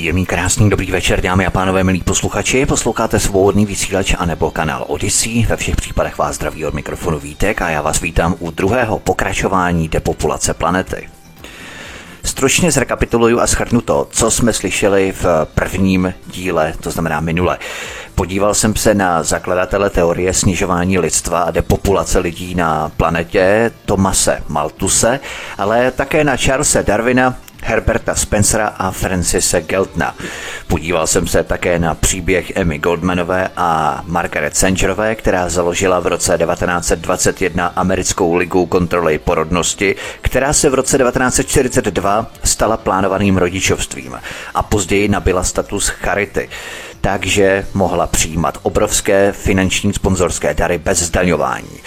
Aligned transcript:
Příjemný, 0.00 0.26
krásný, 0.26 0.70
dobrý 0.70 0.90
večer, 0.90 1.20
dámy 1.20 1.46
a 1.46 1.50
pánové, 1.50 1.84
milí 1.84 2.00
posluchači. 2.00 2.66
Posloucháte 2.66 3.20
svobodný 3.20 3.66
vysílač 3.66 4.14
a 4.18 4.24
nebo 4.24 4.50
kanál 4.50 4.84
Odyssey. 4.88 5.46
Ve 5.46 5.56
všech 5.56 5.76
případech 5.76 6.18
vás 6.18 6.34
zdraví 6.34 6.66
od 6.66 6.74
mikrofonu 6.74 7.18
Vítek 7.18 7.62
a 7.62 7.70
já 7.70 7.82
vás 7.82 8.00
vítám 8.00 8.34
u 8.38 8.50
druhého 8.50 8.98
pokračování 8.98 9.88
depopulace 9.88 10.54
planety. 10.54 11.08
Stručně 12.24 12.72
zrekapituluju 12.72 13.40
a 13.40 13.46
schrnu 13.46 13.80
to, 13.80 14.06
co 14.10 14.30
jsme 14.30 14.52
slyšeli 14.52 15.12
v 15.12 15.26
prvním 15.54 16.14
díle, 16.26 16.74
to 16.80 16.90
znamená 16.90 17.20
minule. 17.20 17.58
Podíval 18.14 18.54
jsem 18.54 18.76
se 18.76 18.94
na 18.94 19.22
zakladatele 19.22 19.90
teorie 19.90 20.34
snižování 20.34 20.98
lidstva 20.98 21.40
a 21.40 21.50
depopulace 21.50 22.18
lidí 22.18 22.54
na 22.54 22.88
planetě 22.96 23.70
Tomase 23.84 24.42
Maltuse, 24.48 25.20
ale 25.58 25.90
také 25.90 26.24
na 26.24 26.36
Charlesa 26.36 26.82
Darwina, 26.82 27.34
Herberta 27.62 28.14
Spencera 28.14 28.66
a 28.66 28.90
Francise 28.90 29.60
Geltna. 29.60 30.14
Podíval 30.66 31.06
jsem 31.06 31.26
se 31.26 31.44
také 31.44 31.78
na 31.78 31.94
příběh 31.94 32.52
Emmy 32.56 32.78
Goldmanové 32.78 33.48
a 33.56 34.02
Margaret 34.06 34.56
Sangerové, 34.56 35.14
která 35.14 35.48
založila 35.48 36.00
v 36.00 36.06
roce 36.06 36.38
1921 36.38 37.66
Americkou 37.66 38.34
ligu 38.34 38.66
kontroly 38.66 39.18
porodnosti, 39.18 39.96
která 40.20 40.52
se 40.52 40.70
v 40.70 40.74
roce 40.74 40.98
1942 40.98 42.26
stala 42.44 42.76
plánovaným 42.76 43.36
rodičovstvím 43.36 44.20
a 44.54 44.62
později 44.62 45.08
nabila 45.08 45.44
status 45.44 45.88
charity 45.88 46.48
takže 47.00 47.66
mohla 47.74 48.06
přijímat 48.06 48.58
obrovské 48.62 49.32
finanční 49.32 49.92
sponzorské 49.92 50.54
dary 50.54 50.78
bez 50.78 50.98
zdaňování. 50.98 51.80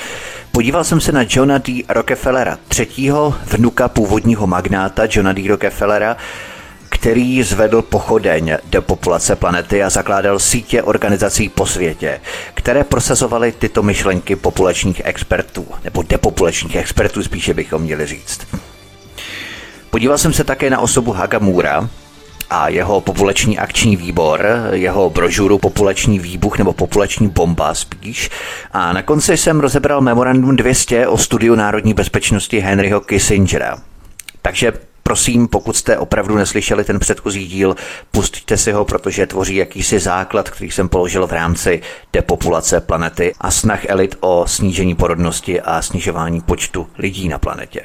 Podíval 0.56 0.84
jsem 0.84 1.02
se 1.02 1.12
na 1.12 1.26
Johna 1.30 1.58
D. 1.58 1.84
Rockefellera, 1.90 2.58
třetího 2.68 3.36
vnuka 3.46 3.88
původního 3.88 4.48
magnáta 4.48 5.04
Johna 5.10 5.34
D. 5.34 5.48
Rockefellera, 5.48 6.18
který 6.90 7.44
zvedl 7.44 7.82
pochodeň 7.82 8.58
do 8.70 8.82
populace 8.82 9.36
planety 9.36 9.84
a 9.84 9.90
zakládal 9.90 10.40
sítě 10.40 10.84
organizací 10.84 11.50
po 11.50 11.66
světě, 11.66 12.22
které 12.54 12.84
prosazovaly 12.84 13.52
tyto 13.52 13.84
myšlenky 13.84 14.36
populačních 14.36 15.02
expertů, 15.06 15.68
nebo 15.84 16.04
depopulačních 16.04 16.76
expertů 16.76 17.24
spíše 17.24 17.54
bychom 17.54 17.82
měli 17.82 18.08
říct. 18.08 18.48
Podíval 19.90 20.18
jsem 20.18 20.34
se 20.34 20.44
také 20.44 20.70
na 20.70 20.80
osobu 20.80 21.12
Hagamura, 21.12 21.90
a 22.50 22.70
jeho 22.70 23.02
populační 23.02 23.60
akční 23.60 23.96
výbor, 23.96 24.48
jeho 24.72 25.10
brožuru 25.10 25.58
Populační 25.58 26.20
výbuch 26.20 26.58
nebo 26.58 26.74
Populační 26.74 27.28
bomba 27.28 27.74
spíš. 27.74 28.30
A 28.72 28.94
na 28.94 29.02
konci 29.02 29.38
jsem 29.38 29.60
rozebral 29.60 30.02
memorandum 30.02 30.56
200 30.56 31.08
o 31.08 31.18
studiu 31.18 31.56
národní 31.56 31.94
bezpečnosti 31.94 32.60
Henryho 32.60 33.02
Kissingera. 33.02 33.78
Takže 34.42 34.74
Prosím, 35.04 35.48
pokud 35.48 35.78
jste 35.78 35.98
opravdu 35.98 36.36
neslyšeli 36.36 36.84
ten 36.84 37.00
předchozí 37.00 37.48
díl, 37.48 37.76
pustíte 38.12 38.58
si 38.58 38.72
ho, 38.72 38.86
protože 38.86 39.28
tvoří 39.28 39.56
jakýsi 39.56 40.00
základ, 40.00 40.50
který 40.50 40.72
jsem 40.72 40.90
položil 40.90 41.28
v 41.28 41.32
rámci 41.32 41.82
depopulace 42.14 42.82
planety 42.82 43.34
a 43.42 43.52
snah 43.52 43.86
elit 43.86 44.16
o 44.20 44.48
snížení 44.48 44.96
porodnosti 44.96 45.62
a 45.62 45.82
snižování 45.82 46.42
počtu 46.42 46.88
lidí 46.98 47.30
na 47.30 47.38
planetě. 47.38 47.82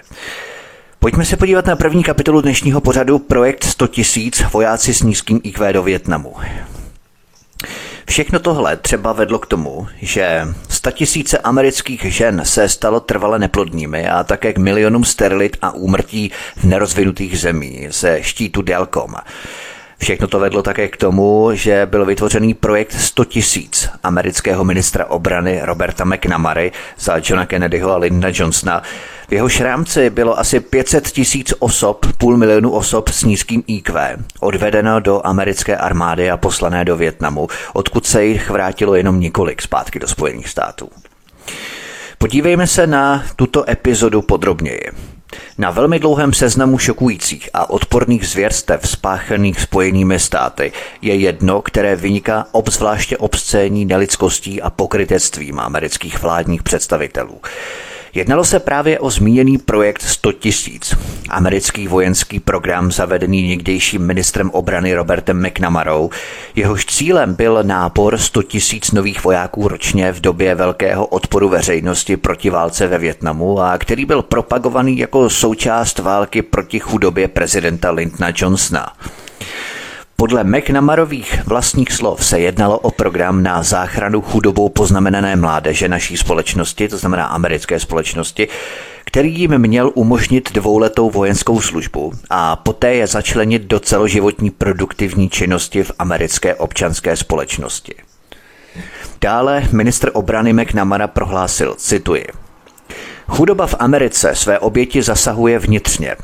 Pojďme 1.01 1.25
se 1.25 1.37
podívat 1.37 1.67
na 1.67 1.77
první 1.77 2.05
kapitolu 2.05 2.41
dnešního 2.41 2.81
pořadu 2.81 3.19
Projekt 3.19 3.65
100 3.65 3.87
tisíc 3.87 4.43
vojáci 4.53 4.95
s 4.95 5.03
nízkým 5.03 5.41
IQ 5.43 5.73
do 5.73 5.83
Větnamu. 5.83 6.35
Všechno 8.09 8.39
tohle 8.39 8.77
třeba 8.77 9.13
vedlo 9.13 9.39
k 9.39 9.47
tomu, 9.47 9.87
že 10.03 10.49
tisíce 10.93 11.39
amerických 11.39 12.03
žen 12.03 12.41
se 12.45 12.69
stalo 12.69 13.01
trvale 13.01 13.39
neplodnými 13.39 14.09
a 14.09 14.25
také 14.25 14.53
k 14.53 14.59
milionům 14.59 15.05
sterilit 15.05 15.57
a 15.63 15.71
úmrtí 15.71 16.31
v 16.57 16.65
nerozvinutých 16.65 17.41
zemí 17.41 17.87
ze 17.91 18.23
štítu 18.23 18.63
Delcom. 18.63 19.15
Všechno 19.99 20.29
to 20.29 20.39
vedlo 20.39 20.63
také 20.63 20.89
k 20.89 20.97
tomu, 20.97 21.51
že 21.53 21.87
byl 21.87 22.05
vytvořený 22.05 22.55
projekt 22.55 22.93
100 22.93 23.25
tisíc 23.25 23.89
amerického 24.03 24.65
ministra 24.65 25.07
obrany 25.07 25.61
Roberta 25.63 26.05
McNamary 26.05 26.73
za 26.99 27.17
Johna 27.17 27.47
Kennedyho 27.47 27.93
a 27.93 27.97
Linda 27.97 28.29
Johnsona. 28.33 28.83
V 29.29 29.33
jeho 29.33 29.49
šrámci 29.49 30.11
bylo 30.11 30.39
asi 30.39 30.61
500 30.61 31.11
tisíc 31.11 31.55
osob, 31.59 32.07
půl 32.19 32.37
milionu 32.37 32.71
osob 32.71 33.09
s 33.09 33.25
nízkým 33.25 33.63
IQ, 33.67 34.17
odvedeno 34.41 35.01
do 35.01 35.27
americké 35.27 35.77
armády 35.77 36.31
a 36.31 36.37
poslané 36.37 36.85
do 36.85 36.97
Větnamu, 36.97 37.49
odkud 37.73 38.07
se 38.07 38.25
jich 38.25 38.51
vrátilo 38.51 38.95
jenom 38.95 39.21
několik 39.21 39.63
zpátky 39.63 39.99
do 39.99 40.09
Spojených 40.09 40.49
států. 40.49 40.89
Podívejme 42.19 42.67
se 42.67 42.87
na 42.87 43.25
tuto 43.37 43.71
epizodu 43.71 44.23
podrobněji. 44.23 44.83
Na 45.59 45.71
velmi 45.71 45.99
dlouhém 45.99 46.33
seznamu 46.33 46.79
šokujících 46.79 47.51
a 47.55 47.71
odporných 47.71 48.29
zvěrstev 48.29 48.89
spáchaných 48.89 49.61
spojenými 49.61 50.19
státy 50.19 50.73
je 51.03 51.15
jedno, 51.15 51.63
které 51.63 51.97
vyniká 51.97 52.47
obzvláště 52.53 53.17
obscénní 53.17 53.85
nelidskostí 53.85 54.63
a 54.63 54.71
pokrytectvím 54.71 55.61
amerických 55.61 56.23
vládních 56.23 56.63
představitelů. 56.63 57.41
Jednalo 58.15 58.45
se 58.45 58.61
právě 58.61 58.99
o 58.99 59.11
zmíněný 59.11 59.59
projekt 59.59 60.03
100 60.03 60.33
tisíc, 60.33 60.95
americký 61.29 61.89
vojenský 61.89 62.41
program 62.41 62.93
zavedený 62.93 63.49
někdejším 63.49 64.07
ministrem 64.07 64.51
obrany 64.51 64.95
Robertem 64.95 65.47
McNamarou. 65.47 66.11
Jehož 66.55 66.87
cílem 66.87 67.35
byl 67.35 67.59
nábor 67.63 68.19
100 68.19 68.43
tisíc 68.43 68.91
nových 68.91 69.25
vojáků 69.25 69.69
ročně 69.69 70.13
v 70.13 70.21
době 70.21 70.55
velkého 70.55 71.07
odporu 71.07 71.49
veřejnosti 71.49 72.17
proti 72.17 72.51
válce 72.51 72.87
ve 72.87 72.99
Větnamu 72.99 73.61
a 73.61 73.79
který 73.79 74.05
byl 74.05 74.23
propagovaný 74.23 74.99
jako 74.99 75.31
součást 75.31 75.99
války 75.99 76.43
proti 76.43 76.79
chudobě 76.79 77.29
prezidenta 77.29 77.91
Lyndona 77.91 78.33
Johnsona. 78.37 78.93
Podle 80.21 80.45
McNamarových 80.45 81.45
vlastních 81.47 81.93
slov 81.93 82.27
se 82.27 82.41
jednalo 82.41 82.79
o 82.79 82.91
program 82.91 83.43
na 83.43 83.63
záchranu 83.63 84.23
chudobou 84.23 84.69
poznamenané 84.69 85.37
mládeže 85.37 85.89
naší 85.89 86.17
společnosti, 86.17 86.89
to 86.89 86.99
znamená 86.99 87.27
americké 87.27 87.81
společnosti, 87.81 88.49
který 89.05 89.41
jim 89.41 89.59
měl 89.59 89.91
umožnit 89.95 90.53
dvouletou 90.53 91.11
vojenskou 91.11 91.61
službu 91.61 92.13
a 92.31 92.57
poté 92.57 92.95
je 92.95 93.07
začlenit 93.07 93.63
do 93.63 93.81
celoživotní 93.81 94.51
produktivní 94.51 95.29
činnosti 95.29 95.83
v 95.83 95.93
americké 95.99 96.55
občanské 96.55 97.17
společnosti. 97.17 97.95
Dále 99.21 99.63
ministr 99.73 100.11
obrany 100.13 100.53
McNamara 100.53 101.07
prohlásil, 101.07 101.75
cituji, 101.75 102.27
Chudoba 103.29 103.67
v 103.67 103.75
Americe 103.79 104.35
své 104.35 104.59
oběti 104.59 105.03
zasahuje 105.03 105.59
vnitřně, 105.59 106.17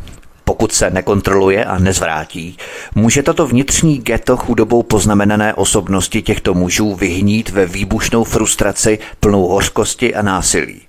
pokud 0.55 0.73
se 0.73 0.91
nekontroluje 0.91 1.65
a 1.65 1.79
nezvrátí, 1.79 2.57
může 2.95 3.23
tato 3.23 3.47
vnitřní 3.47 3.99
ghetto 3.99 4.37
chudobou 4.37 4.83
poznamenané 4.83 5.55
osobnosti 5.55 6.23
těchto 6.23 6.55
mužů 6.55 6.95
vyhnít 6.95 7.51
ve 7.51 7.67
výbušnou 7.67 8.25
frustraci 8.25 8.99
plnou 9.21 9.47
hořkosti 9.47 10.15
a 10.15 10.23
násilí. 10.23 10.81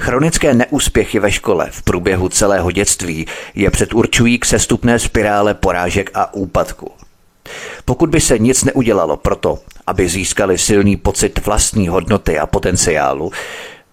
Chronické 0.00 0.54
neúspěchy 0.54 1.18
ve 1.18 1.32
škole 1.32 1.68
v 1.70 1.82
průběhu 1.82 2.28
celého 2.28 2.70
dětství 2.70 3.26
je 3.54 3.70
předurčují 3.70 4.38
k 4.38 4.44
sestupné 4.44 4.98
spirále 4.98 5.54
porážek 5.54 6.10
a 6.14 6.34
úpadku. 6.34 6.90
Pokud 7.84 8.10
by 8.10 8.20
se 8.20 8.38
nic 8.38 8.64
neudělalo 8.64 9.16
proto, 9.16 9.58
aby 9.86 10.08
získali 10.08 10.58
silný 10.58 10.96
pocit 10.96 11.46
vlastní 11.46 11.88
hodnoty 11.88 12.38
a 12.38 12.46
potenciálu, 12.46 13.32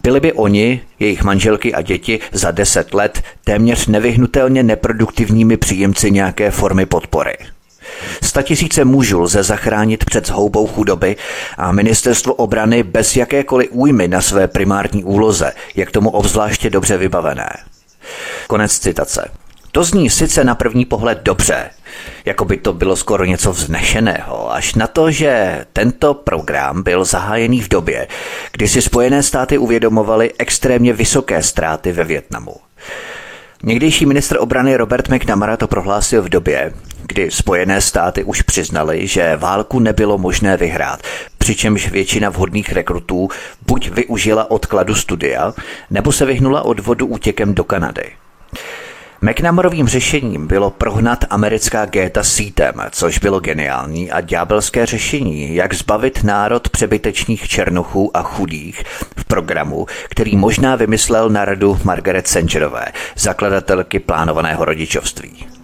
byli 0.03 0.19
by 0.19 0.33
oni, 0.33 0.81
jejich 0.99 1.23
manželky 1.23 1.73
a 1.73 1.81
děti 1.81 2.19
za 2.31 2.51
deset 2.51 2.93
let 2.93 3.21
téměř 3.43 3.87
nevyhnutelně 3.87 4.63
neproduktivními 4.63 5.57
příjemci 5.57 6.11
nějaké 6.11 6.51
formy 6.51 6.85
podpory. 6.85 7.37
Statisíce 8.23 8.85
mužů 8.85 9.21
lze 9.21 9.43
zachránit 9.43 10.05
před 10.05 10.27
zhoubou 10.27 10.67
chudoby 10.67 11.15
a 11.57 11.71
ministerstvo 11.71 12.33
obrany 12.33 12.83
bez 12.83 13.15
jakékoliv 13.15 13.69
újmy 13.71 14.07
na 14.07 14.21
své 14.21 14.47
primární 14.47 15.03
úloze 15.03 15.53
je 15.75 15.85
k 15.85 15.91
tomu 15.91 16.09
obzvláště 16.09 16.69
dobře 16.69 16.97
vybavené. 16.97 17.49
Konec 18.47 18.79
citace. 18.79 19.31
To 19.77 19.83
zní 19.83 20.09
sice 20.09 20.43
na 20.43 20.55
první 20.55 20.85
pohled 20.85 21.19
dobře, 21.23 21.69
jako 22.25 22.45
by 22.45 22.57
to 22.57 22.73
bylo 22.73 22.95
skoro 22.95 23.25
něco 23.25 23.51
vznešeného, 23.51 24.53
až 24.53 24.75
na 24.75 24.87
to, 24.87 25.11
že 25.11 25.65
tento 25.73 26.13
program 26.13 26.83
byl 26.83 27.05
zahájený 27.05 27.61
v 27.61 27.69
době, 27.69 28.07
kdy 28.51 28.67
si 28.67 28.81
Spojené 28.81 29.23
státy 29.23 29.57
uvědomovaly 29.57 30.31
extrémně 30.39 30.93
vysoké 30.93 31.43
ztráty 31.43 31.91
ve 31.91 32.03
Větnamu. 32.03 32.55
Někdejší 33.63 34.05
ministr 34.05 34.37
obrany 34.39 34.77
Robert 34.77 35.09
McNamara 35.09 35.57
to 35.57 35.67
prohlásil 35.67 36.21
v 36.21 36.29
době, 36.29 36.73
kdy 37.07 37.31
Spojené 37.31 37.81
státy 37.81 38.23
už 38.23 38.41
přiznali, 38.41 39.07
že 39.07 39.35
válku 39.35 39.79
nebylo 39.79 40.17
možné 40.17 40.57
vyhrát, 40.57 40.99
přičemž 41.37 41.91
většina 41.91 42.29
vhodných 42.29 42.71
rekrutů 42.71 43.29
buď 43.67 43.89
využila 43.89 44.51
odkladu 44.51 44.95
studia, 44.95 45.53
nebo 45.89 46.11
se 46.11 46.25
vyhnula 46.25 46.61
odvodu 46.61 47.05
útěkem 47.05 47.53
do 47.53 47.63
Kanady. 47.63 48.11
McNamorovým 49.21 49.87
řešením 49.87 50.47
bylo 50.47 50.69
prohnat 50.69 51.25
americká 51.29 51.85
géta 51.85 52.23
sítem, 52.23 52.73
což 52.91 53.19
bylo 53.19 53.39
geniální 53.39 54.11
a 54.11 54.21
ďábelské 54.21 54.85
řešení, 54.85 55.55
jak 55.55 55.73
zbavit 55.73 56.23
národ 56.23 56.69
přebytečných 56.69 57.47
černochů 57.47 58.17
a 58.17 58.21
chudých 58.23 58.83
v 59.17 59.25
programu, 59.25 59.85
který 60.09 60.35
možná 60.35 60.75
vymyslel 60.75 61.29
na 61.29 61.45
radu 61.45 61.79
Margaret 61.83 62.27
Sangerové, 62.27 62.85
zakladatelky 63.15 63.99
plánovaného 63.99 64.65
rodičovství. 64.65 65.56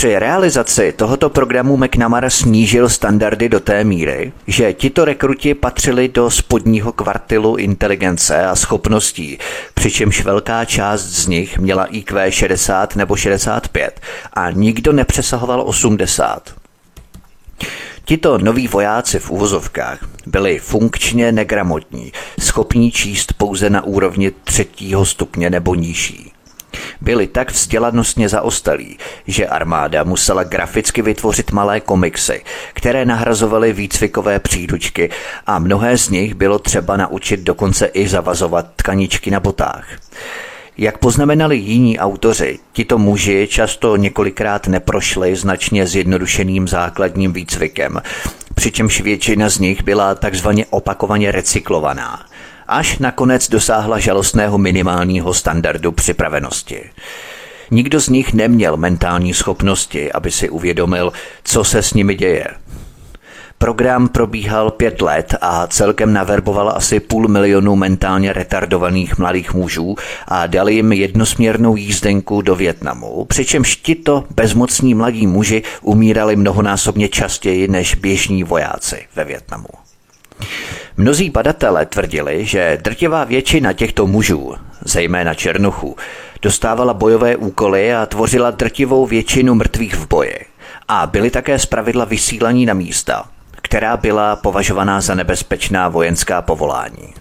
Při 0.00 0.18
realizaci 0.18 0.92
tohoto 0.92 1.30
programu 1.30 1.76
McNamara 1.76 2.30
snížil 2.30 2.88
standardy 2.88 3.48
do 3.48 3.60
té 3.60 3.84
míry, 3.84 4.32
že 4.46 4.72
tito 4.72 5.04
rekruti 5.04 5.54
patřili 5.54 6.08
do 6.08 6.30
spodního 6.30 6.92
kvartilu 6.92 7.56
inteligence 7.56 8.46
a 8.46 8.56
schopností, 8.56 9.38
přičemž 9.74 10.24
velká 10.24 10.64
část 10.64 11.02
z 11.02 11.26
nich 11.26 11.58
měla 11.58 11.84
IQ 11.84 12.32
60 12.32 12.96
nebo 12.96 13.16
65 13.16 14.00
a 14.32 14.50
nikdo 14.50 14.92
nepřesahoval 14.92 15.62
80. 15.66 16.54
Tito 18.04 18.38
noví 18.38 18.68
vojáci 18.68 19.18
v 19.18 19.30
uvozovkách 19.30 19.98
byli 20.26 20.58
funkčně 20.58 21.32
negramotní, 21.32 22.12
schopní 22.40 22.90
číst 22.90 23.32
pouze 23.32 23.70
na 23.70 23.84
úrovni 23.84 24.32
třetího 24.44 25.06
stupně 25.06 25.50
nebo 25.50 25.74
nižší 25.74 26.29
byli 27.00 27.26
tak 27.26 27.52
vzdělanostně 27.52 28.28
zaostalí, 28.28 28.98
že 29.26 29.46
armáda 29.48 30.04
musela 30.04 30.44
graficky 30.44 31.02
vytvořit 31.02 31.52
malé 31.52 31.80
komiksy, 31.80 32.44
které 32.72 33.04
nahrazovaly 33.04 33.72
výcvikové 33.72 34.38
příručky 34.40 35.10
a 35.46 35.58
mnohé 35.58 35.98
z 35.98 36.08
nich 36.08 36.34
bylo 36.34 36.58
třeba 36.58 36.96
naučit 36.96 37.40
dokonce 37.40 37.86
i 37.86 38.08
zavazovat 38.08 38.66
tkaničky 38.76 39.30
na 39.30 39.40
botách. 39.40 39.86
Jak 40.78 40.98
poznamenali 40.98 41.56
jiní 41.56 41.98
autoři, 41.98 42.58
tito 42.72 42.98
muži 42.98 43.48
často 43.50 43.96
několikrát 43.96 44.66
neprošli 44.66 45.36
značně 45.36 45.86
zjednodušeným 45.86 46.68
základním 46.68 47.32
výcvikem, 47.32 48.02
přičemž 48.54 49.00
většina 49.00 49.48
z 49.48 49.58
nich 49.58 49.82
byla 49.82 50.14
takzvaně 50.14 50.66
opakovaně 50.70 51.30
recyklovaná 51.32 52.29
až 52.70 52.98
nakonec 52.98 53.48
dosáhla 53.48 53.98
žalostného 53.98 54.58
minimálního 54.58 55.34
standardu 55.34 55.92
připravenosti. 55.92 56.90
Nikdo 57.70 58.00
z 58.00 58.08
nich 58.08 58.34
neměl 58.34 58.76
mentální 58.76 59.34
schopnosti, 59.34 60.12
aby 60.12 60.30
si 60.30 60.48
uvědomil, 60.48 61.12
co 61.44 61.64
se 61.64 61.82
s 61.82 61.94
nimi 61.94 62.14
děje. 62.14 62.46
Program 63.58 64.08
probíhal 64.08 64.70
pět 64.70 65.02
let 65.02 65.34
a 65.40 65.66
celkem 65.66 66.12
naverboval 66.12 66.72
asi 66.76 67.00
půl 67.00 67.28
milionu 67.28 67.76
mentálně 67.76 68.32
retardovaných 68.32 69.18
mladých 69.18 69.54
mužů 69.54 69.96
a 70.28 70.46
dali 70.46 70.74
jim 70.74 70.92
jednosměrnou 70.92 71.76
jízdenku 71.76 72.42
do 72.42 72.56
Větnamu, 72.56 73.24
přičemž 73.24 73.76
tito 73.76 74.24
bezmocní 74.30 74.94
mladí 74.94 75.26
muži 75.26 75.62
umírali 75.82 76.36
mnohonásobně 76.36 77.08
častěji 77.08 77.68
než 77.68 77.94
běžní 77.94 78.44
vojáci 78.44 79.06
ve 79.16 79.24
Větnamu. 79.24 79.79
Mnozí 80.96 81.30
badatelé 81.30 81.86
tvrdili, 81.86 82.46
že 82.46 82.78
drtivá 82.82 83.24
většina 83.24 83.72
těchto 83.72 84.06
mužů, 84.06 84.54
zejména 84.84 85.34
černochů, 85.34 85.96
dostávala 86.42 86.94
bojové 86.94 87.36
úkoly 87.36 87.94
a 87.94 88.06
tvořila 88.06 88.50
drtivou 88.50 89.06
většinu 89.06 89.54
mrtvých 89.54 89.94
v 89.94 90.08
boji. 90.08 90.34
A 90.88 91.06
byli 91.06 91.30
také 91.30 91.58
zpravidla 91.58 92.04
vysílaní 92.04 92.66
na 92.66 92.74
místa, 92.74 93.24
která 93.62 93.96
byla 93.96 94.36
považovaná 94.36 95.00
za 95.00 95.14
nebezpečná 95.14 95.88
vojenská 95.88 96.42
povolání. 96.42 97.14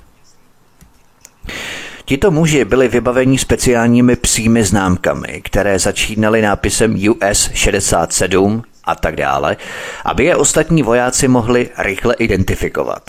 Tito 2.06 2.32
muži 2.32 2.66
byli 2.66 2.88
vybaveni 2.88 3.38
speciálními 3.38 4.16
psími 4.16 4.64
známkami, 4.64 5.42
které 5.46 5.80
začínaly 5.80 6.42
nápisem 6.42 6.96
US 7.10 7.50
67 7.54 8.64
a 8.90 8.96
tak 8.96 9.16
dále, 9.16 9.58
aby 10.06 10.26
je 10.26 10.36
ostatní 10.36 10.84
vojáci 10.84 11.28
mohli 11.28 11.70
rychle 11.78 12.16
identifikovat. 12.16 13.02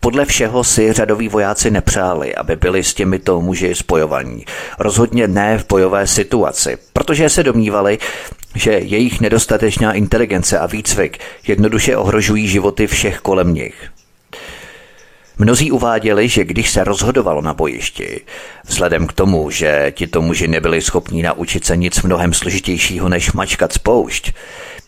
Podle 0.00 0.24
všeho 0.24 0.64
si 0.64 0.92
řadoví 0.92 1.28
vojáci 1.28 1.70
nepřáli, 1.70 2.34
aby 2.34 2.56
byli 2.56 2.84
s 2.84 2.94
těmito 2.94 3.40
muži 3.40 3.74
spojovaní. 3.74 4.44
Rozhodně 4.78 5.28
ne 5.28 5.58
v 5.58 5.66
bojové 5.66 6.06
situaci, 6.06 6.78
protože 6.92 7.28
se 7.28 7.42
domnívali, 7.42 7.98
že 8.54 8.72
jejich 8.72 9.20
nedostatečná 9.20 9.92
inteligence 9.92 10.58
a 10.58 10.66
výcvik 10.66 11.18
jednoduše 11.46 11.96
ohrožují 11.96 12.48
životy 12.48 12.86
všech 12.86 13.18
kolem 13.18 13.54
nich. 13.54 13.90
Mnozí 15.38 15.70
uváděli, 15.70 16.28
že 16.28 16.44
když 16.44 16.70
se 16.70 16.84
rozhodovalo 16.84 17.42
na 17.42 17.54
bojišti, 17.54 18.20
vzhledem 18.66 19.06
k 19.06 19.12
tomu, 19.12 19.50
že 19.50 19.92
tito 19.96 20.22
muži 20.22 20.48
nebyli 20.48 20.82
schopni 20.82 21.22
naučit 21.22 21.64
se 21.64 21.76
nic 21.76 22.02
mnohem 22.02 22.34
složitějšího 22.34 23.08
než 23.08 23.32
mačkat 23.32 23.72
spoušť, 23.72 24.32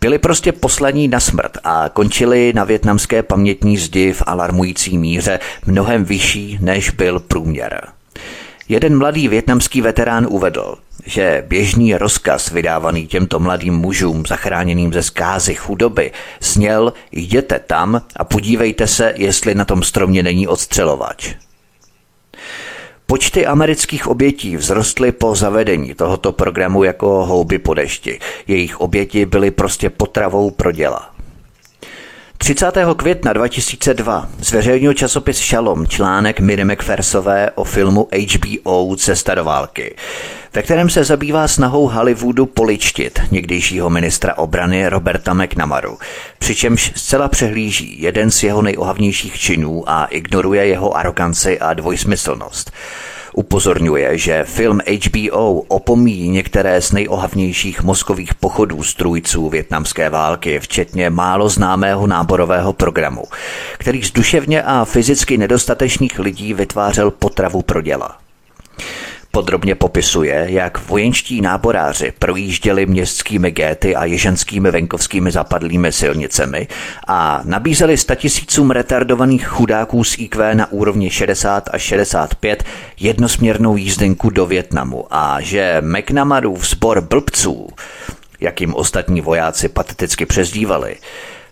byli 0.00 0.18
prostě 0.18 0.52
poslaní 0.52 1.08
na 1.08 1.20
smrt 1.20 1.58
a 1.64 1.88
končili 1.88 2.52
na 2.52 2.64
větnamské 2.64 3.22
pamětní 3.22 3.76
zdi 3.76 4.12
v 4.12 4.22
alarmující 4.26 4.98
míře 4.98 5.40
mnohem 5.66 6.04
vyšší, 6.04 6.58
než 6.60 6.90
byl 6.90 7.20
průměr. 7.20 7.88
Jeden 8.68 8.98
mladý 8.98 9.28
větnamský 9.28 9.80
veterán 9.80 10.26
uvedl, 10.30 10.74
že 11.06 11.44
běžný 11.48 11.94
rozkaz 11.94 12.50
vydávaný 12.50 13.06
těmto 13.06 13.38
mladým 13.38 13.74
mužům 13.74 14.26
zachráněným 14.26 14.92
ze 14.92 15.02
zkázy 15.02 15.54
chudoby 15.54 16.12
zněl 16.40 16.92
jděte 17.12 17.58
tam 17.58 18.02
a 18.16 18.24
podívejte 18.24 18.86
se, 18.86 19.14
jestli 19.16 19.54
na 19.54 19.64
tom 19.64 19.82
stromě 19.82 20.22
není 20.22 20.46
odstřelovač. 20.46 21.34
Počty 23.10 23.46
amerických 23.46 24.06
obětí 24.06 24.56
vzrostly 24.56 25.12
po 25.12 25.34
zavedení 25.34 25.94
tohoto 25.94 26.32
programu 26.32 26.84
jako 26.84 27.26
houby 27.26 27.58
po 27.58 27.74
dešti. 27.74 28.18
Jejich 28.46 28.80
oběti 28.80 29.26
byly 29.26 29.50
prostě 29.50 29.90
potravou 29.90 30.50
pro 30.50 30.72
děla. 30.72 31.10
30. 32.38 32.72
května 32.96 33.32
2002 33.32 34.28
zveřejnil 34.38 34.94
časopis 34.94 35.38
Shalom 35.38 35.86
článek 35.86 36.40
Miri 36.40 36.64
McPhersové 36.64 37.50
o 37.50 37.64
filmu 37.64 38.08
HBO 38.34 38.96
Cesta 38.96 39.34
do 39.34 39.44
války, 39.44 39.96
ve 40.54 40.62
kterém 40.62 40.90
se 40.90 41.04
zabývá 41.04 41.48
snahou 41.48 41.88
Hollywoodu 41.88 42.46
poličtit 42.46 43.20
někdejšího 43.30 43.90
ministra 43.90 44.38
obrany 44.38 44.88
Roberta 44.88 45.34
McNamaru, 45.34 45.98
přičemž 46.38 46.92
zcela 46.96 47.28
přehlíží 47.28 48.02
jeden 48.02 48.30
z 48.30 48.42
jeho 48.42 48.62
nejohavnějších 48.62 49.38
činů 49.38 49.90
a 49.90 50.04
ignoruje 50.04 50.66
jeho 50.66 50.96
aroganci 50.96 51.58
a 51.60 51.74
dvojsmyslnost. 51.74 52.72
Upozorňuje, 53.32 54.18
že 54.18 54.44
film 54.44 54.80
HBO 55.04 55.60
opomíjí 55.60 56.28
některé 56.28 56.82
z 56.82 56.92
nejohavnějších 56.92 57.82
mozkových 57.82 58.34
pochodů 58.34 58.82
strůjců 58.82 59.48
větnamské 59.48 60.10
války, 60.10 60.60
včetně 60.60 61.10
málo 61.10 61.48
známého 61.48 62.06
náborového 62.06 62.72
programu, 62.72 63.24
který 63.78 64.02
z 64.02 64.10
duševně 64.10 64.62
a 64.62 64.84
fyzicky 64.84 65.38
nedostatečných 65.38 66.18
lidí 66.18 66.54
vytvářel 66.54 67.10
potravu 67.10 67.62
pro 67.62 67.82
děla. 67.82 68.18
Podrobně 69.30 69.74
popisuje, 69.74 70.46
jak 70.48 70.88
vojenští 70.88 71.40
náboráři 71.40 72.12
projížděli 72.18 72.86
městskými 72.86 73.50
géty 73.50 73.96
a 73.96 74.04
ježenskými 74.04 74.70
venkovskými 74.70 75.30
zapadlými 75.30 75.92
silnicemi 75.92 76.68
a 77.06 77.40
nabízeli 77.44 77.96
statisícům 77.96 78.70
retardovaných 78.70 79.46
chudáků 79.46 80.04
z 80.04 80.18
IQ 80.18 80.54
na 80.54 80.72
úrovni 80.72 81.10
60 81.10 81.68
až 81.72 81.82
65 81.82 82.64
jednosměrnou 83.00 83.76
jízdenku 83.76 84.30
do 84.30 84.46
Větnamu 84.46 85.04
a 85.10 85.40
že 85.40 85.82
McNamarův 85.84 86.68
sbor 86.68 87.00
blbců, 87.00 87.68
jak 88.40 88.60
jim 88.60 88.74
ostatní 88.74 89.20
vojáci 89.20 89.68
pateticky 89.68 90.26
přezdívali, 90.26 90.96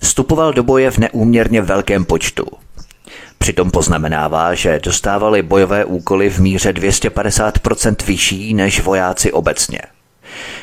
vstupoval 0.00 0.52
do 0.52 0.62
boje 0.62 0.90
v 0.90 0.98
neúměrně 0.98 1.62
velkém 1.62 2.04
počtu– 2.04 2.44
Přitom 3.38 3.70
poznamenává, 3.70 4.54
že 4.54 4.80
dostávali 4.82 5.42
bojové 5.42 5.84
úkoly 5.84 6.30
v 6.30 6.38
míře 6.38 6.72
250% 6.72 8.06
vyšší 8.06 8.54
než 8.54 8.80
vojáci 8.80 9.32
obecně. 9.32 9.80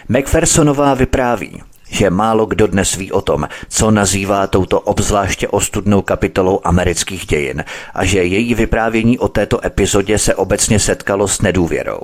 McPhersonová 0.09 0.93
vypráví, 0.93 1.63
že 1.89 2.09
málo 2.09 2.45
kdo 2.45 2.67
dnes 2.67 2.95
ví 2.95 3.11
o 3.11 3.21
tom, 3.21 3.47
co 3.69 3.91
nazývá 3.91 4.47
touto 4.47 4.79
obzvláště 4.79 5.47
ostudnou 5.47 6.01
kapitolou 6.01 6.59
amerických 6.63 7.25
dějin 7.25 7.63
a 7.93 8.05
že 8.05 8.23
její 8.23 8.53
vyprávění 8.55 9.19
o 9.19 9.27
této 9.27 9.65
epizodě 9.65 10.17
se 10.17 10.35
obecně 10.35 10.79
setkalo 10.79 11.27
s 11.27 11.41
nedůvěrou. 11.41 11.99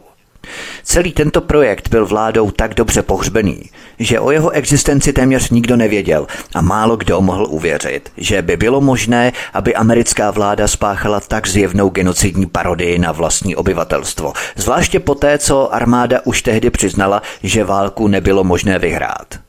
Celý 0.83 1.11
tento 1.11 1.41
projekt 1.41 1.89
byl 1.89 2.05
vládou 2.05 2.51
tak 2.51 2.73
dobře 2.73 3.01
pohřbený, 3.01 3.69
že 3.99 4.19
o 4.19 4.31
jeho 4.31 4.49
existenci 4.49 5.13
téměř 5.13 5.49
nikdo 5.49 5.75
nevěděl 5.75 6.27
a 6.55 6.61
málo 6.61 6.97
kdo 6.97 7.21
mohl 7.21 7.47
uvěřit, 7.49 8.11
že 8.17 8.41
by 8.41 8.57
bylo 8.57 8.81
možné, 8.81 9.31
aby 9.53 9.75
americká 9.75 10.31
vláda 10.31 10.67
spáchala 10.67 11.19
tak 11.19 11.47
zjevnou 11.47 11.89
genocidní 11.89 12.45
parodii 12.45 12.99
na 12.99 13.11
vlastní 13.11 13.55
obyvatelstvo, 13.55 14.33
zvláště 14.55 14.99
poté, 14.99 15.37
co 15.37 15.73
armáda 15.73 16.21
už 16.23 16.41
tehdy 16.41 16.69
přiznala, 16.69 17.21
že 17.43 17.63
válku 17.63 18.07
nebylo 18.07 18.43
možné 18.43 18.79
vyhrát. 18.79 19.39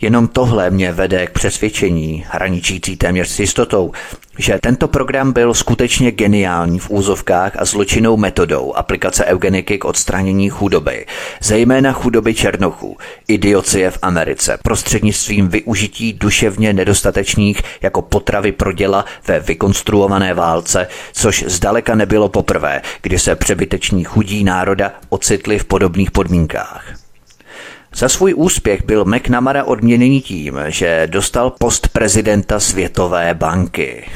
Jenom 0.00 0.28
tohle 0.28 0.70
mě 0.70 0.92
vede 0.92 1.26
k 1.26 1.30
přesvědčení, 1.30 2.24
hraničící 2.28 2.96
téměř 2.96 3.28
s 3.28 3.40
jistotou, 3.40 3.92
že 4.38 4.58
tento 4.62 4.88
program 4.88 5.32
byl 5.32 5.54
skutečně 5.54 6.10
geniální 6.10 6.78
v 6.78 6.90
úzovkách 6.90 7.52
a 7.58 7.64
zločinnou 7.64 8.16
metodou 8.16 8.74
aplikace 8.74 9.24
eugeniky 9.24 9.78
k 9.78 9.84
odstranění 9.84 10.48
chudoby, 10.48 11.06
zejména 11.40 11.92
chudoby 11.92 12.34
černochů, 12.34 12.96
idiocie 13.28 13.90
v 13.90 13.98
Americe, 14.02 14.58
prostřednictvím 14.62 15.48
využití 15.48 16.12
duševně 16.12 16.72
nedostatečných 16.72 17.62
jako 17.82 18.02
potravy 18.02 18.52
pro 18.52 18.72
děla 18.72 19.04
ve 19.26 19.40
vykonstruované 19.40 20.34
válce, 20.34 20.88
což 21.12 21.44
zdaleka 21.48 21.94
nebylo 21.94 22.28
poprvé, 22.28 22.82
kdy 23.02 23.18
se 23.18 23.36
přebyteční 23.36 24.04
chudí 24.04 24.44
národa 24.44 24.92
ocitli 25.08 25.58
v 25.58 25.64
podobných 25.64 26.10
podmínkách. 26.10 27.05
Za 27.96 28.08
svůj 28.08 28.34
úspěch 28.36 28.84
byl 28.84 29.04
McNamara 29.04 29.64
odměněný 29.64 30.20
tím, 30.20 30.58
že 30.66 31.06
dostal 31.06 31.50
post 31.50 31.88
prezidenta 31.88 32.60
Světové 32.60 33.34
banky. 33.34 34.10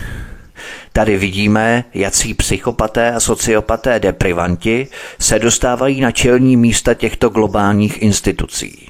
Tady 0.93 1.17
vidíme, 1.17 1.85
jací 1.95 2.35
psychopaté 2.35 3.13
a 3.13 3.21
sociopaté 3.21 4.01
deprivanti 4.01 4.89
se 5.19 5.39
dostávají 5.39 6.01
na 6.01 6.11
čelní 6.11 6.57
místa 6.57 6.95
těchto 6.95 7.29
globálních 7.29 8.03
institucí. 8.03 8.89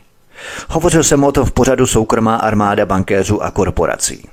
Hovořil 0.68 1.04
jsem 1.04 1.24
o 1.24 1.32
tom 1.32 1.44
v 1.44 1.52
pořadu 1.52 1.86
soukromá 1.86 2.36
armáda 2.36 2.86
bankéřů 2.86 3.42
a 3.42 3.50
korporací. 3.50 4.28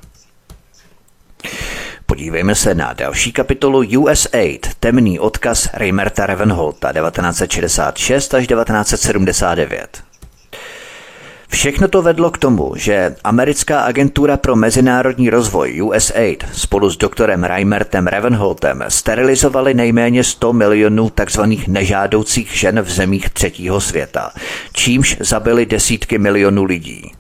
Podívejme 2.05 2.55
se 2.55 2.75
na 2.75 2.93
další 2.93 3.31
kapitolu 3.31 3.83
USAID, 3.99 4.67
temný 4.79 5.19
odkaz 5.19 5.69
Reimerta 5.73 6.25
Ravenholta 6.25 6.93
1966 6.93 8.33
až 8.33 8.47
1979. 8.47 10.06
Všechno 11.49 11.87
to 11.87 12.01
vedlo 12.01 12.31
k 12.31 12.37
tomu, 12.37 12.73
že 12.75 13.15
americká 13.23 13.79
agentura 13.79 14.37
pro 14.37 14.55
mezinárodní 14.55 15.29
rozvoj 15.29 15.81
USAID 15.81 16.43
spolu 16.53 16.89
s 16.89 16.97
doktorem 16.97 17.43
Reimertem 17.43 18.07
Ravenholtem 18.07 18.83
sterilizovali 18.87 19.73
nejméně 19.73 20.23
100 20.23 20.53
milionů 20.53 21.09
tzv. 21.09 21.41
nežádoucích 21.67 22.51
žen 22.51 22.81
v 22.81 22.89
zemích 22.89 23.29
třetího 23.29 23.81
světa, 23.81 24.31
čímž 24.73 25.17
zabili 25.19 25.65
desítky 25.65 26.17
milionů 26.17 26.63
lidí. 26.63 27.11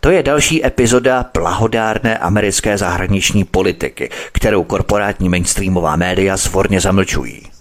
To 0.00 0.10
je 0.10 0.22
další 0.22 0.66
epizoda 0.66 1.24
plahodárné 1.24 2.18
americké 2.18 2.78
zahraniční 2.78 3.44
politiky, 3.44 4.10
kterou 4.32 4.64
korporátní 4.64 5.28
mainstreamová 5.28 5.96
média 5.96 6.36
svorně 6.36 6.80
zamlčují. 6.80 7.57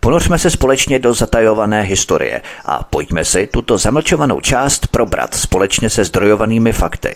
Ponořme 0.00 0.38
se 0.38 0.50
společně 0.50 0.98
do 0.98 1.14
zatajované 1.14 1.82
historie 1.82 2.42
a 2.64 2.84
pojďme 2.84 3.24
si 3.24 3.46
tuto 3.46 3.78
zamlčovanou 3.78 4.40
část 4.40 4.86
probrat 4.86 5.34
společně 5.34 5.90
se 5.90 6.04
zdrojovanými 6.04 6.72
fakty. 6.72 7.14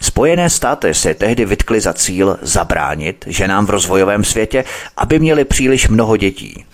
Spojené 0.00 0.50
státy 0.50 0.94
si 0.94 1.14
tehdy 1.14 1.44
vytkly 1.44 1.80
za 1.80 1.92
cíl 1.92 2.38
zabránit 2.42 3.24
ženám 3.28 3.66
v 3.66 3.70
rozvojovém 3.70 4.24
světě, 4.24 4.64
aby 4.96 5.18
měli 5.18 5.44
příliš 5.44 5.88
mnoho 5.88 6.16
dětí. 6.16 6.64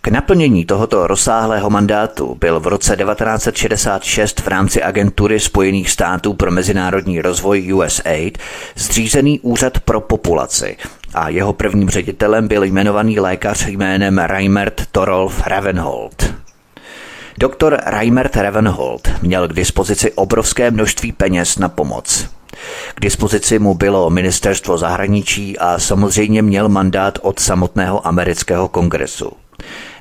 K 0.00 0.08
naplnění 0.08 0.64
tohoto 0.64 1.06
rozsáhlého 1.06 1.70
mandátu 1.70 2.36
byl 2.40 2.60
v 2.60 2.66
roce 2.66 2.96
1966 2.96 4.40
v 4.40 4.48
rámci 4.48 4.82
agentury 4.82 5.40
Spojených 5.40 5.90
států 5.90 6.34
pro 6.34 6.50
mezinárodní 6.50 7.20
rozvoj 7.20 7.74
USAID 7.74 8.38
zřízený 8.76 9.40
úřad 9.40 9.80
pro 9.80 10.00
populaci 10.00 10.76
a 11.14 11.28
jeho 11.28 11.52
prvním 11.52 11.90
ředitelem 11.90 12.48
byl 12.48 12.64
jmenovaný 12.64 13.20
lékař 13.20 13.66
jménem 13.66 14.18
Reimert 14.18 14.82
Torolf 14.92 15.46
Ravenhold. 15.46 16.34
Doktor 17.38 17.80
Reimert 17.86 18.36
Ravenhold 18.36 19.08
měl 19.22 19.48
k 19.48 19.52
dispozici 19.52 20.12
obrovské 20.12 20.70
množství 20.70 21.12
peněz 21.12 21.58
na 21.58 21.68
pomoc. 21.68 22.30
K 22.94 23.00
dispozici 23.00 23.58
mu 23.58 23.74
bylo 23.74 24.10
ministerstvo 24.10 24.78
zahraničí 24.78 25.58
a 25.58 25.78
samozřejmě 25.78 26.42
měl 26.42 26.68
mandát 26.68 27.18
od 27.22 27.38
samotného 27.38 28.06
amerického 28.06 28.68
kongresu. 28.68 29.32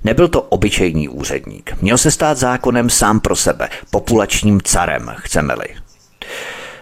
Nebyl 0.04 0.28
to 0.28 0.42
obyčejný 0.42 1.10
úředník. 1.10 1.74
Měl 1.82 1.98
se 1.98 2.12
stát 2.12 2.38
zákonem 2.38 2.90
sám 2.90 3.20
pro 3.20 3.36
sebe, 3.36 3.70
populačním 3.92 4.62
carem, 4.62 5.12
chceme-li. 5.18 5.68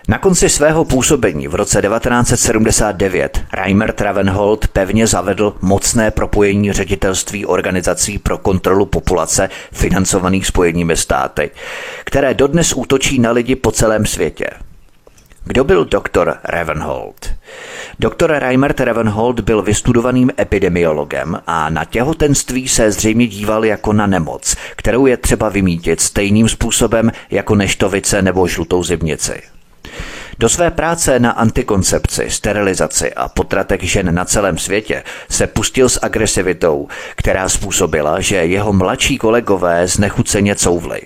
Na 0.08 0.17
konci 0.17 0.50
svého 0.50 0.86
působení 0.86 1.48
v 1.48 1.55
roce 1.55 1.81
1979 1.81 3.41
Reimer 3.53 3.91
Travenhold 3.91 4.67
pevně 4.67 5.08
zavedl 5.08 5.55
mocné 5.62 6.12
propojení 6.12 6.72
ředitelství 6.72 7.46
organizací 7.46 8.20
pro 8.20 8.38
kontrolu 8.38 8.86
populace 8.86 9.50
financovaných 9.72 10.48
spojenými 10.48 10.98
státy, 10.98 11.51
které 12.03 12.34
dodnes 12.34 12.74
útočí 12.74 13.20
na 13.20 13.31
lidi 13.31 13.55
po 13.55 13.72
celém 13.72 14.05
světě. 14.05 14.48
Kdo 15.43 15.63
byl 15.63 15.86
doktor 15.86 16.38
Ravenhold? 16.43 17.29
Doktor 18.00 18.31
Reimert 18.31 18.79
Ravenhold 18.79 19.39
byl 19.39 19.62
vystudovaným 19.62 20.31
epidemiologem 20.39 21.38
a 21.48 21.70
na 21.70 21.86
těhotenství 21.86 22.67
se 22.67 22.91
zřejmě 22.91 23.27
díval 23.27 23.65
jako 23.65 23.93
na 23.93 24.08
nemoc, 24.08 24.55
kterou 24.75 25.05
je 25.05 25.17
třeba 25.17 25.50
vymítit 25.50 26.01
stejným 26.01 26.50
způsobem 26.50 27.12
jako 27.29 27.55
neštovice 27.55 28.22
nebo 28.22 28.48
žlutou 28.48 28.84
zimnici. 28.84 29.41
Do 30.41 30.50
své 30.50 30.71
práce 30.71 31.19
na 31.19 31.31
antikoncepci, 31.31 32.29
sterilizaci 32.29 33.13
a 33.13 33.29
potratech 33.29 33.83
žen 33.83 34.15
na 34.15 34.25
celém 34.25 34.57
světě 34.57 35.03
se 35.29 35.48
pustil 35.48 35.89
s 35.89 36.00
agresivitou, 36.03 36.88
která 37.15 37.50
způsobila, 37.50 38.19
že 38.19 38.36
jeho 38.36 38.74
mladší 38.74 39.17
kolegové 39.17 39.88
znechuceně 39.88 40.55
couvli. 40.55 41.01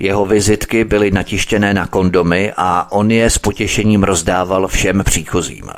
Jeho 0.00 0.26
vizitky 0.26 0.84
byly 0.84 1.10
natištěné 1.10 1.74
na 1.74 1.86
kondomy 1.86 2.52
a 2.56 2.92
on 2.92 3.10
je 3.10 3.30
s 3.30 3.38
potěšením 3.38 4.02
rozdával 4.02 4.68
všem 4.68 5.02
příchozím. 5.04 5.70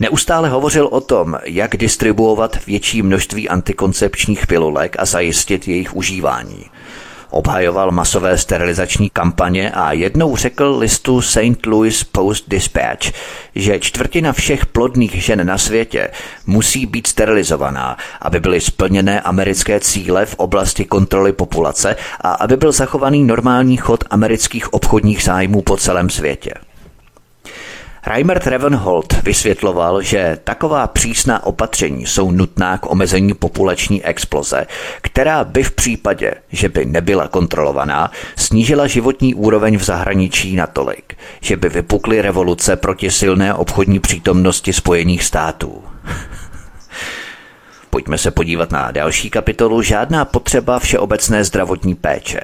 Neustále 0.00 0.48
hovořil 0.48 0.86
o 0.86 1.00
tom, 1.00 1.38
jak 1.44 1.76
distribuovat 1.76 2.66
větší 2.66 3.02
množství 3.02 3.48
antikoncepčních 3.48 4.46
pilulek 4.46 4.96
a 4.98 5.04
zajistit 5.04 5.68
jejich 5.68 5.96
užívání– 5.96 6.64
Obhajoval 7.32 7.90
masové 7.90 8.38
sterilizační 8.38 9.10
kampaně 9.10 9.70
a 9.70 9.92
jednou 9.92 10.36
řekl 10.36 10.76
listu 10.78 11.20
St. 11.20 11.66
Louis 11.66 12.04
Post 12.04 12.44
Dispatch, 12.48 13.10
že 13.54 13.80
čtvrtina 13.80 14.32
všech 14.32 14.66
plodných 14.66 15.24
žen 15.24 15.46
na 15.46 15.58
světě 15.58 16.10
musí 16.46 16.86
být 16.86 17.06
sterilizovaná, 17.06 17.96
aby 18.20 18.40
byly 18.40 18.60
splněné 18.60 19.20
americké 19.20 19.80
cíle 19.80 20.26
v 20.26 20.34
oblasti 20.34 20.84
kontroly 20.84 21.32
populace 21.32 21.96
a 22.20 22.32
aby 22.32 22.56
byl 22.56 22.72
zachovaný 22.72 23.24
normální 23.24 23.76
chod 23.76 24.04
amerických 24.10 24.72
obchodních 24.74 25.22
zájmů 25.22 25.62
po 25.62 25.76
celém 25.76 26.10
světě. 26.10 26.54
Reimert 28.06 28.46
Ravenhold 28.46 29.22
vysvětloval, 29.22 30.02
že 30.02 30.38
taková 30.44 30.86
přísná 30.86 31.46
opatření 31.46 32.06
jsou 32.06 32.30
nutná 32.30 32.78
k 32.78 32.90
omezení 32.90 33.34
populační 33.34 34.04
exploze, 34.04 34.66
která 35.02 35.44
by 35.44 35.62
v 35.62 35.70
případě, 35.70 36.34
že 36.52 36.68
by 36.68 36.84
nebyla 36.84 37.28
kontrolovaná, 37.28 38.10
snížila 38.36 38.86
životní 38.86 39.34
úroveň 39.34 39.78
v 39.78 39.82
zahraničí 39.82 40.56
natolik, 40.56 41.16
že 41.40 41.56
by 41.56 41.68
vypukly 41.68 42.22
revoluce 42.22 42.76
proti 42.76 43.10
silné 43.10 43.54
obchodní 43.54 44.00
přítomnosti 44.00 44.72
Spojených 44.72 45.24
států. 45.24 45.84
Pojďme 47.90 48.18
se 48.18 48.30
podívat 48.30 48.70
na 48.70 48.90
další 48.90 49.30
kapitolu 49.30 49.82
Žádná 49.82 50.24
potřeba 50.24 50.78
všeobecné 50.78 51.44
zdravotní 51.44 51.94
péče. 51.94 52.40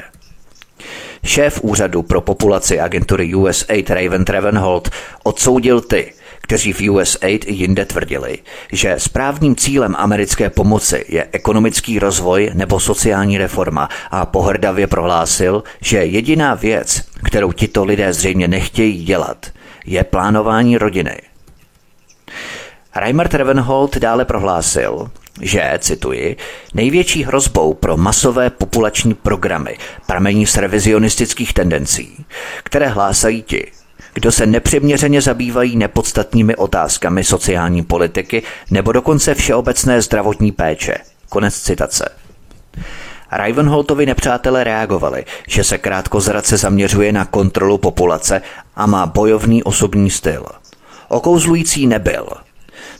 Šéf 1.24 1.60
úřadu 1.62 2.02
pro 2.02 2.20
populaci 2.20 2.80
agentury 2.80 3.34
USAID 3.34 3.90
Raven 3.90 4.24
Travenhold 4.24 4.90
odsoudil 5.24 5.80
ty, 5.80 6.12
kteří 6.40 6.72
v 6.72 6.90
USAID 6.90 7.44
i 7.48 7.52
jinde 7.52 7.84
tvrdili, 7.84 8.38
že 8.72 8.94
správným 8.98 9.56
cílem 9.56 9.94
americké 9.98 10.50
pomoci 10.50 11.04
je 11.08 11.28
ekonomický 11.32 11.98
rozvoj 11.98 12.50
nebo 12.54 12.80
sociální 12.80 13.38
reforma 13.38 13.88
a 14.10 14.26
pohrdavě 14.26 14.86
prohlásil, 14.86 15.62
že 15.80 16.04
jediná 16.04 16.54
věc, 16.54 17.02
kterou 17.24 17.52
tito 17.52 17.84
lidé 17.84 18.12
zřejmě 18.12 18.48
nechtějí 18.48 19.04
dělat, 19.04 19.46
je 19.86 20.04
plánování 20.04 20.78
rodiny. 20.78 21.20
Reimer 22.96 23.28
Travenhold 23.28 23.96
dále 23.96 24.24
prohlásil, 24.24 25.10
že, 25.40 25.78
cituji, 25.78 26.36
největší 26.74 27.24
hrozbou 27.24 27.74
pro 27.74 27.96
masové 27.96 28.50
populační 28.50 29.14
programy 29.14 29.78
pramení 30.06 30.46
z 30.46 30.56
revizionistických 30.56 31.52
tendencí, 31.52 32.24
které 32.62 32.88
hlásají 32.88 33.42
ti, 33.42 33.72
kdo 34.14 34.32
se 34.32 34.46
nepřiměřeně 34.46 35.22
zabývají 35.22 35.76
nepodstatnými 35.76 36.56
otázkami 36.56 37.24
sociální 37.24 37.84
politiky 37.84 38.42
nebo 38.70 38.92
dokonce 38.92 39.34
všeobecné 39.34 40.02
zdravotní 40.02 40.52
péče. 40.52 40.94
Konec 41.28 41.60
citace. 41.60 42.08
Ravenholtovi 43.32 44.06
nepřátelé 44.06 44.64
reagovali, 44.64 45.24
že 45.48 45.64
se 45.64 45.78
krátkozrace 45.78 46.56
zaměřuje 46.56 47.12
na 47.12 47.24
kontrolu 47.24 47.78
populace 47.78 48.42
a 48.76 48.86
má 48.86 49.06
bojovný 49.06 49.62
osobní 49.62 50.10
styl. 50.10 50.46
Okouzlující 51.08 51.86
nebyl– 51.86 52.26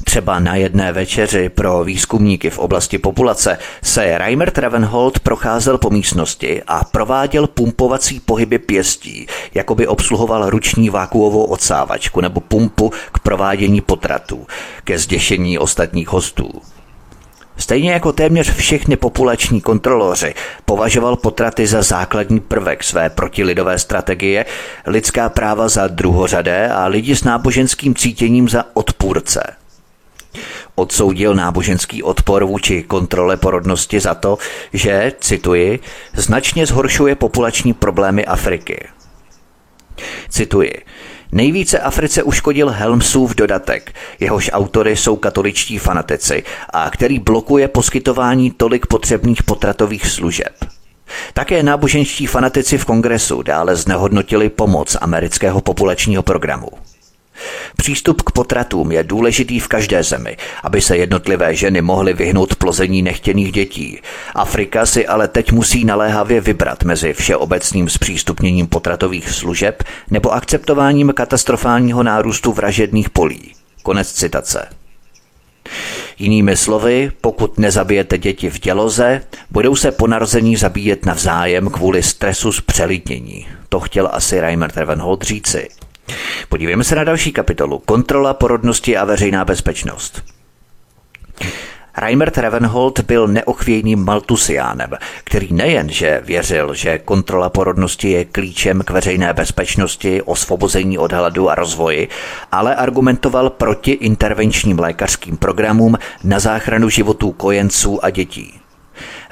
Třeba 0.04 0.38
na 0.38 0.54
jedné 0.54 0.92
večeři 0.92 1.48
pro 1.48 1.84
výzkumníky 1.84 2.50
v 2.50 2.58
oblasti 2.58 2.98
populace 2.98 3.58
se 3.82 4.18
Reimer 4.18 4.50
Travenhold 4.50 5.20
procházel 5.20 5.78
po 5.78 5.90
místnosti 5.90 6.62
a 6.66 6.84
prováděl 6.84 7.46
pumpovací 7.46 8.20
pohyby 8.20 8.58
pěstí, 8.58 9.26
jako 9.54 9.74
by 9.74 9.86
obsluhoval 9.86 10.50
ruční 10.50 10.90
vákuovou 10.90 11.44
odsávačku 11.44 12.20
nebo 12.20 12.40
pumpu 12.40 12.92
k 13.12 13.18
provádění 13.18 13.80
potratů, 13.80 14.46
ke 14.84 14.98
zděšení 14.98 15.58
ostatních 15.58 16.08
hostů. 16.08 16.62
Stejně 17.56 17.92
jako 17.92 18.12
téměř 18.12 18.54
všechny 18.54 18.96
populační 18.96 19.60
kontroloři 19.60 20.34
považoval 20.64 21.16
potraty 21.16 21.66
za 21.66 21.82
základní 21.82 22.40
prvek 22.40 22.84
své 22.84 23.10
protilidové 23.10 23.78
strategie, 23.78 24.46
lidská 24.86 25.28
práva 25.28 25.68
za 25.68 25.86
druhořadé 25.86 26.68
a 26.68 26.86
lidi 26.86 27.16
s 27.16 27.24
náboženským 27.24 27.94
cítěním 27.94 28.48
za 28.48 28.64
odpůrce. 28.74 29.42
Odsoudil 30.74 31.34
náboženský 31.34 32.02
odpor 32.02 32.44
vůči 32.44 32.82
kontrole 32.82 33.36
porodnosti 33.36 34.00
za 34.00 34.14
to, 34.14 34.38
že, 34.72 35.12
cituji, 35.20 35.80
značně 36.14 36.66
zhoršuje 36.66 37.14
populační 37.14 37.72
problémy 37.74 38.24
Afriky. 38.26 38.88
Cituji, 40.28 40.72
Nejvíce 41.32 41.78
Africe 41.78 42.22
uškodil 42.22 42.70
Helmsův 42.70 43.34
dodatek, 43.34 43.94
jehož 44.20 44.50
autory 44.52 44.96
jsou 44.96 45.16
katoličtí 45.16 45.78
fanatici 45.78 46.42
a 46.70 46.90
který 46.90 47.18
blokuje 47.18 47.68
poskytování 47.68 48.50
tolik 48.50 48.86
potřebných 48.86 49.42
potratových 49.42 50.06
služeb. 50.06 50.54
Také 51.34 51.62
náboženští 51.62 52.26
fanatici 52.26 52.78
v 52.78 52.84
kongresu 52.84 53.42
dále 53.42 53.76
znehodnotili 53.76 54.48
pomoc 54.48 54.96
amerického 55.00 55.60
populačního 55.60 56.22
programu. 56.22 56.68
Přístup 57.76 58.22
k 58.22 58.30
potratům 58.30 58.92
je 58.92 59.04
důležitý 59.04 59.60
v 59.60 59.68
každé 59.68 60.02
zemi, 60.02 60.36
aby 60.62 60.80
se 60.80 60.96
jednotlivé 60.96 61.54
ženy 61.54 61.82
mohly 61.82 62.12
vyhnout 62.12 62.54
plození 62.54 63.02
nechtěných 63.02 63.52
dětí. 63.52 63.98
Afrika 64.34 64.86
si 64.86 65.06
ale 65.06 65.28
teď 65.28 65.52
musí 65.52 65.84
naléhavě 65.84 66.40
vybrat 66.40 66.82
mezi 66.84 67.12
všeobecným 67.12 67.88
zpřístupněním 67.88 68.66
potratových 68.66 69.30
služeb 69.30 69.82
nebo 70.10 70.32
akceptováním 70.32 71.12
katastrofálního 71.12 72.02
nárůstu 72.02 72.52
vražedných 72.52 73.10
polí. 73.10 73.52
Konec 73.82 74.12
citace. 74.12 74.68
Jinými 76.18 76.56
slovy, 76.56 77.10
pokud 77.20 77.58
nezabijete 77.58 78.18
děti 78.18 78.50
v 78.50 78.60
děloze, 78.60 79.22
budou 79.50 79.76
se 79.76 79.92
po 79.92 80.06
narození 80.06 80.56
zabíjet 80.56 81.06
navzájem 81.06 81.70
kvůli 81.70 82.02
stresu 82.02 82.52
z 82.52 82.60
přelidnění. 82.60 83.46
To 83.68 83.80
chtěl 83.80 84.08
asi 84.12 84.40
Reimer 84.40 84.72
Trevenhold 84.72 85.22
říci. 85.22 85.68
Podívejme 86.48 86.84
se 86.84 86.94
na 86.94 87.04
další 87.04 87.32
kapitolu. 87.32 87.78
Kontrola 87.78 88.34
porodnosti 88.34 88.96
a 88.96 89.04
veřejná 89.04 89.44
bezpečnost. 89.44 90.22
Reimer 91.98 92.30
Travenhold 92.30 93.00
byl 93.00 93.28
neochvějným 93.28 94.04
Maltusiánem, 94.04 94.90
který 95.24 95.48
nejenže 95.50 96.20
věřil, 96.24 96.74
že 96.74 96.98
kontrola 96.98 97.48
porodnosti 97.48 98.10
je 98.10 98.24
klíčem 98.24 98.82
k 98.82 98.90
veřejné 98.90 99.34
bezpečnosti, 99.34 100.22
osvobození 100.22 100.98
od 100.98 101.12
hladu 101.12 101.50
a 101.50 101.54
rozvoji, 101.54 102.08
ale 102.52 102.74
argumentoval 102.74 103.50
proti 103.50 103.90
intervenčním 103.90 104.78
lékařským 104.78 105.36
programům 105.36 105.98
na 106.24 106.38
záchranu 106.38 106.88
životů 106.88 107.32
kojenců 107.32 108.04
a 108.04 108.10
dětí. 108.10 108.60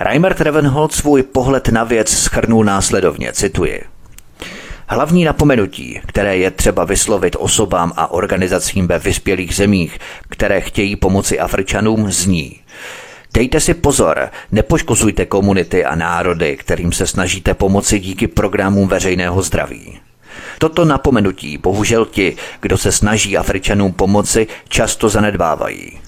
Reimer 0.00 0.34
Travenhold 0.34 0.92
svůj 0.92 1.22
pohled 1.22 1.68
na 1.68 1.84
věc 1.84 2.10
schrnul 2.10 2.64
následovně, 2.64 3.32
cituji– 3.32 3.84
Hlavní 4.88 5.24
napomenutí, 5.24 6.00
které 6.06 6.36
je 6.36 6.50
třeba 6.50 6.84
vyslovit 6.84 7.36
osobám 7.38 7.92
a 7.96 8.10
organizacím 8.10 8.86
ve 8.86 8.98
vyspělých 8.98 9.54
zemích, 9.54 9.98
které 10.28 10.60
chtějí 10.60 10.96
pomoci 10.96 11.38
Afričanům, 11.38 12.12
zní. 12.12 12.60
Dejte 13.34 13.60
si 13.60 13.74
pozor, 13.74 14.30
nepoškozujte 14.52 15.26
komunity 15.26 15.84
a 15.84 15.94
národy, 15.94 16.56
kterým 16.56 16.92
se 16.92 17.06
snažíte 17.06 17.54
pomoci 17.54 17.98
díky 17.98 18.26
programům 18.26 18.88
veřejného 18.88 19.42
zdraví. 19.42 19.98
Toto 20.58 20.84
napomenutí 20.84 21.58
bohužel 21.58 22.04
ti, 22.06 22.36
kdo 22.60 22.78
se 22.78 22.92
snaží 22.92 23.36
Afričanům 23.36 23.92
pomoci, 23.92 24.46
často 24.68 25.08
zanedbávají. 25.08 26.05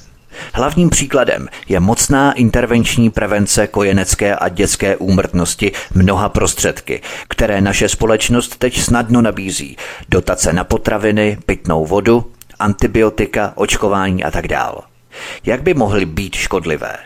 Hlavním 0.52 0.90
příkladem 0.90 1.49
je 1.68 1.80
mocná 1.80 2.33
intervenční 2.33 3.11
prevence 3.11 3.66
kojenecké 3.66 4.37
a 4.37 4.49
dětské 4.49 4.97
úmrtnosti 4.97 5.73
mnoha 5.95 6.28
prostředky, 6.28 7.02
které 7.28 7.61
naše 7.61 7.88
společnost 7.88 8.57
teď 8.57 8.80
snadno 8.80 9.23
nabízí. 9.23 9.76
Dotace 10.08 10.52
na 10.52 10.65
potraviny, 10.65 11.39
pitnou 11.47 11.86
vodu, 11.86 12.32
antibiotika, 12.58 13.52
očkování 13.54 14.25
a 14.25 14.30
tak 14.30 14.49
dále. 14.49 14.76
Jak 15.45 15.62
by 15.62 15.75
mohly 15.75 16.06
být 16.06 16.34
škodlivé? 16.34 16.97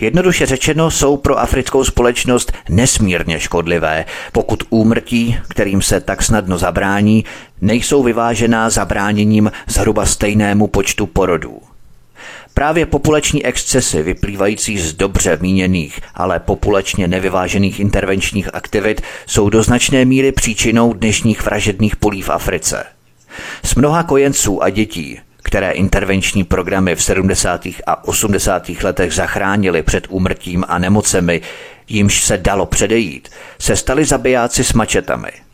Jednoduše 0.00 0.46
řečeno 0.46 0.90
jsou 0.90 1.16
pro 1.16 1.38
africkou 1.38 1.84
společnost 1.84 2.52
nesmírně 2.68 3.40
škodlivé, 3.40 4.04
pokud 4.32 4.62
úmrtí, 4.70 5.38
kterým 5.48 5.82
se 5.82 6.00
tak 6.00 6.22
snadno 6.22 6.58
zabrání, 6.58 7.24
nejsou 7.60 8.02
vyvážená 8.02 8.70
zabráněním 8.70 9.52
zhruba 9.66 10.06
stejnému 10.06 10.66
počtu 10.66 11.06
porodů. 11.06 11.69
Právě 12.54 12.86
populační 12.86 13.46
excesy 13.46 14.02
vyplývající 14.02 14.78
z 14.78 14.92
dobře 14.92 15.38
míněných, 15.40 16.00
ale 16.14 16.40
populačně 16.40 17.08
nevyvážených 17.08 17.80
intervenčních 17.80 18.54
aktivit 18.54 19.02
jsou 19.26 19.50
do 19.50 19.62
značné 19.62 20.04
míry 20.04 20.32
příčinou 20.32 20.92
dnešních 20.92 21.44
vražedných 21.44 21.96
polí 21.96 22.22
v 22.22 22.30
Africe. 22.30 22.84
Z 23.64 23.74
mnoha 23.74 24.02
kojenců 24.02 24.62
a 24.62 24.70
dětí, 24.70 25.20
které 25.42 25.70
intervenční 25.70 26.44
programy 26.44 26.96
v 26.96 27.02
70. 27.02 27.66
a 27.86 28.04
80. 28.08 28.68
letech 28.82 29.12
zachránili 29.12 29.82
před 29.82 30.06
úmrtím 30.10 30.64
a 30.68 30.78
nemocemi, 30.78 31.40
jimž 31.88 32.24
se 32.24 32.38
dalo 32.38 32.66
předejít, 32.66 33.28
se 33.58 33.76
stali 33.76 34.04
zabijáci 34.04 34.64
s 34.64 34.72
mačetami– 34.72 35.30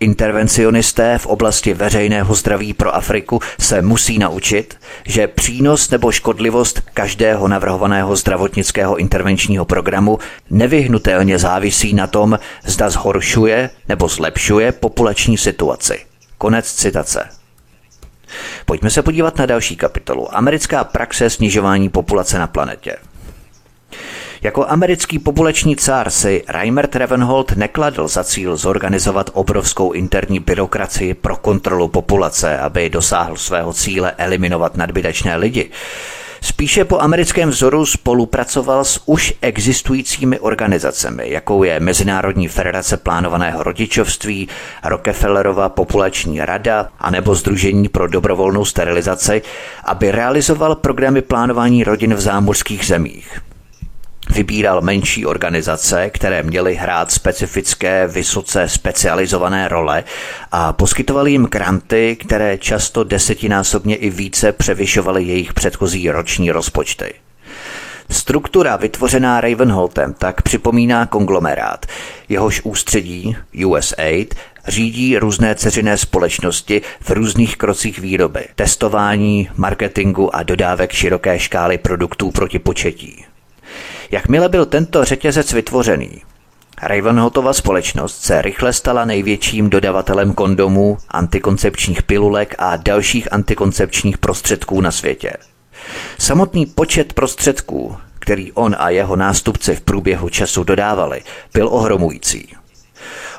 Intervencionisté 0.00 1.18
v 1.18 1.26
oblasti 1.26 1.74
veřejného 1.74 2.34
zdraví 2.34 2.72
pro 2.72 2.94
Afriku 2.94 3.40
se 3.60 3.82
musí 3.82 4.18
naučit, 4.18 4.78
že 5.04 5.26
přínos 5.26 5.90
nebo 5.90 6.12
škodlivost 6.12 6.80
každého 6.94 7.48
navrhovaného 7.48 8.16
zdravotnického 8.16 8.96
intervenčního 8.96 9.64
programu 9.64 10.18
nevyhnutelně 10.50 11.38
závisí 11.38 11.94
na 11.94 12.06
tom, 12.06 12.38
zda 12.64 12.90
zhoršuje 12.90 13.70
nebo 13.88 14.08
zlepšuje 14.08 14.72
populační 14.72 15.38
situaci. 15.38 15.98
Konec 16.38 16.72
citace. 16.72 17.28
Pojďme 18.64 18.90
se 18.90 19.02
podívat 19.02 19.38
na 19.38 19.46
další 19.46 19.76
kapitolu. 19.76 20.36
Americká 20.36 20.84
praxe 20.84 21.30
snižování 21.30 21.88
populace 21.88 22.38
na 22.38 22.46
planetě. 22.46 22.96
Jako 24.46 24.66
americký 24.68 25.18
populační 25.18 25.76
cár 25.76 26.10
si 26.10 26.42
Reimer 26.48 26.86
Travenhold 26.86 27.52
nekladl 27.56 28.08
za 28.08 28.24
cíl 28.24 28.56
zorganizovat 28.56 29.30
obrovskou 29.32 29.92
interní 29.92 30.40
byrokracii 30.40 31.14
pro 31.14 31.36
kontrolu 31.36 31.88
populace, 31.88 32.58
aby 32.58 32.90
dosáhl 32.90 33.36
svého 33.36 33.72
cíle 33.72 34.12
eliminovat 34.18 34.76
nadbytečné 34.76 35.36
lidi. 35.36 35.70
Spíše 36.40 36.84
po 36.84 37.00
americkém 37.00 37.48
vzoru 37.48 37.86
spolupracoval 37.86 38.84
s 38.84 39.02
už 39.06 39.34
existujícími 39.40 40.38
organizacemi, 40.38 41.30
jakou 41.30 41.62
je 41.62 41.80
Mezinárodní 41.80 42.48
federace 42.48 42.96
plánovaného 42.96 43.62
rodičovství, 43.62 44.48
Rockefellerova 44.84 45.68
populační 45.68 46.40
rada 46.40 46.88
a 46.98 47.10
nebo 47.10 47.34
Združení 47.34 47.88
pro 47.88 48.08
dobrovolnou 48.08 48.64
sterilizaci, 48.64 49.42
aby 49.84 50.10
realizoval 50.10 50.74
programy 50.74 51.22
plánování 51.22 51.84
rodin 51.84 52.14
v 52.14 52.20
zámořských 52.20 52.86
zemích. 52.86 53.40
Vybíral 54.30 54.80
menší 54.80 55.26
organizace, 55.26 56.10
které 56.10 56.42
měly 56.42 56.74
hrát 56.74 57.12
specifické, 57.12 58.06
vysoce 58.06 58.68
specializované 58.68 59.68
role 59.68 60.04
a 60.52 60.72
poskytovali 60.72 61.30
jim 61.30 61.44
granty, 61.44 62.16
které 62.16 62.58
často 62.58 63.04
desetinásobně 63.04 63.96
i 63.96 64.10
více 64.10 64.52
převyšovaly 64.52 65.24
jejich 65.24 65.54
předchozí 65.54 66.10
roční 66.10 66.50
rozpočty. 66.50 67.14
Struktura 68.10 68.76
vytvořená 68.76 69.40
Ravenholtem 69.40 70.14
tak 70.14 70.42
připomíná 70.42 71.06
konglomerát. 71.06 71.86
Jehož 72.28 72.60
ústředí, 72.64 73.36
USAID, 73.66 74.34
řídí 74.68 75.18
různé 75.18 75.54
ceřiné 75.54 75.96
společnosti 75.96 76.82
v 77.00 77.10
různých 77.10 77.56
krocích 77.56 77.98
výroby, 77.98 78.44
testování, 78.54 79.48
marketingu 79.56 80.36
a 80.36 80.42
dodávek 80.42 80.92
široké 80.92 81.38
škály 81.38 81.78
produktů 81.78 82.30
proti 82.30 82.58
početí. 82.58 83.24
Jakmile 84.10 84.48
byl 84.48 84.66
tento 84.66 85.04
řetězec 85.04 85.52
vytvořený, 85.52 86.22
Ravenhotova 86.82 87.52
společnost 87.52 88.22
se 88.22 88.42
rychle 88.42 88.72
stala 88.72 89.04
největším 89.04 89.70
dodavatelem 89.70 90.32
kondomů, 90.32 90.98
antikoncepčních 91.08 92.02
pilulek 92.02 92.54
a 92.58 92.76
dalších 92.76 93.32
antikoncepčních 93.32 94.18
prostředků 94.18 94.80
na 94.80 94.90
světě. 94.90 95.32
Samotný 96.18 96.66
počet 96.66 97.12
prostředků, 97.12 97.96
který 98.18 98.52
on 98.52 98.76
a 98.78 98.90
jeho 98.90 99.16
nástupci 99.16 99.76
v 99.76 99.80
průběhu 99.80 100.28
času 100.28 100.64
dodávali, 100.64 101.22
byl 101.54 101.68
ohromující. 101.68 102.56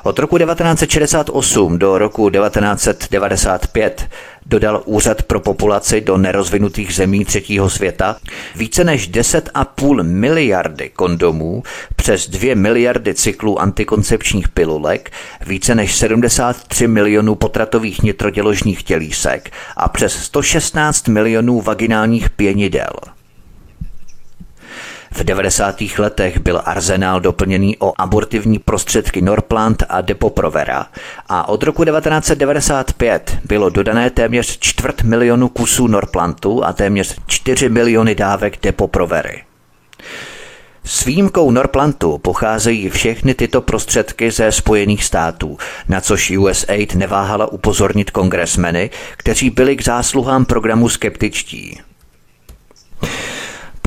Od 0.02 0.18
roku 0.18 0.38
1968 0.38 1.78
do 1.78 1.98
roku 1.98 2.30
1995 2.30 4.08
dodal 4.46 4.82
Úřad 4.84 5.22
pro 5.22 5.40
populaci 5.40 6.00
do 6.00 6.16
nerozvinutých 6.16 6.94
zemí 6.94 7.24
třetího 7.24 7.70
světa 7.70 8.16
více 8.56 8.84
než 8.84 9.10
10,5 9.10 10.02
miliardy 10.02 10.88
kondomů, 10.88 11.62
přes 11.96 12.28
2 12.28 12.54
miliardy 12.54 13.14
cyklů 13.14 13.60
antikoncepčních 13.60 14.48
pilulek, 14.48 15.10
více 15.46 15.74
než 15.74 15.96
73 15.96 16.86
milionů 16.86 17.34
potratových 17.34 18.02
nitroděložních 18.02 18.82
tělísek 18.82 19.50
a 19.76 19.88
přes 19.88 20.12
116 20.22 21.08
milionů 21.08 21.60
vaginálních 21.60 22.30
pěnidel. 22.30 23.17
V 25.10 25.24
90. 25.24 25.76
letech 25.98 26.38
byl 26.38 26.62
arzenál 26.64 27.20
doplněný 27.20 27.76
o 27.78 27.92
abortivní 27.98 28.58
prostředky 28.58 29.22
Norplant 29.22 29.82
a 29.88 30.00
Depoprovera 30.00 30.86
a 31.28 31.48
od 31.48 31.62
roku 31.62 31.84
1995 31.84 33.38
bylo 33.44 33.68
dodané 33.70 34.10
téměř 34.10 34.58
čtvrt 34.58 35.02
milionu 35.02 35.48
kusů 35.48 35.86
Norplantu 35.86 36.64
a 36.64 36.72
téměř 36.72 37.16
4 37.26 37.68
miliony 37.68 38.14
dávek 38.14 38.58
Depoprovery. 38.62 39.42
S 40.84 41.04
výjimkou 41.04 41.50
Norplantu 41.50 42.18
pocházejí 42.18 42.90
všechny 42.90 43.34
tyto 43.34 43.60
prostředky 43.60 44.30
ze 44.30 44.52
Spojených 44.52 45.04
států, 45.04 45.58
na 45.88 46.00
což 46.00 46.30
USAID 46.30 46.94
neváhala 46.94 47.52
upozornit 47.52 48.10
kongresmeny, 48.10 48.90
kteří 49.16 49.50
byli 49.50 49.76
k 49.76 49.84
zásluhám 49.84 50.44
programu 50.44 50.88
skeptičtí. 50.88 51.80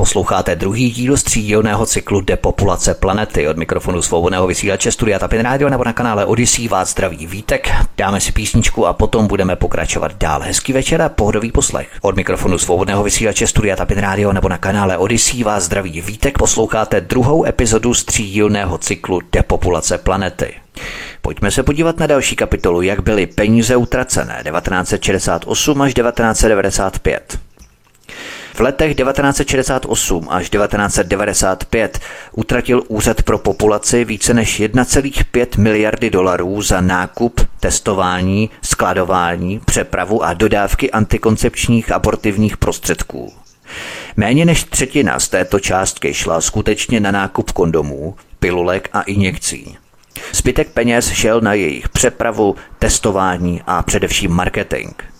Posloucháte 0.01 0.55
druhý 0.55 0.91
díl 0.91 1.17
střídilného 1.17 1.85
cyklu 1.85 2.21
Depopulace 2.21 2.93
planety. 2.93 3.47
Od 3.47 3.57
mikrofonu 3.57 4.01
svobodného 4.01 4.47
vysílače 4.47 4.91
Studia 4.91 5.19
Tapin 5.19 5.41
Radio 5.41 5.69
nebo 5.69 5.83
na 5.83 5.93
kanále 5.93 6.25
Odyssey 6.25 6.67
vás 6.67 6.89
zdraví 6.91 7.27
Vítek. 7.27 7.69
Dáme 7.97 8.21
si 8.21 8.31
písničku 8.31 8.87
a 8.87 8.93
potom 8.93 9.27
budeme 9.27 9.55
pokračovat 9.55 10.11
dál. 10.17 10.41
Hezký 10.41 10.73
večer 10.73 11.01
a 11.01 11.09
pohodový 11.09 11.51
poslech. 11.51 11.89
Od 12.01 12.15
mikrofonu 12.15 12.57
svobodného 12.57 13.03
vysílače 13.03 13.47
Studia 13.47 13.75
Tapin 13.75 13.97
Radio 13.97 14.33
nebo 14.33 14.49
na 14.49 14.57
kanále 14.57 14.97
Odyssey 14.97 15.43
vás 15.43 15.63
zdraví 15.63 16.01
Vítek. 16.01 16.37
Posloucháte 16.37 17.01
druhou 17.01 17.45
epizodu 17.45 17.93
střídilného 17.93 18.77
cyklu 18.77 19.21
Depopulace 19.31 19.97
planety. 19.97 20.53
Pojďme 21.21 21.51
se 21.51 21.63
podívat 21.63 21.99
na 21.99 22.07
další 22.07 22.35
kapitolu, 22.35 22.81
jak 22.81 23.03
byly 23.03 23.27
peníze 23.27 23.75
utracené 23.75 24.43
1968 24.43 25.81
až 25.81 25.93
1995. 25.93 27.50
V 28.53 28.59
letech 28.59 28.95
1968 28.95 30.27
až 30.29 30.49
1995 30.49 31.99
utratil 32.31 32.83
Úřad 32.87 33.23
pro 33.23 33.37
populaci 33.37 34.05
více 34.05 34.33
než 34.33 34.61
1,5 34.61 35.59
miliardy 35.59 36.09
dolarů 36.09 36.61
za 36.61 36.81
nákup, 36.81 37.41
testování, 37.59 38.49
skladování, 38.61 39.59
přepravu 39.65 40.23
a 40.23 40.33
dodávky 40.33 40.91
antikoncepčních 40.91 41.91
abortivních 41.91 42.57
prostředků. 42.57 43.33
Méně 44.17 44.45
než 44.45 44.63
třetina 44.63 45.19
z 45.19 45.29
této 45.29 45.59
částky 45.59 46.13
šla 46.13 46.41
skutečně 46.41 46.99
na 46.99 47.11
nákup 47.11 47.51
kondomů, 47.51 48.15
pilulek 48.39 48.89
a 48.93 49.01
injekcí. 49.01 49.77
Zbytek 50.33 50.71
peněz 50.71 51.11
šel 51.11 51.41
na 51.41 51.53
jejich 51.53 51.89
přepravu, 51.89 52.55
testování 52.79 53.61
a 53.67 53.83
především 53.83 54.31
marketing– 54.31 54.93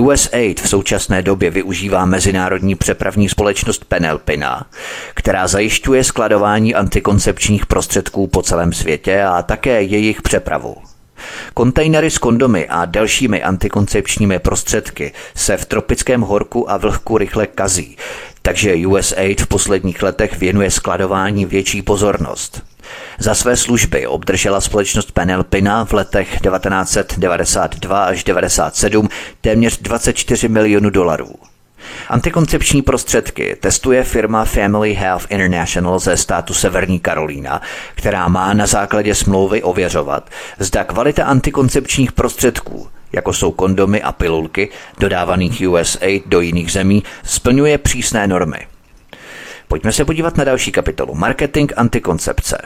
USAID 0.00 0.60
v 0.60 0.68
současné 0.68 1.22
době 1.22 1.50
využívá 1.50 2.04
mezinárodní 2.04 2.74
přepravní 2.74 3.28
společnost 3.28 3.84
Penelpina, 3.84 4.66
která 5.14 5.46
zajišťuje 5.46 6.04
skladování 6.04 6.74
antikoncepčních 6.74 7.66
prostředků 7.66 8.26
po 8.26 8.42
celém 8.42 8.72
světě 8.72 9.22
a 9.22 9.42
také 9.42 9.82
jejich 9.82 10.22
přepravu. 10.22 10.76
Kontejnery 11.54 12.10
s 12.10 12.18
kondomy 12.18 12.68
a 12.68 12.84
dalšími 12.84 13.42
antikoncepčními 13.42 14.38
prostředky 14.38 15.12
se 15.34 15.56
v 15.56 15.66
tropickém 15.66 16.20
horku 16.20 16.70
a 16.70 16.76
vlhku 16.76 17.18
rychle 17.18 17.46
kazí, 17.46 17.96
takže 18.42 18.86
USAID 18.86 19.40
v 19.40 19.46
posledních 19.46 20.02
letech 20.02 20.38
věnuje 20.38 20.70
skladování 20.70 21.46
větší 21.46 21.82
pozornost. 21.82 22.71
Za 23.18 23.34
své 23.34 23.56
služby 23.56 24.06
obdržela 24.06 24.60
společnost 24.60 25.12
Penelpina 25.12 25.84
v 25.84 25.92
letech 25.92 26.28
1992 26.28 28.04
až 28.04 28.24
1997 28.24 29.08
téměř 29.40 29.78
24 29.78 30.48
milionů 30.48 30.90
dolarů. 30.90 31.34
Antikoncepční 32.08 32.82
prostředky 32.82 33.56
testuje 33.60 34.04
firma 34.04 34.44
Family 34.44 34.94
Health 34.94 35.26
International 35.30 35.98
ze 35.98 36.16
státu 36.16 36.54
Severní 36.54 37.00
Karolína, 37.00 37.62
která 37.94 38.28
má 38.28 38.52
na 38.52 38.66
základě 38.66 39.14
smlouvy 39.14 39.62
ověřovat, 39.62 40.30
zda 40.58 40.84
kvalita 40.84 41.24
antikoncepčních 41.24 42.12
prostředků, 42.12 42.88
jako 43.12 43.32
jsou 43.32 43.52
kondomy 43.52 44.02
a 44.02 44.12
pilulky, 44.12 44.68
dodávaných 44.98 45.68
USA 45.68 46.20
do 46.26 46.40
jiných 46.40 46.72
zemí, 46.72 47.02
splňuje 47.24 47.78
přísné 47.78 48.26
normy. 48.26 48.66
Pojďme 49.68 49.92
se 49.92 50.04
podívat 50.04 50.36
na 50.36 50.44
další 50.44 50.72
kapitolu. 50.72 51.14
Marketing 51.14 51.72
antikoncepce. 51.76 52.58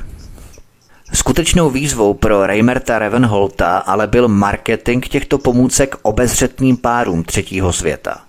Skutečnou 1.13 1.71
výzvou 1.71 2.15
pro 2.15 2.47
Reimerta 2.47 2.99
Ravenholta 2.99 3.79
ale 3.79 4.07
byl 4.07 4.29
marketing 4.29 5.07
těchto 5.07 5.39
pomůcek 5.39 5.97
obezřetným 6.03 6.77
párům 6.77 7.25
třetího 7.25 7.73
světa. 7.73 8.21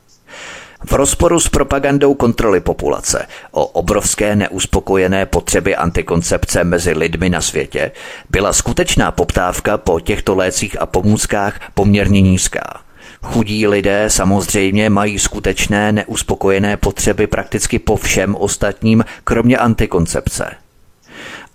V 0.85 0.91
rozporu 0.91 1.39
s 1.39 1.49
propagandou 1.49 2.13
kontroly 2.13 2.59
populace 2.59 3.27
o 3.51 3.65
obrovské 3.65 4.35
neuspokojené 4.35 5.25
potřeby 5.25 5.75
antikoncepce 5.75 6.63
mezi 6.63 6.91
lidmi 6.91 7.29
na 7.29 7.41
světě 7.41 7.91
byla 8.29 8.53
skutečná 8.53 9.11
poptávka 9.11 9.77
po 9.77 9.99
těchto 9.99 10.35
lécích 10.35 10.81
a 10.81 10.85
pomůckách 10.85 11.59
poměrně 11.73 12.21
nízká. 12.21 12.81
Chudí 13.21 13.67
lidé 13.67 14.05
samozřejmě 14.07 14.89
mají 14.89 15.19
skutečné 15.19 15.91
neuspokojené 15.91 16.77
potřeby 16.77 17.27
prakticky 17.27 17.79
po 17.79 17.95
všem 17.95 18.35
ostatním, 18.35 19.05
kromě 19.23 19.57
antikoncepce. 19.57 20.66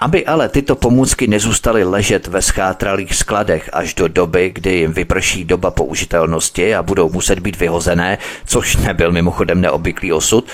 Aby 0.02 0.26
ale 0.26 0.48
tyto 0.48 0.76
pomůcky 0.76 1.26
nezůstaly 1.26 1.84
ležet 1.84 2.26
ve 2.26 2.42
schátralých 2.42 3.14
skladech 3.14 3.70
až 3.72 3.94
do 3.94 4.08
doby, 4.08 4.50
kdy 4.54 4.74
jim 4.74 4.92
vyprší 4.92 5.44
doba 5.44 5.70
použitelnosti 5.70 6.74
a 6.74 6.82
budou 6.82 7.10
muset 7.10 7.38
být 7.38 7.58
vyhozené, 7.58 8.18
což 8.46 8.76
nebyl 8.76 9.12
mimochodem 9.12 9.60
neobvyklý 9.60 10.12
osud, 10.12 10.46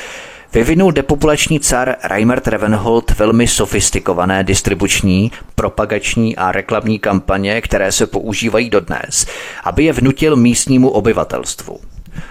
vyvinul 0.52 0.92
depopulační 0.92 1.60
car 1.60 1.96
Reimert 2.04 2.48
Ravenhold 2.48 3.18
velmi 3.18 3.46
sofistikované 3.46 4.44
distribuční, 4.44 5.32
propagační 5.54 6.36
a 6.36 6.52
reklamní 6.52 6.98
kampaně, 6.98 7.60
které 7.60 7.92
se 7.92 8.06
používají 8.06 8.70
dodnes, 8.70 9.26
aby 9.64 9.84
je 9.84 9.92
vnutil 9.92 10.36
místnímu 10.36 10.88
obyvatelstvu. 10.88 11.80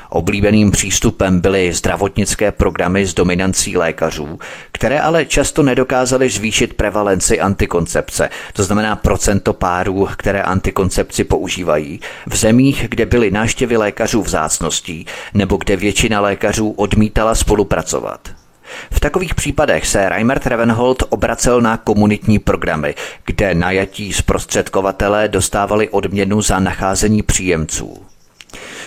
Oblíbeným 0.10 0.72
přístupem 0.72 1.40
byly 1.40 1.74
zdravotnické 1.74 2.52
programy 2.52 3.06
s 3.06 3.14
dominancí 3.14 3.78
lékařů, 3.78 4.40
které 4.72 5.00
ale 5.00 5.26
často 5.26 5.64
nedokázaly 5.64 6.30
zvýšit 6.30 6.74
prevalenci 6.74 7.40
antikoncepce, 7.40 8.30
to 8.54 8.64
znamená 8.64 8.96
procento 8.96 9.54
párů, 9.54 10.10
které 10.18 10.42
antikoncepci 10.42 11.24
používají, 11.24 12.00
v 12.28 12.36
zemích, 12.36 12.86
kde 12.90 13.06
byly 13.06 13.32
náštěvy 13.32 13.78
lékařů 13.78 14.22
vzácností 14.22 15.06
nebo 15.34 15.58
kde 15.58 15.76
většina 15.76 16.22
lékařů 16.22 16.70
odmítala 16.70 17.36
spolupracovat. 17.36 18.30
V 18.92 19.00
takových 19.00 19.36
případech 19.36 19.88
se 19.88 20.10
Reimert 20.10 20.48
Ravenhold 20.48 21.04
obracel 21.10 21.62
na 21.62 21.78
komunitní 21.78 22.40
programy, 22.40 22.96
kde 23.26 23.56
najatí 23.56 24.14
zprostředkovatelé 24.14 25.28
dostávali 25.28 25.90
odměnu 25.90 26.42
za 26.42 26.60
nacházení 26.60 27.24
příjemců. 27.24 28.06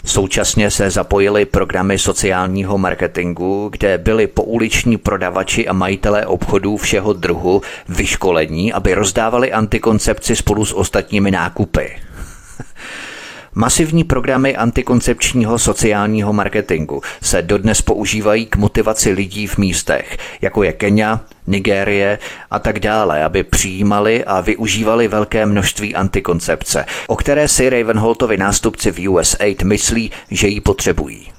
Současně 0.05 0.71
se 0.71 0.91
zapojily 0.91 1.45
programy 1.45 1.99
sociálního 1.99 2.79
marketingu, 2.79 3.69
kde 3.73 3.99
byli 3.99 4.27
pouliční 4.27 4.97
prodavači 4.97 5.69
a 5.69 5.73
majitelé 5.73 6.27
obchodů 6.27 6.77
všeho 6.77 7.13
druhu 7.13 7.63
vyškolení, 7.89 8.73
aby 8.73 8.95
rozdávali 8.95 9.53
antikoncepci 9.53 10.37
spolu 10.37 10.65
s 10.65 10.73
ostatními 10.73 11.31
nákupy. 11.31 11.97
Masivní 13.55 14.05
programy 14.05 14.57
antikoncepčního 14.57 15.59
sociálního 15.59 16.33
marketingu 16.33 17.03
se 17.23 17.43
dodnes 17.43 17.83
používají 17.83 18.47
k 18.47 18.57
motivaci 18.57 19.13
lidí 19.13 19.47
v 19.47 19.59
místech, 19.59 20.19
jako 20.41 20.63
je 20.63 20.73
Kenya, 20.73 21.21
Nigérie 21.47 22.19
a 22.51 22.59
tak 22.59 22.81
dále, 22.81 23.25
aby 23.25 23.43
přijímali 23.43 24.25
a 24.25 24.41
využívali 24.41 25.09
velké 25.09 25.47
množství 25.47 25.95
antikoncepce, 25.95 26.87
o 27.07 27.17
které 27.17 27.49
si 27.49 27.71
Ravenholtovi 27.71 28.37
nástupci 28.37 28.93
v 28.93 29.09
USAID 29.09 29.63
myslí, 29.63 30.11
že 30.31 30.49
ji 30.49 30.61
potřebují. 30.61 31.33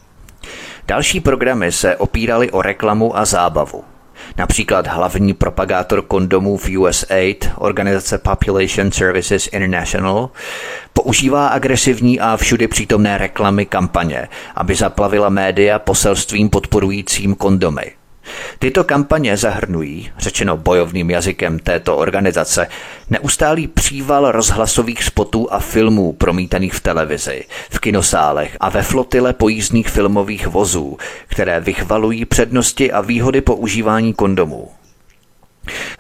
Další 0.88 1.20
programy 1.20 1.72
se 1.72 1.96
opíraly 1.96 2.52
o 2.52 2.62
reklamu 2.62 3.18
a 3.18 3.26
zábavu. 3.26 3.84
Například 4.42 4.88
hlavní 4.88 5.34
propagátor 5.34 6.02
kondomů 6.02 6.58
v 6.58 6.78
USAID, 6.78 7.50
organizace 7.58 8.18
Population 8.18 8.92
Services 8.92 9.48
International, 9.48 10.30
používá 10.94 11.48
agresivní 11.48 12.20
a 12.20 12.38
všudy 12.38 12.68
přítomné 12.68 13.18
reklamy 13.18 13.66
kampaně, 13.66 14.28
aby 14.56 14.76
zaplavila 14.76 15.30
média 15.30 15.80
poselstvím 15.80 16.50
podporujícím 16.50 17.36
kondomy. 17.36 18.01
Tyto 18.60 18.84
kampaně 18.84 19.38
zahrnují, 19.38 20.12
řečeno 20.18 20.58
bojovným 20.58 21.10
jazykem 21.10 21.60
této 21.60 21.98
organizace, 21.98 22.68
neustálý 23.10 23.68
příval 23.68 24.32
rozhlasových 24.32 25.04
spotů 25.04 25.54
a 25.54 25.60
filmů 25.60 26.14
promítaných 26.14 26.74
v 26.74 26.80
televizi, 26.80 27.44
v 27.70 27.80
kinosálech 27.80 28.58
a 28.60 28.70
ve 28.70 28.84
flotile 28.84 29.34
pojízdných 29.34 29.90
filmových 29.90 30.48
vozů, 30.48 30.98
které 31.28 31.60
vychvalují 31.60 32.26
přednosti 32.26 32.92
a 32.92 33.02
výhody 33.02 33.42
používání 33.42 34.14
kondomů. 34.14 34.70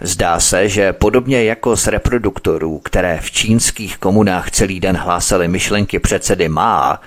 Zdá 0.01 0.39
se, 0.39 0.69
že 0.69 0.93
podobně 0.93 1.43
jako 1.43 1.77
z 1.77 1.87
reproduktorů, 1.87 2.79
které 2.79 3.19
v 3.21 3.31
čínských 3.31 3.97
komunách 3.97 4.51
celý 4.51 4.79
den 4.79 4.97
hlásaly 4.97 5.47
myšlenky 5.47 5.99
předsedy 5.99 6.49
Má, 6.49 7.01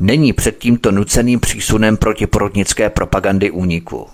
není 0.00 0.32
před 0.32 0.58
tímto 0.58 0.90
nuceným 0.90 1.40
přísunem 1.40 1.96
protiporodnické 1.96 2.90
propagandy 2.90 3.50
úniku. 3.50 4.08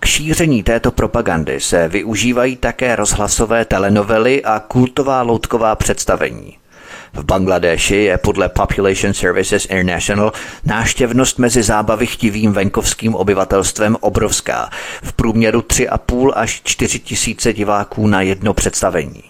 K 0.00 0.06
šíření 0.06 0.62
této 0.62 0.90
propagandy 0.90 1.60
se 1.60 1.88
využívají 1.88 2.56
také 2.56 2.96
rozhlasové 2.96 3.64
telenovely 3.64 4.44
a 4.44 4.60
kultová 4.60 5.22
loutková 5.22 5.76
představení. 5.76 6.58
V 7.14 7.24
Bangladeši 7.24 7.96
je 7.96 8.18
podle 8.18 8.48
Population 8.48 9.14
Services 9.14 9.64
International 9.64 10.32
náštěvnost 10.64 11.38
mezi 11.38 11.62
zábavy 11.62 12.06
chtivým 12.06 12.52
venkovským 12.52 13.14
obyvatelstvem 13.14 13.96
obrovská, 14.00 14.70
v 15.02 15.12
průměru 15.12 15.60
3,5 15.60 16.32
až 16.34 16.60
4 16.64 16.98
tisíce 16.98 17.52
diváků 17.52 18.06
na 18.06 18.22
jedno 18.22 18.54
představení. 18.54 19.22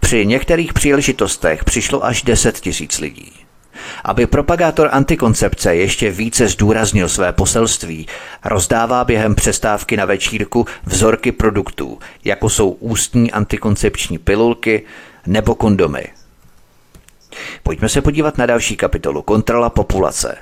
Při 0.00 0.26
některých 0.26 0.72
příležitostech 0.72 1.64
přišlo 1.64 2.04
až 2.04 2.22
10 2.22 2.60
tisíc 2.60 2.98
lidí. 2.98 3.32
Aby 4.04 4.26
propagátor 4.26 4.88
antikoncepce 4.92 5.76
ještě 5.76 6.10
více 6.10 6.48
zdůraznil 6.48 7.08
své 7.08 7.32
poselství, 7.32 8.06
rozdává 8.44 9.04
během 9.04 9.34
přestávky 9.34 9.96
na 9.96 10.04
večírku 10.04 10.66
vzorky 10.86 11.32
produktů, 11.32 11.98
jako 12.24 12.50
jsou 12.50 12.70
ústní 12.70 13.32
antikoncepční 13.32 14.18
pilulky 14.18 14.82
nebo 15.26 15.54
kondomy. 15.54 16.04
Pojďme 17.62 17.88
se 17.88 18.02
podívat 18.02 18.38
na 18.38 18.46
další 18.46 18.76
kapitolu 18.76 19.22
Kontrola 19.22 19.70
populace. 19.70 20.36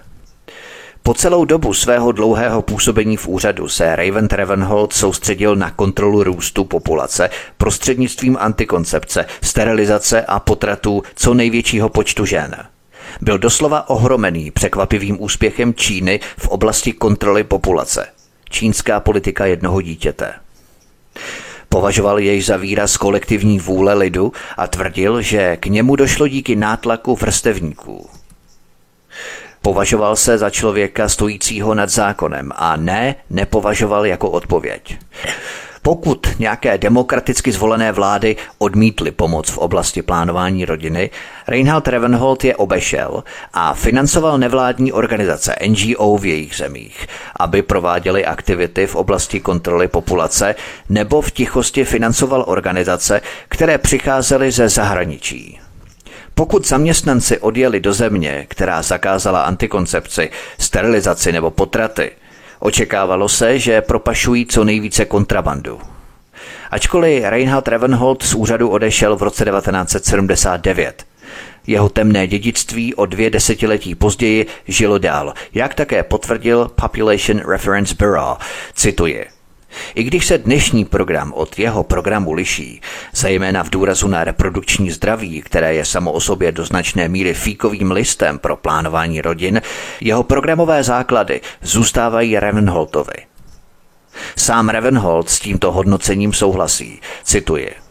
Po 1.03 1.15
celou 1.15 1.45
dobu 1.45 1.75
svého 1.75 2.13
dlouhého 2.13 2.63
působení 2.63 3.17
v 3.17 3.29
úřadu 3.29 3.69
se 3.69 3.97
Raven 3.97 4.29
Travenhold 4.29 4.93
soustředil 4.93 5.57
na 5.57 5.71
kontrolu 5.71 6.23
růstu 6.23 6.65
populace 6.65 7.31
prostřednictvím 7.59 8.37
antikoncepce, 8.41 9.27
sterilizace 9.43 10.23
a 10.23 10.41
potratů 10.41 11.03
co 11.15 11.35
největšího 11.35 11.89
počtu 11.89 12.27
žen– 12.27 12.57
byl 13.21 13.39
doslova 13.39 13.91
ohromený 13.91 14.51
překvapivým 14.51 15.23
úspěchem 15.23 15.75
Číny 15.75 16.21
v 16.37 16.49
oblasti 16.49 16.93
kontroly 16.93 17.45
populace. 17.45 18.07
Čínská 18.51 19.01
politika 19.01 19.47
jednoho 19.47 19.81
dítěte. 19.81 20.35
Považoval 21.69 22.19
jej 22.19 22.43
za 22.43 22.57
výraz 22.57 22.97
kolektivní 22.97 23.59
vůle 23.59 23.95
lidu 23.95 24.33
a 24.57 24.67
tvrdil, 24.67 25.23
že 25.23 25.57
k 25.57 25.67
němu 25.67 25.97
došlo 25.97 26.29
díky 26.29 26.57
nátlaku 26.57 27.17
vrstevníků. 27.17 28.11
Považoval 29.63 30.17
se 30.17 30.39
za 30.39 30.51
člověka 30.51 31.09
stojícího 31.09 31.75
nad 31.75 31.89
zákonem 31.89 32.53
a 32.57 32.77
ne, 32.77 33.15
nepovažoval 33.31 34.07
jako 34.07 34.31
odpověď. 34.31 34.99
Pokud 35.83 36.27
nějaké 36.39 36.79
demokraticky 36.79 37.53
zvolené 37.53 37.93
vlády 37.93 38.37
odmítly 38.59 39.11
pomoc 39.11 39.51
v 39.51 39.59
oblasti 39.59 40.03
plánování 40.03 40.65
rodiny, 40.65 41.11
Reinhard 41.49 41.89
Ravenhold 41.89 42.45
je 42.45 42.57
obešel 42.57 43.25
a 43.53 43.75
financoval 43.75 44.39
nevládní 44.39 44.93
organizace 44.93 45.57
NGO 45.67 46.17
v 46.19 46.27
jejich 46.27 46.57
zemích, 46.57 47.07
aby 47.37 47.63
prováděly 47.63 48.25
aktivity 48.25 48.87
v 48.87 48.95
oblasti 48.97 49.41
kontroly 49.41 49.89
populace 49.89 50.55
nebo 50.89 51.21
v 51.21 51.31
tichosti 51.31 51.85
financoval 51.85 52.45
organizace, 52.47 53.21
které 53.49 53.79
přicházely 53.79 54.51
ze 54.51 54.69
zahraničí. 54.69 55.61
Pokud 56.35 56.69
zaměstnanci 56.69 57.39
odjeli 57.39 57.81
do 57.81 57.93
země, 57.93 58.47
která 58.49 58.83
zakázala 58.83 59.43
antikoncepci, 59.43 60.31
sterilizaci 60.59 61.33
nebo 61.33 61.51
potraty, 61.51 62.11
Očekávalo 62.61 63.29
se, 63.29 63.59
že 63.59 63.81
propašují 63.81 64.47
co 64.47 64.65
nejvíce 64.65 65.05
kontrabandu. 65.05 65.81
Ačkoliv 66.71 67.25
Reinhard 67.25 67.69
Ravenhold 67.69 68.23
z 68.23 68.35
úřadu 68.35 68.69
odešel 68.69 69.17
v 69.17 69.23
roce 69.23 69.45
1979, 69.45 71.07
jeho 71.67 71.89
temné 71.89 72.27
dědictví 72.27 72.95
o 72.95 73.07
dvě 73.07 73.31
desetiletí 73.31 73.95
později 73.95 74.47
žilo 74.69 74.99
dál, 74.99 75.35
jak 75.55 75.75
také 75.75 76.03
potvrdil 76.03 76.71
Population 76.75 77.41
Reference 77.51 77.95
Bureau. 77.99 78.37
Cituji. 78.75 79.40
I 79.95 80.03
když 80.03 80.27
se 80.27 80.39
dnešní 80.39 80.85
program 80.85 81.33
od 81.33 81.59
jeho 81.59 81.85
programu 81.85 82.33
liší, 82.33 82.81
zejména 83.15 83.65
v 83.65 83.71
důrazu 83.71 84.09
na 84.09 84.25
reprodukční 84.25 84.91
zdraví, 84.91 85.43
které 85.43 85.75
je 85.75 85.85
samo 85.85 86.13
o 86.13 86.21
sobě 86.21 86.53
do 86.53 86.65
značné 86.65 87.09
míry 87.09 87.35
fíkovým 87.35 87.91
listem 87.91 88.39
pro 88.39 88.57
plánování 88.57 89.21
rodin, 89.21 89.63
jeho 90.01 90.23
programové 90.23 90.83
základy 90.83 91.41
zůstávají 91.63 92.39
Ravenholtovi. 92.39 93.15
Sám 94.37 94.69
Ravenholt 94.69 95.31
s 95.31 95.41
tímto 95.41 95.73
hodnocením 95.73 96.33
souhlasí. 96.33 97.01
Cituji. 97.25 97.90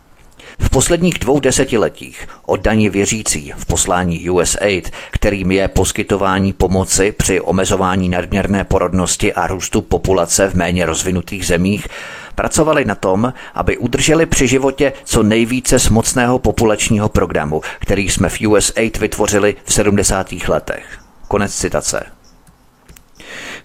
V 0.59 0.69
posledních 0.69 1.19
dvou 1.19 1.39
desetiletích 1.39 2.27
oddaní 2.45 2.89
věřící 2.89 3.53
v 3.57 3.65
poslání 3.65 4.29
USAID, 4.29 4.91
kterým 5.11 5.51
je 5.51 5.67
poskytování 5.67 6.53
pomoci 6.53 7.11
při 7.11 7.41
omezování 7.41 8.09
nadměrné 8.09 8.63
porodnosti 8.63 9.33
a 9.33 9.47
růstu 9.47 9.81
populace 9.81 10.49
v 10.49 10.53
méně 10.53 10.85
rozvinutých 10.85 11.45
zemích, 11.45 11.87
pracovali 12.35 12.85
na 12.85 12.95
tom, 12.95 13.33
aby 13.53 13.77
udrželi 13.77 14.25
při 14.25 14.47
životě 14.47 14.93
co 15.03 15.23
nejvíce 15.23 15.79
z 15.79 15.89
mocného 15.89 16.39
populačního 16.39 17.09
programu, 17.09 17.61
který 17.79 18.09
jsme 18.09 18.29
v 18.29 18.47
USAID 18.47 18.97
vytvořili 18.97 19.55
v 19.65 19.73
70. 19.73 20.31
letech. 20.47 20.99
Konec 21.27 21.55
citace. 21.55 22.18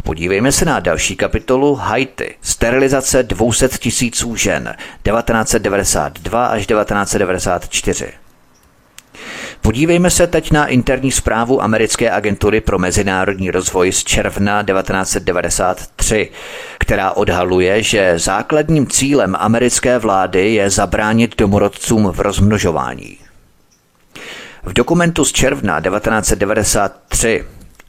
Podívejme 0.04 0.52
se 0.52 0.64
na 0.64 0.80
další 0.80 1.16
kapitolu 1.16 1.74
Haiti. 1.74 2.34
Sterilizace 2.42 3.22
200 3.22 3.68
tisíců 3.68 4.36
žen 4.36 4.74
1992 5.02 6.46
až 6.46 6.66
1994. 6.66 8.12
Podívejme 9.60 10.10
se 10.10 10.26
teď 10.26 10.50
na 10.50 10.66
interní 10.66 11.12
zprávu 11.12 11.62
americké 11.62 12.10
agentury 12.10 12.60
pro 12.60 12.78
mezinárodní 12.78 13.50
rozvoj 13.50 13.92
z 13.92 14.04
června 14.04 14.62
1993, 14.62 16.30
která 16.78 17.10
odhaluje, 17.10 17.82
že 17.82 18.18
základním 18.18 18.86
cílem 18.86 19.36
americké 19.38 19.98
vlády 19.98 20.54
je 20.54 20.70
zabránit 20.70 21.34
domorodcům 21.38 22.06
v 22.12 22.20
rozmnožování. 22.20 23.18
V 24.62 24.72
dokumentu 24.72 25.24
z 25.24 25.32
června 25.32 25.80
1993 25.80 27.44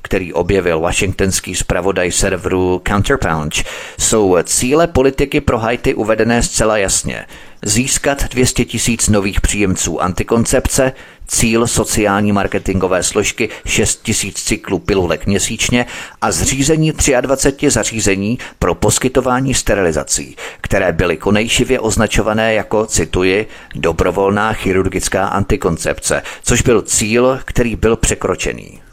který 0.05 0.33
objevil 0.33 0.79
washingtonský 0.79 1.55
zpravodaj 1.55 2.11
serveru 2.11 2.81
Counterpunch, 2.87 3.53
jsou 3.99 4.37
cíle 4.43 4.87
politiky 4.87 5.41
pro 5.41 5.57
Haiti 5.57 5.93
uvedené 5.93 6.43
zcela 6.43 6.77
jasně. 6.77 7.25
Získat 7.65 8.23
200 8.29 8.65
tisíc 8.65 9.09
nových 9.09 9.41
příjemců 9.41 10.01
antikoncepce, 10.01 10.93
cíl 11.27 11.67
sociální 11.67 12.31
marketingové 12.31 13.03
složky 13.03 13.49
6 13.65 14.03
tisíc 14.03 14.43
cyklů 14.43 14.79
pilulek 14.79 15.25
měsíčně 15.25 15.85
a 16.21 16.31
zřízení 16.31 16.93
23 17.21 17.69
zařízení 17.69 18.39
pro 18.59 18.75
poskytování 18.75 19.53
sterilizací, 19.53 20.35
které 20.61 20.91
byly 20.93 21.17
konejšivě 21.17 21.79
označované 21.79 22.53
jako, 22.53 22.85
cituji, 22.85 23.47
dobrovolná 23.75 24.53
chirurgická 24.53 25.27
antikoncepce, 25.27 26.21
což 26.43 26.61
byl 26.61 26.81
cíl, 26.81 27.39
který 27.45 27.75
byl 27.75 27.95
překročený. 27.95 28.84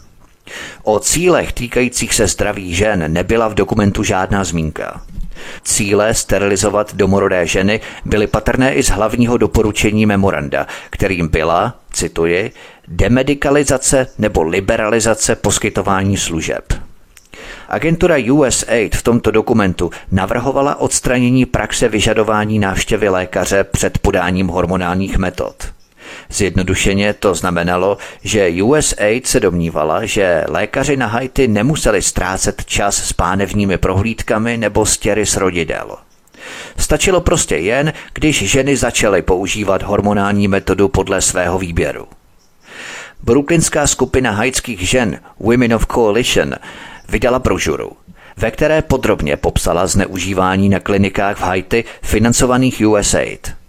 O 0.82 0.98
cílech 0.98 1.52
týkajících 1.52 2.14
se 2.14 2.26
zdraví 2.26 2.74
žen 2.74 3.12
nebyla 3.12 3.48
v 3.48 3.54
dokumentu 3.54 4.02
žádná 4.02 4.44
zmínka. 4.44 5.02
Cíle 5.64 6.14
sterilizovat 6.14 6.94
domorodé 6.94 7.46
ženy 7.46 7.80
byly 8.04 8.26
patrné 8.26 8.74
i 8.74 8.82
z 8.82 8.90
hlavního 8.90 9.36
doporučení 9.36 10.06
memoranda, 10.06 10.66
kterým 10.90 11.28
byla, 11.28 11.74
cituji, 11.92 12.52
demedikalizace 12.88 14.06
nebo 14.18 14.42
liberalizace 14.42 15.36
poskytování 15.36 16.16
služeb. 16.16 16.74
Agentura 17.68 18.16
USAID 18.32 18.96
v 18.96 19.02
tomto 19.02 19.30
dokumentu 19.30 19.90
navrhovala 20.10 20.80
odstranění 20.80 21.46
praxe 21.46 21.88
vyžadování 21.88 22.58
návštěvy 22.58 23.08
lékaře 23.08 23.64
před 23.64 23.98
podáním 23.98 24.48
hormonálních 24.48 25.18
metod. 25.18 25.54
Zjednodušeně 26.30 27.12
to 27.14 27.34
znamenalo, 27.34 27.98
že 28.24 28.62
USAID 28.62 29.26
se 29.26 29.40
domnívala, 29.40 30.04
že 30.06 30.44
lékaři 30.48 30.96
na 30.96 31.06
Haiti 31.06 31.48
nemuseli 31.48 32.02
ztrácet 32.02 32.64
čas 32.64 32.96
s 32.96 33.12
pánevními 33.12 33.78
prohlídkami 33.78 34.56
nebo 34.56 34.86
stěry 34.86 35.26
s 35.26 35.36
rodidel. 35.36 35.96
Stačilo 36.76 37.20
prostě 37.20 37.56
jen, 37.56 37.92
když 38.14 38.50
ženy 38.50 38.76
začaly 38.76 39.22
používat 39.22 39.82
hormonální 39.82 40.48
metodu 40.48 40.88
podle 40.88 41.20
svého 41.20 41.58
výběru. 41.58 42.06
Brooklynská 43.22 43.86
skupina 43.86 44.30
haitských 44.30 44.88
žen 44.88 45.20
Women 45.40 45.74
of 45.74 45.86
Coalition 45.86 46.54
vydala 47.08 47.38
brožuru 47.38 47.92
ve 48.36 48.50
které 48.50 48.82
podrobně 48.82 49.36
popsala 49.36 49.86
zneužívání 49.86 50.68
na 50.68 50.80
klinikách 50.80 51.36
v 51.36 51.40
Haiti 51.40 51.84
financovaných 52.02 52.82
USAID. 52.86 53.61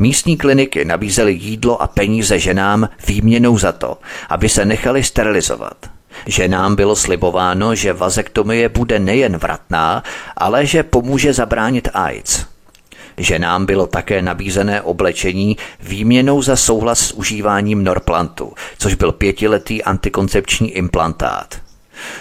Místní 0.00 0.36
kliniky 0.36 0.84
nabízely 0.84 1.32
jídlo 1.32 1.82
a 1.82 1.86
peníze 1.86 2.38
ženám 2.38 2.88
výměnou 3.06 3.58
za 3.58 3.72
to, 3.72 3.98
aby 4.28 4.48
se 4.48 4.64
nechali 4.64 5.02
sterilizovat. 5.02 5.76
Ženám 6.26 6.76
bylo 6.76 6.96
slibováno, 6.96 7.74
že 7.74 7.92
vazektomie 7.92 8.68
bude 8.68 8.98
nejen 8.98 9.36
vratná, 9.36 10.02
ale 10.36 10.66
že 10.66 10.82
pomůže 10.82 11.32
zabránit 11.32 11.88
AIDS. 11.94 12.44
Ženám 13.16 13.66
bylo 13.66 13.86
také 13.86 14.22
nabízené 14.22 14.82
oblečení 14.82 15.56
výměnou 15.80 16.42
za 16.42 16.56
souhlas 16.56 16.98
s 16.98 17.12
užíváním 17.12 17.84
Norplantu, 17.84 18.52
což 18.78 18.94
byl 18.94 19.12
pětiletý 19.12 19.84
antikoncepční 19.84 20.70
implantát. 20.70 21.58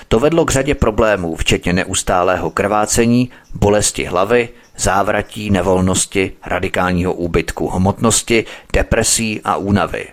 To 0.07 0.19
vedlo 0.19 0.45
k 0.45 0.51
řadě 0.51 0.75
problémů, 0.75 1.35
včetně 1.35 1.73
neustálého 1.73 2.49
krvácení, 2.49 3.29
bolesti 3.53 4.03
hlavy, 4.05 4.49
závratí, 4.79 5.49
nevolnosti, 5.49 6.31
radikálního 6.45 7.13
úbytku 7.13 7.69
hmotnosti, 7.69 8.45
depresí 8.73 9.41
a 9.43 9.55
únavy. 9.55 10.07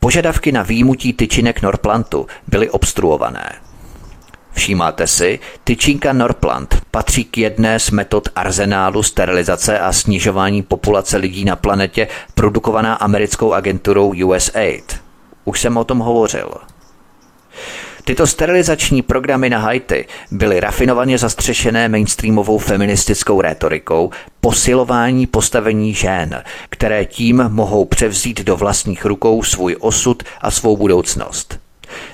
Požadavky 0.00 0.52
na 0.52 0.62
výjimutí 0.62 1.12
tyčinek 1.12 1.62
Norplantu 1.62 2.26
byly 2.46 2.70
obstruované. 2.70 3.52
Všímáte 4.52 5.06
si, 5.06 5.38
tyčinka 5.64 6.12
Norplant 6.12 6.80
patří 6.90 7.24
k 7.24 7.38
jedné 7.38 7.80
z 7.80 7.90
metod 7.90 8.28
arzenálu 8.36 9.02
sterilizace 9.02 9.78
a 9.78 9.92
snižování 9.92 10.62
populace 10.62 11.16
lidí 11.16 11.44
na 11.44 11.56
planetě 11.56 12.08
produkovaná 12.34 12.94
americkou 12.94 13.52
agenturou 13.52 14.14
USAID. 14.26 15.00
Už 15.44 15.60
jsem 15.60 15.76
o 15.76 15.84
tom 15.84 15.98
hovořil. 15.98 16.50
Tyto 18.04 18.26
sterilizační 18.26 19.02
programy 19.02 19.50
na 19.50 19.58
Haiti 19.58 20.06
byly 20.30 20.60
rafinovaně 20.60 21.18
zastřešené 21.18 21.88
mainstreamovou 21.88 22.58
feministickou 22.58 23.40
rétorikou 23.40 24.10
posilování 24.40 25.26
postavení 25.26 25.94
žen, 25.94 26.42
které 26.70 27.04
tím 27.04 27.44
mohou 27.48 27.84
převzít 27.84 28.40
do 28.40 28.56
vlastních 28.56 29.04
rukou 29.04 29.42
svůj 29.42 29.76
osud 29.80 30.22
a 30.40 30.50
svou 30.50 30.76
budoucnost. 30.76 31.63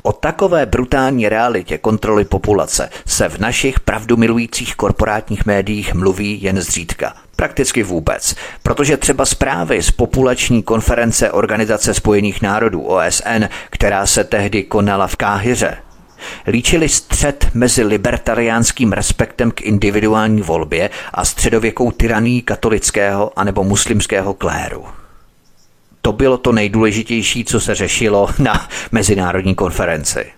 O 0.02 0.12
takové 0.12 0.66
brutální 0.66 1.28
realitě 1.28 1.78
kontroly 1.78 2.24
populace 2.24 2.90
se 3.06 3.28
v 3.28 3.38
našich 3.38 3.80
pravdumilujících 3.80 4.76
korporátních 4.76 5.46
médiích 5.46 5.94
mluví 5.94 6.42
jen 6.42 6.60
zřídka. 6.60 7.14
Prakticky 7.36 7.82
vůbec, 7.82 8.36
protože 8.62 8.96
třeba 8.96 9.24
zprávy 9.26 9.82
z 9.82 9.90
populační 9.90 10.62
konference 10.62 11.30
Organizace 11.30 11.94
spojených 11.94 12.42
národů 12.42 12.82
OSN, 12.82 13.44
která 13.70 14.06
se 14.06 14.24
tehdy 14.24 14.62
konala 14.62 15.06
v 15.06 15.16
Káhyře, 15.16 15.76
líčili 16.46 16.88
střed 16.88 17.48
mezi 17.54 17.84
libertariánským 17.84 18.92
respektem 18.92 19.50
k 19.50 19.60
individuální 19.60 20.42
volbě 20.42 20.90
a 21.14 21.24
středověkou 21.24 21.90
tyraní 21.90 22.42
katolického 22.42 23.38
anebo 23.38 23.64
muslimského 23.64 24.34
kléru. 24.34 24.99
To 26.02 26.12
bylo 26.12 26.38
to 26.38 26.52
nejdůležitější, 26.52 27.44
co 27.44 27.60
se 27.60 27.74
řešilo 27.74 28.28
na 28.38 28.68
mezinárodní 28.92 29.54
konferenci. 29.54 30.32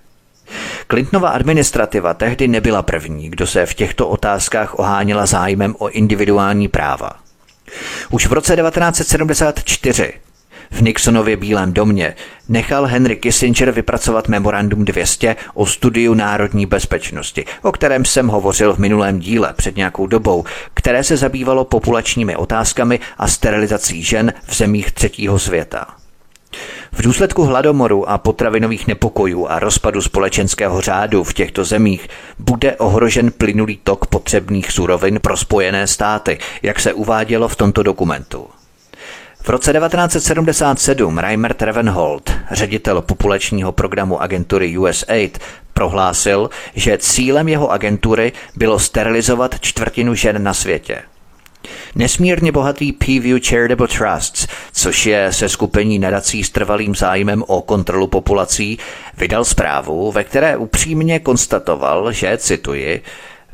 Clintonova 0.90 1.28
administrativa 1.28 2.14
tehdy 2.14 2.48
nebyla 2.48 2.82
první, 2.82 3.30
kdo 3.30 3.46
se 3.46 3.66
v 3.66 3.74
těchto 3.74 4.08
otázkách 4.08 4.78
oháněla 4.78 5.26
zájmem 5.26 5.74
o 5.78 5.88
individuální 5.88 6.68
práva. 6.68 7.10
Už 8.10 8.26
v 8.26 8.32
roce 8.32 8.56
1974 8.56 10.12
v 10.72 10.82
Nixonově 10.82 11.36
Bílém 11.36 11.72
domě 11.72 12.14
nechal 12.48 12.86
Henry 12.86 13.16
Kissinger 13.16 13.70
vypracovat 13.70 14.28
memorandum 14.28 14.84
200 14.84 15.36
o 15.54 15.66
studiu 15.66 16.14
národní 16.14 16.66
bezpečnosti, 16.66 17.44
o 17.62 17.72
kterém 17.72 18.04
jsem 18.04 18.28
hovořil 18.28 18.74
v 18.74 18.78
minulém 18.78 19.18
díle 19.18 19.54
před 19.56 19.76
nějakou 19.76 20.06
dobou, 20.06 20.44
které 20.74 21.04
se 21.04 21.16
zabývalo 21.16 21.64
populačními 21.64 22.36
otázkami 22.36 23.00
a 23.18 23.28
sterilizací 23.28 24.02
žen 24.02 24.32
v 24.46 24.54
zemích 24.54 24.92
třetího 24.92 25.38
světa. 25.38 25.86
V 26.92 27.02
důsledku 27.02 27.42
hladomoru 27.42 28.10
a 28.10 28.18
potravinových 28.18 28.86
nepokojů 28.86 29.46
a 29.46 29.58
rozpadu 29.58 30.02
společenského 30.02 30.80
řádu 30.80 31.24
v 31.24 31.34
těchto 31.34 31.64
zemích 31.64 32.08
bude 32.38 32.76
ohrožen 32.76 33.30
plynulý 33.30 33.80
tok 33.84 34.06
potřebných 34.06 34.72
surovin 34.72 35.20
pro 35.20 35.36
Spojené 35.36 35.86
státy, 35.86 36.38
jak 36.62 36.80
se 36.80 36.92
uvádělo 36.92 37.48
v 37.48 37.56
tomto 37.56 37.82
dokumentu. 37.82 38.46
V 39.44 39.48
roce 39.48 39.72
1977 39.72 41.18
Reimer 41.18 41.54
Trevenhold, 41.54 42.32
ředitel 42.50 43.02
populačního 43.02 43.72
programu 43.72 44.22
agentury 44.22 44.78
USAID, 44.78 45.38
prohlásil, 45.74 46.50
že 46.74 46.98
cílem 46.98 47.48
jeho 47.48 47.70
agentury 47.70 48.32
bylo 48.56 48.78
sterilizovat 48.78 49.60
čtvrtinu 49.60 50.14
žen 50.14 50.42
na 50.42 50.54
světě. 50.54 51.02
Nesmírně 51.94 52.52
bohatý 52.52 52.92
Peaview 52.92 53.40
Charitable 53.48 53.88
Trusts, 53.88 54.46
což 54.72 55.06
je 55.06 55.32
se 55.32 55.48
skupení 55.48 55.98
nadací 55.98 56.44
s 56.44 56.50
trvalým 56.50 56.94
zájmem 56.94 57.44
o 57.46 57.62
kontrolu 57.62 58.06
populací, 58.06 58.78
vydal 59.18 59.44
zprávu, 59.44 60.12
ve 60.12 60.24
které 60.24 60.56
upřímně 60.56 61.18
konstatoval, 61.18 62.12
že, 62.12 62.38
cituji, 62.38 63.02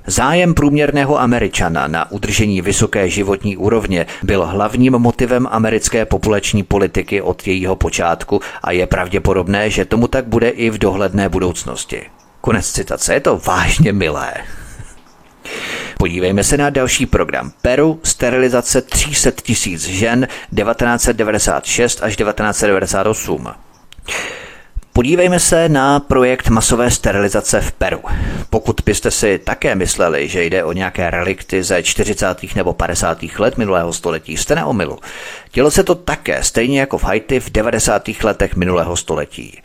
Zájem 0.07 0.55
průměrného 0.55 1.21
Američana 1.21 1.87
na 1.87 2.11
udržení 2.11 2.63
vysoké 2.63 3.09
životní 3.09 3.57
úrovně 3.57 4.07
byl 4.23 4.47
hlavním 4.47 4.93
motivem 4.93 5.49
americké 5.51 6.05
populační 6.05 6.63
politiky 6.63 7.23
od 7.23 7.47
jejího 7.47 7.77
počátku 7.77 8.41
a 8.63 8.73
je 8.73 8.87
pravděpodobné, 8.87 9.71
že 9.71 9.85
tomu 9.85 10.09
tak 10.09 10.27
bude 10.27 10.49
i 10.49 10.71
v 10.71 10.79
dohledné 10.79 11.29
budoucnosti. 11.29 12.03
Konec 12.41 12.73
citace, 12.73 13.15
je 13.15 13.21
to 13.21 13.39
vážně 13.39 13.93
milé. 13.93 14.35
Podívejme 15.99 16.45
se 16.45 16.57
na 16.57 16.71
další 16.71 17.07
program. 17.07 17.53
Peru 17.63 18.01
sterilizace 18.03 18.83
300 18.83 19.31
tisíc 19.43 19.89
žen 19.89 20.29
1996 20.57 22.03
až 22.03 22.17
1998. 22.17 23.49
Podívejme 24.99 25.41
se 25.41 25.69
na 25.69 26.01
projekt 26.01 26.49
masové 26.49 26.91
sterilizace 26.91 27.61
v 27.61 27.73
Peru. 27.73 28.01
Pokud 28.51 28.81
byste 28.85 29.11
si 29.11 29.39
také 29.39 29.75
mysleli, 29.75 30.29
že 30.29 30.45
jde 30.45 30.65
o 30.65 30.73
nějaké 30.73 31.11
relikty 31.11 31.63
ze 31.63 31.83
40. 31.83 32.55
nebo 32.55 32.73
50. 32.73 33.19
let 33.39 33.59
minulého 33.59 33.93
století, 33.93 34.37
jste 34.37 34.55
na 34.55 34.67
omilu. 34.67 34.99
Dělo 35.53 35.71
se 35.71 35.85
to 35.85 35.95
také, 35.95 36.43
stejně 36.43 36.81
jako 36.81 36.99
v 36.99 37.05
Haiti 37.05 37.41
v 37.41 37.51
90. 37.51 38.09
letech 38.25 38.57
minulého 38.57 38.97
století. 38.97 39.63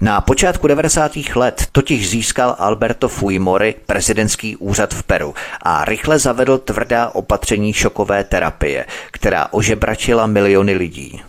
Na 0.00 0.20
počátku 0.20 0.66
90. 0.66 1.12
let 1.34 1.66
totiž 1.72 2.10
získal 2.10 2.56
Alberto 2.58 3.08
Fujimori 3.08 3.74
prezidentský 3.86 4.56
úřad 4.56 4.94
v 4.94 5.02
Peru 5.02 5.34
a 5.62 5.84
rychle 5.84 6.18
zavedl 6.18 6.58
tvrdá 6.58 7.08
opatření 7.08 7.72
šokové 7.72 8.24
terapie, 8.24 8.86
která 9.10 9.48
ožebračila 9.50 10.26
miliony 10.26 10.74
lidí. 10.74 11.22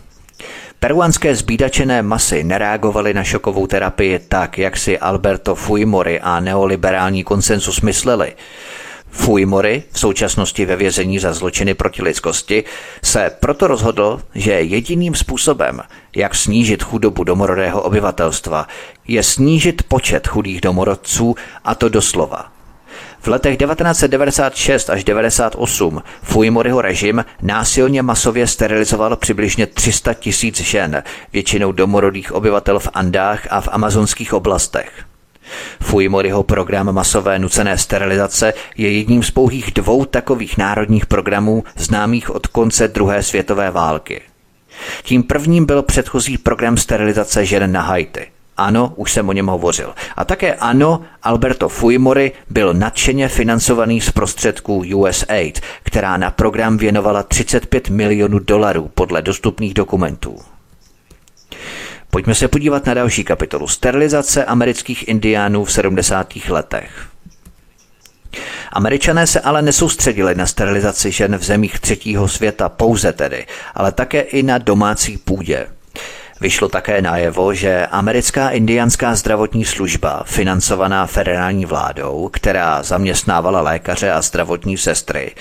Peruánské 0.80 1.34
zbídačené 1.34 2.02
masy 2.02 2.44
nereagovaly 2.44 3.14
na 3.14 3.24
šokovou 3.24 3.66
terapii 3.66 4.18
tak, 4.18 4.58
jak 4.58 4.76
si 4.76 4.98
Alberto 4.98 5.54
Fujimori 5.54 6.20
a 6.20 6.40
neoliberální 6.40 7.24
konsensus 7.24 7.80
mysleli. 7.80 8.32
Fujimori, 9.10 9.82
v 9.92 9.98
současnosti 9.98 10.64
ve 10.66 10.76
vězení 10.76 11.18
za 11.18 11.32
zločiny 11.32 11.74
proti 11.74 12.02
lidskosti, 12.02 12.64
se 13.02 13.30
proto 13.40 13.66
rozhodl, 13.66 14.22
že 14.34 14.52
jediným 14.52 15.14
způsobem, 15.14 15.80
jak 16.16 16.34
snížit 16.34 16.82
chudobu 16.82 17.24
domorodého 17.24 17.82
obyvatelstva, 17.82 18.66
je 19.08 19.22
snížit 19.22 19.82
počet 19.82 20.26
chudých 20.28 20.60
domorodců, 20.60 21.34
a 21.64 21.74
to 21.74 21.88
doslova– 21.88 22.52
v 23.20 23.26
letech 23.26 23.56
1996 23.56 24.90
až 24.90 25.04
98 25.04 26.02
Fujimoriho 26.22 26.80
režim 26.82 27.24
násilně 27.42 28.02
masově 28.02 28.46
sterilizoval 28.46 29.16
přibližně 29.16 29.66
300 29.66 30.14
tisíc 30.14 30.60
žen, 30.60 31.02
většinou 31.32 31.72
domorodých 31.72 32.32
obyvatel 32.32 32.78
v 32.78 32.88
Andách 32.94 33.46
a 33.50 33.60
v 33.60 33.68
amazonských 33.72 34.32
oblastech. 34.32 34.90
Fujimoriho 35.80 36.42
program 36.42 36.92
masové 36.92 37.38
nucené 37.38 37.78
sterilizace 37.78 38.54
je 38.76 38.92
jedním 38.92 39.22
z 39.22 39.30
pouhých 39.30 39.70
dvou 39.74 40.04
takových 40.04 40.58
národních 40.58 41.06
programů 41.06 41.64
známých 41.76 42.30
od 42.30 42.46
konce 42.46 42.88
druhé 42.88 43.22
světové 43.22 43.70
války. 43.70 44.20
Tím 45.02 45.22
prvním 45.22 45.66
byl 45.66 45.82
předchozí 45.82 46.38
program 46.38 46.76
sterilizace 46.76 47.44
žen 47.44 47.72
na 47.72 47.80
Haiti– 47.82 48.26
ano, 48.58 48.92
už 48.96 49.12
jsem 49.12 49.28
o 49.28 49.32
něm 49.32 49.46
hovořil. 49.46 49.94
A 50.16 50.24
také 50.24 50.54
ano, 50.54 51.00
Alberto 51.22 51.68
Fujimori 51.68 52.32
byl 52.50 52.74
nadšeně 52.74 53.28
financovaný 53.28 54.00
z 54.00 54.10
prostředků 54.10 54.84
USAID, 54.94 55.60
která 55.82 56.16
na 56.16 56.30
program 56.30 56.76
věnovala 56.76 57.22
35 57.22 57.90
milionů 57.90 58.38
dolarů 58.38 58.90
podle 58.94 59.22
dostupných 59.22 59.74
dokumentů. 59.74 60.38
Pojďme 62.10 62.34
se 62.34 62.48
podívat 62.48 62.86
na 62.86 62.94
další 62.94 63.24
kapitolu. 63.24 63.68
Sterilizace 63.68 64.44
amerických 64.44 65.08
indiánů 65.08 65.64
v 65.64 65.72
70. 65.72 66.34
letech. 66.48 67.08
Američané 68.72 69.26
se 69.26 69.40
ale 69.40 69.62
nesoustředili 69.62 70.34
na 70.34 70.46
sterilizaci 70.46 71.10
žen 71.12 71.36
v 71.36 71.44
zemích 71.44 71.80
třetího 71.80 72.28
světa 72.28 72.68
pouze 72.68 73.12
tedy, 73.12 73.46
ale 73.74 73.92
také 73.92 74.20
i 74.20 74.42
na 74.42 74.58
domácí 74.58 75.16
půdě. 75.18 75.66
Vyšlo 76.40 76.68
také 76.68 77.02
najevo, 77.02 77.54
že 77.54 77.86
americká 77.86 78.50
indianská 78.50 79.14
zdravotní 79.14 79.64
služba, 79.64 80.22
financovaná 80.26 81.06
federální 81.06 81.66
vládou, 81.66 82.30
která 82.32 82.82
zaměstnávala 82.82 83.60
lékaře 83.60 84.12
a 84.12 84.22
zdravotní 84.22 84.78
sestry, 84.78 85.34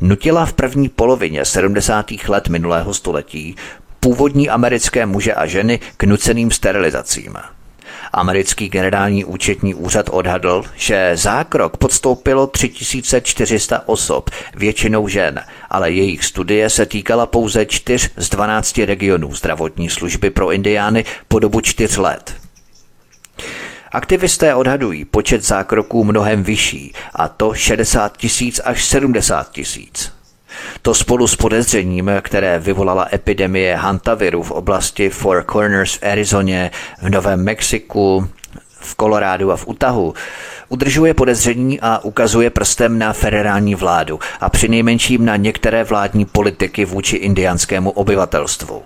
nutila 0.00 0.46
v 0.46 0.52
první 0.52 0.88
polovině 0.88 1.44
70. 1.44 2.06
let 2.28 2.48
minulého 2.48 2.94
století 2.94 3.56
původní 4.00 4.50
americké 4.50 5.06
muže 5.06 5.34
a 5.34 5.46
ženy 5.46 5.80
k 5.96 6.04
nuceným 6.04 6.50
sterilizacím. 6.50 7.36
Americký 8.14 8.68
generální 8.68 9.24
účetní 9.24 9.74
úřad 9.74 10.06
odhadl, 10.10 10.64
že 10.76 11.12
zákrok 11.14 11.76
podstoupilo 11.76 12.46
3400 12.46 13.82
osob, 13.86 14.30
většinou 14.54 15.08
žen, 15.08 15.40
ale 15.70 15.90
jejich 15.90 16.24
studie 16.24 16.70
se 16.70 16.86
týkala 16.86 17.26
pouze 17.26 17.66
4 17.66 18.08
z 18.16 18.28
12 18.28 18.78
regionů 18.78 19.34
zdravotní 19.34 19.90
služby 19.90 20.30
pro 20.30 20.50
indiány 20.50 21.04
po 21.28 21.38
dobu 21.38 21.60
4 21.60 22.00
let. 22.00 22.34
Aktivisté 23.92 24.54
odhadují 24.54 25.04
počet 25.04 25.44
zákroků 25.44 26.04
mnohem 26.04 26.42
vyšší, 26.42 26.92
a 27.14 27.28
to 27.28 27.54
60 27.54 28.16
tisíc 28.16 28.60
až 28.64 28.84
70 28.84 29.50
tisíc. 29.50 30.13
To 30.82 30.94
spolu 30.94 31.26
s 31.26 31.36
podezřením, 31.36 32.10
které 32.22 32.58
vyvolala 32.58 33.08
epidemie 33.12 33.76
hantaviru 33.76 34.42
v 34.42 34.50
oblasti 34.50 35.10
Four 35.10 35.44
Corners 35.52 35.94
v 35.94 36.02
Arizoně, 36.02 36.70
v 37.02 37.10
Novém 37.10 37.44
Mexiku, 37.44 38.28
v 38.80 38.94
Kolorádu 38.94 39.52
a 39.52 39.56
v 39.56 39.66
Utahu, 39.66 40.14
udržuje 40.68 41.14
podezření 41.14 41.80
a 41.80 41.98
ukazuje 41.98 42.50
prstem 42.50 42.98
na 42.98 43.12
federální 43.12 43.74
vládu 43.74 44.18
a 44.40 44.50
přinejmenším 44.50 45.24
na 45.24 45.36
některé 45.36 45.84
vládní 45.84 46.24
politiky 46.24 46.84
vůči 46.84 47.16
indianskému 47.16 47.90
obyvatelstvu. 47.90 48.82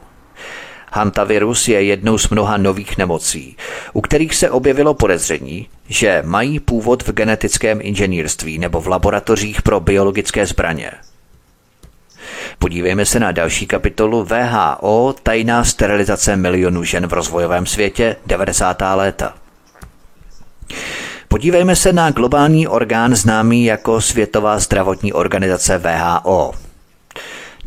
Hantavirus 0.92 1.68
je 1.68 1.82
jednou 1.82 2.18
z 2.18 2.28
mnoha 2.28 2.56
nových 2.56 2.98
nemocí, 2.98 3.56
u 3.92 4.00
kterých 4.00 4.34
se 4.34 4.50
objevilo 4.50 4.94
podezření, 4.94 5.68
že 5.88 6.22
mají 6.26 6.60
původ 6.60 7.02
v 7.02 7.12
genetickém 7.12 7.78
inženýrství 7.82 8.58
nebo 8.58 8.80
v 8.80 8.88
laboratořích 8.88 9.62
pro 9.62 9.80
biologické 9.80 10.46
zbraně. 10.46 10.90
Podívejme 12.59 13.06
se 13.06 13.20
na 13.20 13.32
další 13.32 13.66
kapitolu 13.66 14.24
VHO 14.24 15.14
Tajná 15.22 15.64
sterilizace 15.64 16.36
milionů 16.36 16.84
žen 16.84 17.06
v 17.06 17.12
rozvojovém 17.12 17.66
světě 17.66 18.16
90. 18.26 18.82
léta. 18.94 19.34
Podívejme 21.28 21.76
se 21.76 21.92
na 21.92 22.11
globální 22.11 22.68
orgán 22.68 23.16
známý 23.16 23.64
jako 23.64 24.00
Světová 24.00 24.59
zdravotní 24.59 25.12
organizace 25.12 25.78
VHO. 25.78 26.67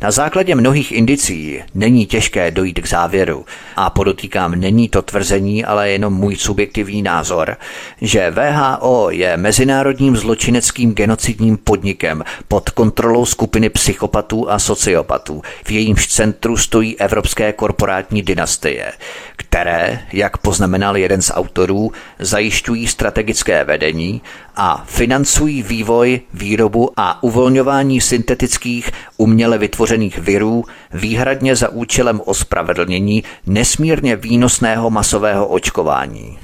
Na 0.01 0.11
základě 0.11 0.55
mnohých 0.55 0.91
indicí 0.91 1.63
není 1.73 2.05
těžké 2.05 2.51
dojít 2.51 2.79
k 2.79 2.87
závěru, 2.87 3.45
a 3.75 3.89
podotýkám, 3.89 4.51
není 4.51 4.89
to 4.89 5.01
tvrzení, 5.01 5.65
ale 5.65 5.89
jenom 5.89 6.13
můj 6.13 6.35
subjektivní 6.35 7.01
názor, 7.01 7.57
že 8.01 8.31
VHO 8.31 9.09
je 9.09 9.37
mezinárodním 9.37 10.17
zločineckým 10.17 10.93
genocidním 10.93 11.57
podnikem 11.57 12.23
pod 12.47 12.69
kontrolou 12.69 13.25
skupiny 13.25 13.69
psychopatů 13.69 14.51
a 14.51 14.59
sociopatů. 14.59 15.41
V 15.65 15.71
jejímž 15.71 16.07
centru 16.07 16.57
stojí 16.57 16.99
evropské 16.99 17.53
korporátní 17.53 18.21
dynastie, 18.21 18.91
které, 19.35 19.99
jak 20.13 20.37
poznamenal 20.37 20.97
jeden 20.97 21.21
z 21.21 21.31
autorů, 21.33 21.91
zajišťují 22.19 22.87
strategické 22.87 23.63
vedení 23.63 24.21
a 24.55 24.83
financují 24.87 25.63
vývoj, 25.63 26.21
výrobu 26.33 26.91
a 26.97 27.23
uvolňování 27.23 28.01
syntetických 28.01 28.91
uměle 29.17 29.57
vytvořených 29.57 30.17
virů 30.17 30.63
výhradně 30.93 31.55
za 31.55 31.69
účelem 31.69 32.21
ospravedlnění 32.25 33.23
nesmírně 33.45 34.15
výnosného 34.15 34.89
masového 34.89 35.47
očkování. 35.47 36.39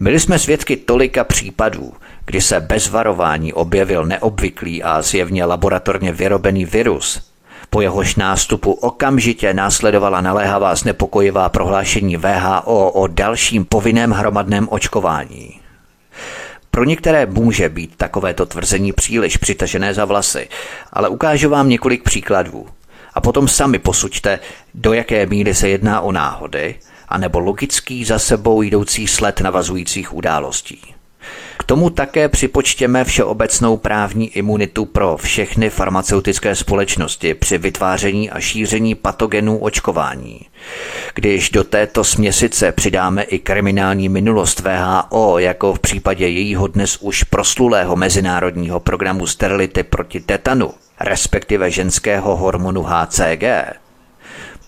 Byli 0.00 0.20
jsme 0.20 0.38
svědky 0.38 0.76
tolika 0.76 1.24
případů, 1.24 1.92
kdy 2.26 2.40
se 2.40 2.60
bez 2.60 2.88
varování 2.88 3.52
objevil 3.52 4.06
neobvyklý 4.06 4.82
a 4.82 5.02
zjevně 5.02 5.44
laboratorně 5.44 6.12
vyrobený 6.12 6.64
virus, 6.64 7.32
po 7.70 7.80
jehož 7.80 8.16
nástupu 8.16 8.72
okamžitě 8.72 9.54
následovala 9.54 10.20
naléhavá 10.20 10.74
znepokojivá 10.74 11.48
prohlášení 11.48 12.16
VHO 12.16 12.90
o 12.90 13.06
dalším 13.06 13.64
povinném 13.64 14.10
hromadném 14.10 14.68
očkování. 14.70 15.67
Pro 16.70 16.84
některé 16.84 17.26
může 17.26 17.68
být 17.68 17.96
takovéto 17.96 18.46
tvrzení 18.46 18.92
příliš 18.92 19.36
přitažené 19.36 19.94
za 19.94 20.04
vlasy, 20.04 20.48
ale 20.92 21.08
ukážu 21.08 21.50
vám 21.50 21.68
několik 21.68 22.02
příkladů. 22.02 22.66
A 23.14 23.20
potom 23.20 23.48
sami 23.48 23.78
posuďte, 23.78 24.38
do 24.74 24.92
jaké 24.92 25.26
míry 25.26 25.54
se 25.54 25.68
jedná 25.68 26.00
o 26.00 26.12
náhody, 26.12 26.74
anebo 27.08 27.38
logický 27.38 28.04
za 28.04 28.18
sebou 28.18 28.62
jdoucí 28.62 29.06
sled 29.06 29.40
navazujících 29.40 30.14
událostí 30.14 30.97
tomu 31.68 31.90
také 31.90 32.28
připočtěme 32.28 33.04
všeobecnou 33.04 33.76
právní 33.76 34.28
imunitu 34.28 34.84
pro 34.84 35.16
všechny 35.16 35.70
farmaceutické 35.70 36.54
společnosti 36.54 37.34
při 37.34 37.58
vytváření 37.58 38.30
a 38.30 38.40
šíření 38.40 38.94
patogenů 38.94 39.58
očkování. 39.58 40.40
Když 41.14 41.50
do 41.50 41.64
této 41.64 42.04
směsice 42.04 42.72
přidáme 42.72 43.22
i 43.22 43.38
kriminální 43.38 44.08
minulost 44.08 44.60
VHO, 44.60 45.38
jako 45.38 45.74
v 45.74 45.78
případě 45.78 46.28
jejího 46.28 46.66
dnes 46.66 46.96
už 47.00 47.22
proslulého 47.22 47.96
mezinárodního 47.96 48.80
programu 48.80 49.26
sterility 49.26 49.82
proti 49.82 50.20
tetanu, 50.20 50.70
respektive 51.00 51.70
ženského 51.70 52.36
hormonu 52.36 52.82
HCG, 52.82 53.44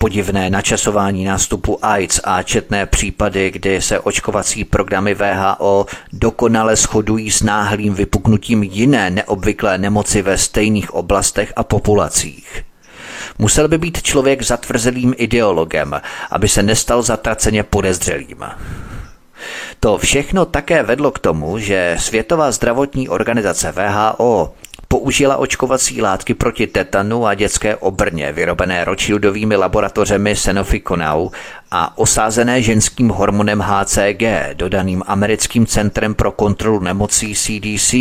podivné 0.01 0.49
načasování 0.49 1.25
nástupu 1.25 1.85
AIDS 1.85 2.19
a 2.23 2.43
četné 2.43 2.85
případy, 2.85 3.51
kdy 3.51 3.81
se 3.81 3.99
očkovací 3.99 4.63
programy 4.63 5.13
VHO 5.13 5.85
dokonale 6.13 6.75
shodují 6.75 7.31
s 7.31 7.43
náhlým 7.43 7.93
vypuknutím 7.93 8.63
jiné 8.63 9.09
neobvyklé 9.09 9.77
nemoci 9.77 10.21
ve 10.21 10.37
stejných 10.37 10.93
oblastech 10.93 11.53
a 11.55 11.63
populacích. 11.63 12.63
Musel 13.39 13.67
by 13.67 13.77
být 13.77 14.01
člověk 14.01 14.41
zatvrzelým 14.41 15.13
ideologem, 15.17 16.01
aby 16.31 16.47
se 16.47 16.63
nestal 16.63 17.01
zatraceně 17.01 17.63
podezřelým. 17.63 18.43
To 19.79 19.97
všechno 19.97 20.45
také 20.45 20.83
vedlo 20.83 21.11
k 21.11 21.19
tomu, 21.19 21.59
že 21.59 21.95
Světová 21.99 22.51
zdravotní 22.51 23.09
organizace 23.09 23.71
VHO 23.71 24.53
použila 24.91 25.37
očkovací 25.37 26.01
látky 26.01 26.33
proti 26.33 26.67
tetanu 26.67 27.25
a 27.25 27.33
dětské 27.33 27.75
obrně, 27.75 28.31
vyrobené 28.31 28.85
Rothschildovými 28.85 29.55
laboratořemi 29.55 30.35
Sanofi 30.35 30.79
Konau 30.79 31.29
a 31.71 31.97
osázené 31.97 32.61
ženským 32.61 33.09
hormonem 33.09 33.61
HCG, 33.61 34.23
dodaným 34.53 35.03
americkým 35.07 35.65
centrem 35.65 36.15
pro 36.15 36.31
kontrolu 36.31 36.79
nemocí 36.79 37.35
CDC, 37.35 37.93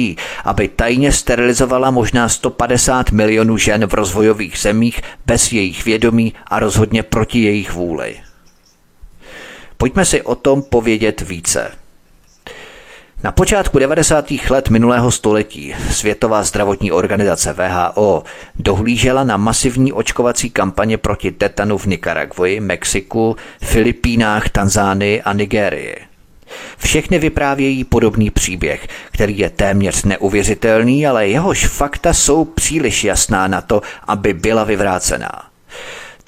aby 0.45 0.69
tajně 0.69 1.13
sterilizovala 1.13 1.91
možná 1.91 2.29
150 2.29 3.11
milionů 3.11 3.57
žen 3.57 3.87
v 3.87 3.95
rozvojových 3.95 4.59
zemích 4.59 5.01
bez 5.27 5.53
jejich 5.53 5.85
vědomí 5.85 6.35
a 6.47 6.59
rozhodně 6.59 7.03
proti 7.03 7.43
jejich 7.43 7.73
vůli. 7.73 8.17
Pojďme 9.77 10.05
si 10.05 10.23
o 10.23 10.35
tom 10.35 10.63
povědět 10.63 11.21
více. 11.21 11.71
Na 13.23 13.33
počátku 13.33 13.79
90. 13.79 14.31
let 14.51 14.71
minulého 14.71 15.11
století 15.11 15.75
Světová 15.91 16.43
zdravotní 16.43 16.93
organizace 16.93 17.53
VHO 17.53 18.25
dohlížela 18.55 19.25
na 19.25 19.37
masivní 19.37 19.93
očkovací 19.93 20.51
kampaně 20.51 20.99
proti 20.99 21.33
tetanu 21.33 21.79
v 21.79 21.87
Nikaragvoji, 21.87 22.61
Mexiku, 22.61 23.37
Filipínách, 23.63 24.49
Tanzánii 24.49 25.23
a 25.23 25.33
Nigérii. 25.33 25.97
Všechny 26.79 27.19
vyprávějí 27.19 27.85
podobný 27.85 28.31
příběh, 28.31 28.89
který 29.13 29.39
je 29.39 29.51
téměř 29.51 30.05
neuvěřitelný, 30.05 31.07
ale 31.07 31.29
jehož 31.29 31.67
fakta 31.67 32.13
jsou 32.13 32.45
příliš 32.45 33.05
jasná 33.05 33.49
na 33.49 33.61
to, 33.61 33.83
aby 34.07 34.35
byla 34.35 34.65
vyvrácená. 34.65 35.43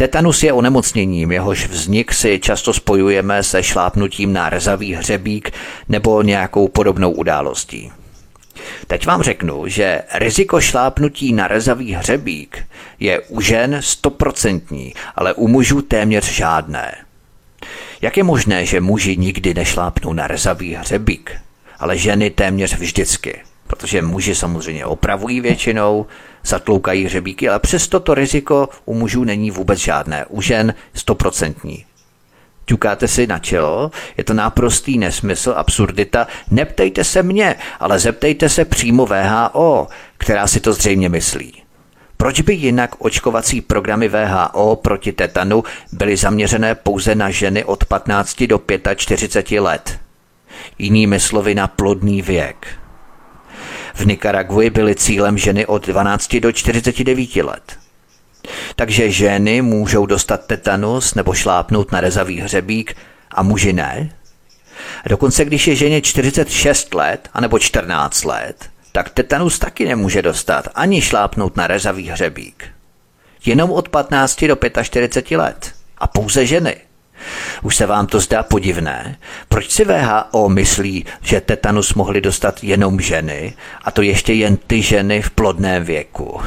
Tetanus 0.03 0.43
je 0.43 0.53
onemocněním, 0.53 1.33
jehož 1.33 1.67
vznik 1.67 2.13
si 2.13 2.41
často 2.41 2.73
spojujeme 2.73 3.43
se 3.43 3.63
šlápnutím 3.63 4.33
na 4.33 4.49
rezavý 4.49 4.95
hřebík 4.95 5.51
nebo 5.89 6.23
nějakou 6.23 6.69
podobnou 6.69 7.11
událostí. 7.11 7.93
Teď 8.87 9.07
vám 9.07 9.23
řeknu, 9.23 9.67
že 9.67 10.03
riziko 10.15 10.61
šlápnutí 10.61 11.33
na 11.33 11.49
rezavý 11.49 11.93
hřebík 11.93 12.65
je 13.01 13.21
u 13.21 13.41
žen 13.41 13.77
stoprocentní, 13.81 14.95
ale 15.17 15.35
u 15.35 15.49
mužů 15.49 15.83
téměř 15.83 16.33
žádné. 16.33 16.95
Jak 18.01 18.17
je 18.17 18.25
možné, 18.25 18.67
že 18.67 18.81
muži 18.81 19.17
nikdy 19.17 19.55
nešlápnou 19.55 20.13
na 20.13 20.27
rezavý 20.27 20.75
hřebík, 20.75 21.33
ale 21.79 21.99
ženy 21.99 22.31
téměř 22.31 22.79
vždycky? 22.79 23.41
Protože 23.67 24.03
muži 24.03 24.35
samozřejmě 24.35 24.87
opravují 24.87 25.41
většinou, 25.41 26.07
zatloukají 26.45 27.05
hřebíky, 27.05 27.49
ale 27.49 27.59
přesto 27.59 28.01
to 28.01 28.15
riziko 28.15 28.69
u 28.85 28.95
mužů 28.95 29.25
není 29.25 29.51
vůbec 29.51 29.79
žádné, 29.79 30.27
u 30.29 30.41
žen 30.41 30.75
stoprocentní. 30.95 31.85
Ťukáte 32.65 33.09
si 33.09 33.27
na 33.27 33.39
čelo, 33.39 33.91
je 34.17 34.25
to 34.25 34.35
náprostý 34.35 34.99
nesmysl, 34.99 35.55
absurdita. 35.57 36.27
Neptejte 36.51 37.05
se 37.05 37.23
mě, 37.23 37.55
ale 37.81 37.99
zeptejte 37.99 38.49
se 38.49 38.65
přímo 38.65 39.07
VHO, 39.07 39.89
která 40.17 40.47
si 40.47 40.61
to 40.61 40.73
zřejmě 40.73 41.09
myslí. 41.09 41.63
Proč 42.17 42.41
by 42.41 42.55
jinak 42.55 42.95
očkovací 42.99 43.61
programy 43.61 44.09
VHO 44.09 44.77
proti 44.77 45.13
tetanu 45.13 45.65
byly 45.93 46.17
zaměřené 46.17 46.75
pouze 46.75 47.15
na 47.15 47.31
ženy 47.31 47.65
od 47.65 47.85
15 47.85 48.43
do 48.43 48.61
45 48.97 49.61
let? 49.61 49.99
Jinými 50.79 51.21
slovy 51.21 51.55
na 51.55 51.69
plodný 51.69 52.23
věk. 52.23 52.82
V 53.95 54.07
Nikaraguji 54.07 54.71
byly 54.71 54.95
cílem 54.95 55.39
ženy 55.39 55.67
od 55.67 55.87
12 55.87 56.37
do 56.37 56.53
49 56.53 57.37
let. 57.37 57.79
Takže 58.77 59.11
ženy 59.11 59.63
můžou 59.63 60.07
dostat 60.07 60.47
tetanus 60.47 61.15
nebo 61.15 61.35
šlápnout 61.35 61.93
na 61.93 62.01
rezavý 62.01 62.41
hřebík 62.41 62.97
a 63.31 63.43
muži 63.43 63.73
ne? 63.73 64.13
Dokonce 65.07 65.45
když 65.45 65.67
je 65.67 65.75
ženě 65.75 66.01
46 66.01 66.95
let 66.95 67.29
anebo 67.35 67.59
14 67.59 68.25
let, 68.25 68.71
tak 68.93 69.11
tetanus 69.11 69.59
taky 69.59 69.85
nemůže 69.85 70.23
dostat 70.23 70.69
ani 70.75 71.01
šlápnout 71.01 71.57
na 71.57 71.67
rezavý 71.67 72.09
hřebík. 72.09 72.69
Jenom 73.45 73.71
od 73.71 73.89
15 73.89 74.45
do 74.45 74.57
45 74.83 75.39
let. 75.39 75.73
A 75.99 76.07
pouze 76.07 76.47
ženy. 76.47 76.77
Už 77.63 77.77
se 77.77 77.87
vám 77.87 78.07
to 78.07 78.21
zdá 78.21 78.43
podivné? 78.43 79.17
Proč 79.49 79.71
si 79.71 79.85
VHO 79.85 80.49
myslí, 80.49 81.05
že 81.23 81.41
tetanus 81.41 81.95
mohly 81.95 82.21
dostat 82.21 82.65
jenom 82.65 83.01
ženy, 83.01 83.55
a 83.85 83.91
to 83.91 84.03
ještě 84.03 84.33
jen 84.33 84.57
ty 84.57 84.83
ženy 84.83 85.23
v 85.23 85.31
plodném 85.31 85.85
věku? 85.85 86.41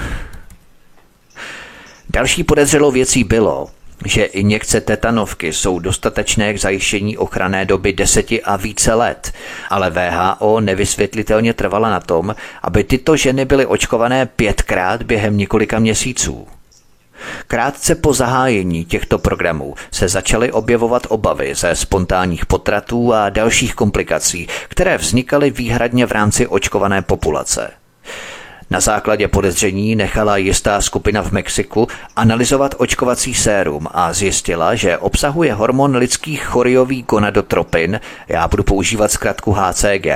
Další 2.09 2.43
podezřelou 2.43 2.91
věcí 2.91 3.23
bylo, 3.23 3.67
že 4.05 4.23
injekce 4.23 4.81
tetanovky 4.81 5.53
jsou 5.53 5.79
dostatečné 5.79 6.53
k 6.53 6.59
zajištění 6.59 7.17
ochranné 7.17 7.65
doby 7.65 7.93
deseti 7.93 8.41
a 8.41 8.55
více 8.55 8.93
let, 8.93 9.33
ale 9.69 9.89
VHO 9.89 10.61
nevysvětlitelně 10.61 11.53
trvala 11.53 11.89
na 11.89 11.99
tom, 11.99 12.35
aby 12.61 12.83
tyto 12.83 13.17
ženy 13.17 13.45
byly 13.45 13.65
očkované 13.65 14.25
pětkrát 14.25 15.03
během 15.03 15.37
několika 15.37 15.79
měsíců. 15.79 16.47
Krátce 17.47 17.95
po 17.95 18.13
zahájení 18.13 18.85
těchto 18.85 19.19
programů 19.19 19.75
se 19.91 20.07
začaly 20.07 20.51
objevovat 20.51 21.07
obavy 21.09 21.55
ze 21.55 21.75
spontánních 21.75 22.45
potratů 22.45 23.13
a 23.13 23.29
dalších 23.29 23.75
komplikací, 23.75 24.47
které 24.67 24.97
vznikaly 24.97 25.51
výhradně 25.51 26.05
v 26.05 26.11
rámci 26.11 26.47
očkované 26.47 27.01
populace. 27.01 27.71
Na 28.69 28.79
základě 28.79 29.27
podezření 29.27 29.95
nechala 29.95 30.37
jistá 30.37 30.81
skupina 30.81 31.23
v 31.23 31.31
Mexiku 31.31 31.87
analyzovat 32.15 32.75
očkovací 32.77 33.33
sérum 33.33 33.87
a 33.91 34.13
zjistila, 34.13 34.75
že 34.75 34.97
obsahuje 34.97 35.53
hormon 35.53 35.95
lidských 35.95 36.43
choriový 36.45 37.03
gonadotropin, 37.03 37.99
já 38.27 38.47
budu 38.47 38.63
používat 38.63 39.11
zkratku 39.11 39.51
HCG. 39.51 40.07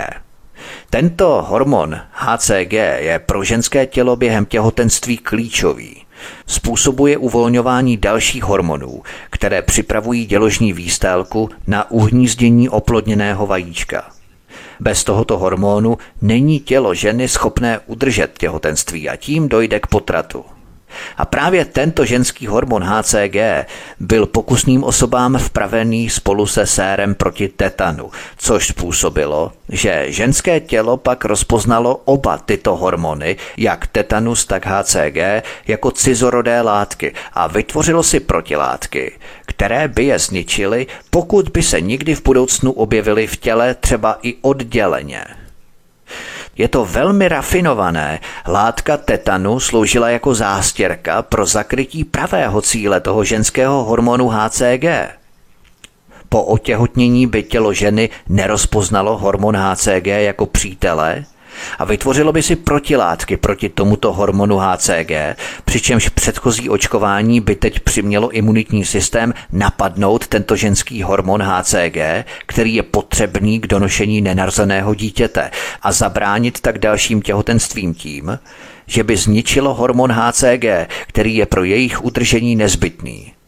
Tento 0.90 1.46
hormon 1.50 2.00
HCG 2.12 2.74
je 2.98 3.22
pro 3.26 3.44
ženské 3.44 3.86
tělo 3.86 4.16
během 4.16 4.46
těhotenství 4.46 5.18
klíčový. 5.18 6.06
Způsobuje 6.48 7.18
uvolňování 7.18 7.98
dalších 7.98 8.44
hormonů, 8.44 9.04
které 9.30 9.62
připravují 9.62 10.26
děložní 10.26 10.74
výstélku 10.74 11.50
na 11.68 11.92
uhnízdění 11.92 12.70
oplodněného 12.70 13.48
vajíčka. 13.48 14.12
Bez 14.80 15.04
tohoto 15.04 15.38
hormónu 15.38 15.98
není 16.22 16.60
tělo 16.60 16.94
ženy 16.94 17.28
schopné 17.28 17.80
udržet 17.86 18.38
těhotenství 18.38 19.10
a 19.10 19.16
tím 19.16 19.50
dojde 19.50 19.80
k 19.80 19.88
potratu. 19.88 20.46
A 21.18 21.26
právě 21.26 21.66
tento 21.66 22.06
ženský 22.06 22.48
hormon 22.48 22.84
HCG 22.84 23.36
byl 24.00 24.26
pokusným 24.26 24.84
osobám 24.84 25.38
vpravený 25.38 26.10
spolu 26.10 26.48
se 26.48 26.66
sérem 26.66 27.16
proti 27.16 27.48
tetanu, 27.48 28.12
což 28.38 28.68
způsobilo, 28.68 29.52
že 29.70 30.06
ženské 30.08 30.60
tělo 30.60 30.98
pak 30.98 31.26
rozpoznalo 31.26 32.02
oba 32.06 32.38
tyto 32.38 32.76
hormony, 32.76 33.38
jak 33.58 33.88
tetanus, 33.88 34.46
tak 34.46 34.66
HCG, 34.66 35.18
jako 35.68 35.92
cizorodé 35.92 36.62
látky 36.62 37.14
a 37.34 37.48
vytvořilo 37.48 38.04
si 38.04 38.20
protilátky, 38.20 39.12
které 39.46 39.88
by 39.88 40.06
je 40.06 40.20
zničily, 40.20 40.88
pokud 41.10 41.50
by 41.50 41.64
se 41.64 41.82
nikdy 41.82 42.16
v 42.16 42.24
budoucnu 42.24 42.72
objevily 42.72 43.28
v 43.28 43.38
těle 43.38 43.76
třeba 43.76 44.20
i 44.22 44.36
odděleně. 44.42 45.26
Je 46.60 46.68
to 46.68 46.86
velmi 46.86 47.28
rafinované. 47.28 48.20
Látka 48.48 48.98
tetanu 48.98 49.60
sloužila 49.60 50.10
jako 50.10 50.36
zástěrka 50.36 51.22
pro 51.22 51.46
zakrytí 51.46 52.04
pravého 52.04 52.62
cíle 52.62 53.00
toho 53.00 53.24
ženského 53.24 53.84
hormonu 53.84 54.30
HCG. 54.30 54.86
Po 56.30 56.44
otěhotnění 56.44 57.28
by 57.28 57.44
tělo 57.44 57.74
ženy 57.74 58.10
nerozpoznalo 58.30 59.18
hormon 59.18 59.56
HCG 59.58 60.08
jako 60.08 60.46
přítele, 60.46 61.26
a 61.80 61.86
vytvořilo 61.86 62.32
by 62.32 62.44
si 62.44 62.56
protilátky 62.56 63.38
proti 63.38 63.70
tomuto 63.70 64.14
hormonu 64.14 64.58
HCG, 64.58 65.12
přičemž 65.66 66.10
předchozí 66.10 66.70
očkování 66.70 67.42
by 67.42 67.56
teď 67.56 67.80
přimělo 67.80 68.30
imunitní 68.30 68.86
systém 68.86 69.34
napadnout 69.52 70.28
tento 70.28 70.56
ženský 70.56 71.04
hormon 71.04 71.42
HCG, 71.42 71.98
který 72.46 72.76
je 72.76 72.84
potřebný 72.84 73.60
k 73.60 73.68
donošení 73.68 74.22
nenarozeného 74.22 74.94
dítěte 74.96 75.52
a 75.82 75.92
zabránit 75.92 76.62
tak 76.62 76.78
dalším 76.78 77.22
těhotenstvím 77.22 77.94
tím, 77.94 78.40
že 78.86 79.04
by 79.04 79.18
zničilo 79.18 79.74
hormon 79.74 80.12
HCG, 80.12 80.66
který 81.08 81.36
je 81.36 81.46
pro 81.46 81.64
jejich 81.64 82.04
udržení 82.04 82.56
nezbytný. 82.56 83.39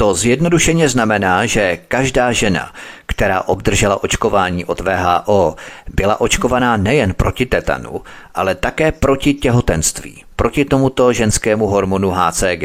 To 0.00 0.14
zjednodušeně 0.14 0.88
znamená, 0.88 1.46
že 1.46 1.78
každá 1.88 2.32
žena, 2.32 2.72
která 3.06 3.42
obdržela 3.42 4.04
očkování 4.04 4.64
od 4.64 4.80
VHO, 4.80 5.56
byla 5.94 6.20
očkovaná 6.20 6.76
nejen 6.76 7.14
proti 7.14 7.46
tetanu, 7.46 8.00
ale 8.34 8.54
také 8.54 8.92
proti 8.92 9.34
těhotenství, 9.34 10.24
proti 10.36 10.64
tomuto 10.64 11.12
ženskému 11.12 11.66
hormonu 11.66 12.10
HCG. 12.10 12.64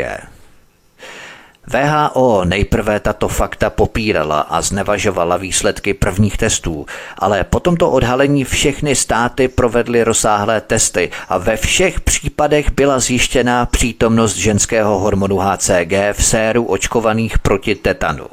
VHO 1.68 2.46
nejprve 2.46 3.00
tato 3.00 3.28
fakta 3.28 3.70
popírala 3.70 4.40
a 4.40 4.62
znevažovala 4.62 5.38
výsledky 5.38 5.94
prvních 5.94 6.38
testů, 6.38 6.86
ale 7.18 7.44
po 7.44 7.60
tomto 7.60 7.92
odhalení 7.92 8.44
všechny 8.44 8.96
státy 8.96 9.48
provedly 9.48 10.04
rozsáhlé 10.04 10.62
testy 10.62 11.12
a 11.30 11.38
ve 11.38 11.58
všech 11.58 12.02
případech 12.02 12.72
byla 12.72 13.00
zjištěna 13.00 13.66
přítomnost 13.66 14.36
ženského 14.36 15.00
hormonu 15.00 15.38
HCG 15.38 15.94
v 16.14 16.26
séru 16.26 16.66
očkovaných 16.66 17.40
proti 17.40 17.76
tetanu. 17.76 18.26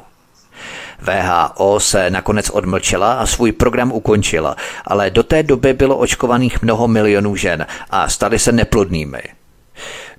VHO 1.01 1.79
se 1.79 2.09
nakonec 2.09 2.49
odmlčela 2.49 3.13
a 3.13 3.25
svůj 3.25 3.51
program 3.51 3.91
ukončila, 3.91 4.55
ale 4.85 5.09
do 5.09 5.23
té 5.23 5.43
doby 5.43 5.73
bylo 5.73 5.97
očkovaných 5.97 6.61
mnoho 6.61 6.87
milionů 6.87 7.35
žen 7.35 7.65
a 7.89 8.09
staly 8.09 8.39
se 8.39 8.51
neplodnými. 8.51 9.21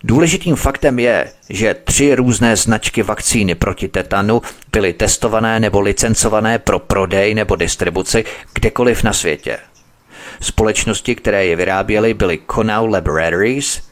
Důležitým 0.07 0.57
faktem 0.57 0.99
je, 0.99 1.33
že 1.49 1.75
tři 1.75 2.15
různé 2.15 2.57
značky 2.57 3.03
vakcíny 3.03 3.55
proti 3.55 3.89
tetanu 3.89 4.43
byly 4.73 4.93
testované 4.93 5.61
nebo 5.61 5.81
licencované 5.81 6.59
pro 6.59 6.79
prodej 6.79 7.35
nebo 7.35 7.57
distribuci 7.57 8.25
kdekoliv 8.55 9.03
na 9.03 9.13
světě. 9.13 9.59
Společnosti, 10.41 11.15
které 11.15 11.47
je 11.47 11.57
vyráběly, 11.57 12.15
byly 12.15 12.39
Conau 12.55 12.87
Laboratories, 12.87 13.83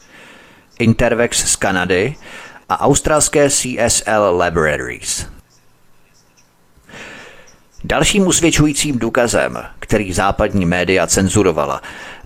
Intervex 0.79 1.51
z 1.51 1.55
Kanady 1.55 2.15
a 2.69 2.81
australské 2.81 3.49
CSL 3.49 4.37
Laboratories. 4.37 5.25
Dalším 7.83 8.27
usvědčujícím 8.27 8.99
důkazem, 8.99 9.57
který 9.79 10.13
západní 10.13 10.65
média 10.65 11.07
cenzurovala, 11.07 11.81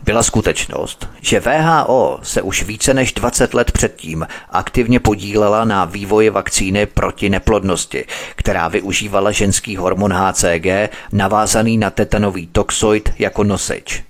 byla 0.07 0.23
skutečnost, 0.23 1.09
že 1.21 1.39
VHO 1.39 2.19
se 2.23 2.41
už 2.41 2.63
více 2.63 2.93
než 2.93 3.13
20 3.13 3.53
let 3.53 3.71
předtím 3.71 4.27
aktivně 4.49 4.99
podílela 4.99 5.65
na 5.65 5.85
vývoji 5.85 6.29
vakcíny 6.29 6.85
proti 6.85 7.29
neplodnosti, 7.29 8.05
která 8.35 8.67
využívala 8.67 9.31
ženský 9.31 9.75
hormon 9.75 10.13
HCG 10.13 10.65
navázaný 11.11 11.77
na 11.77 11.89
tetanový 11.89 12.47
toxoid 12.47 13.13
jako 13.19 13.43
nosič. 13.43 14.03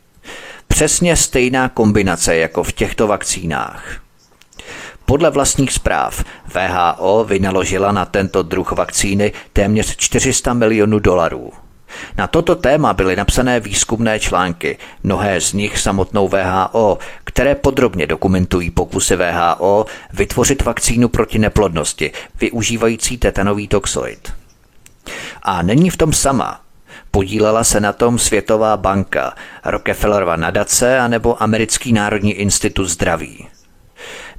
Přesně 0.67 1.15
stejná 1.15 1.69
kombinace 1.69 2.35
jako 2.35 2.63
v 2.63 2.71
těchto 2.71 3.07
vakcínách. 3.07 3.99
Podle 5.05 5.29
vlastních 5.29 5.71
zpráv 5.71 6.23
VHO 6.47 7.23
vynaložila 7.23 7.91
na 7.91 8.05
tento 8.05 8.43
druh 8.43 8.71
vakcíny 8.71 9.31
téměř 9.53 9.95
400 9.95 10.53
milionů 10.53 10.99
dolarů. 10.99 11.51
Na 12.17 12.27
toto 12.27 12.55
téma 12.55 12.93
byly 12.93 13.15
napsané 13.15 13.59
výzkumné 13.59 14.19
články, 14.19 14.77
mnohé 15.03 15.41
z 15.41 15.53
nich 15.53 15.79
samotnou 15.79 16.27
VHO, 16.27 16.97
které 17.23 17.55
podrobně 17.55 18.07
dokumentují 18.07 18.71
pokusy 18.71 19.15
VHO 19.15 19.85
vytvořit 20.13 20.61
vakcínu 20.61 21.07
proti 21.07 21.39
neplodnosti, 21.39 22.11
využívající 22.41 23.17
tetanový 23.17 23.67
toxoid. 23.67 24.33
A 25.43 25.61
není 25.61 25.89
v 25.89 25.97
tom 25.97 26.13
sama. 26.13 26.61
Podílela 27.11 27.63
se 27.63 27.79
na 27.79 27.93
tom 27.93 28.19
Světová 28.19 28.77
banka, 28.77 29.33
Rockefellerova 29.65 30.35
nadace 30.35 30.99
anebo 30.99 31.43
Americký 31.43 31.93
národní 31.93 32.33
institut 32.33 32.85
zdraví. 32.85 33.47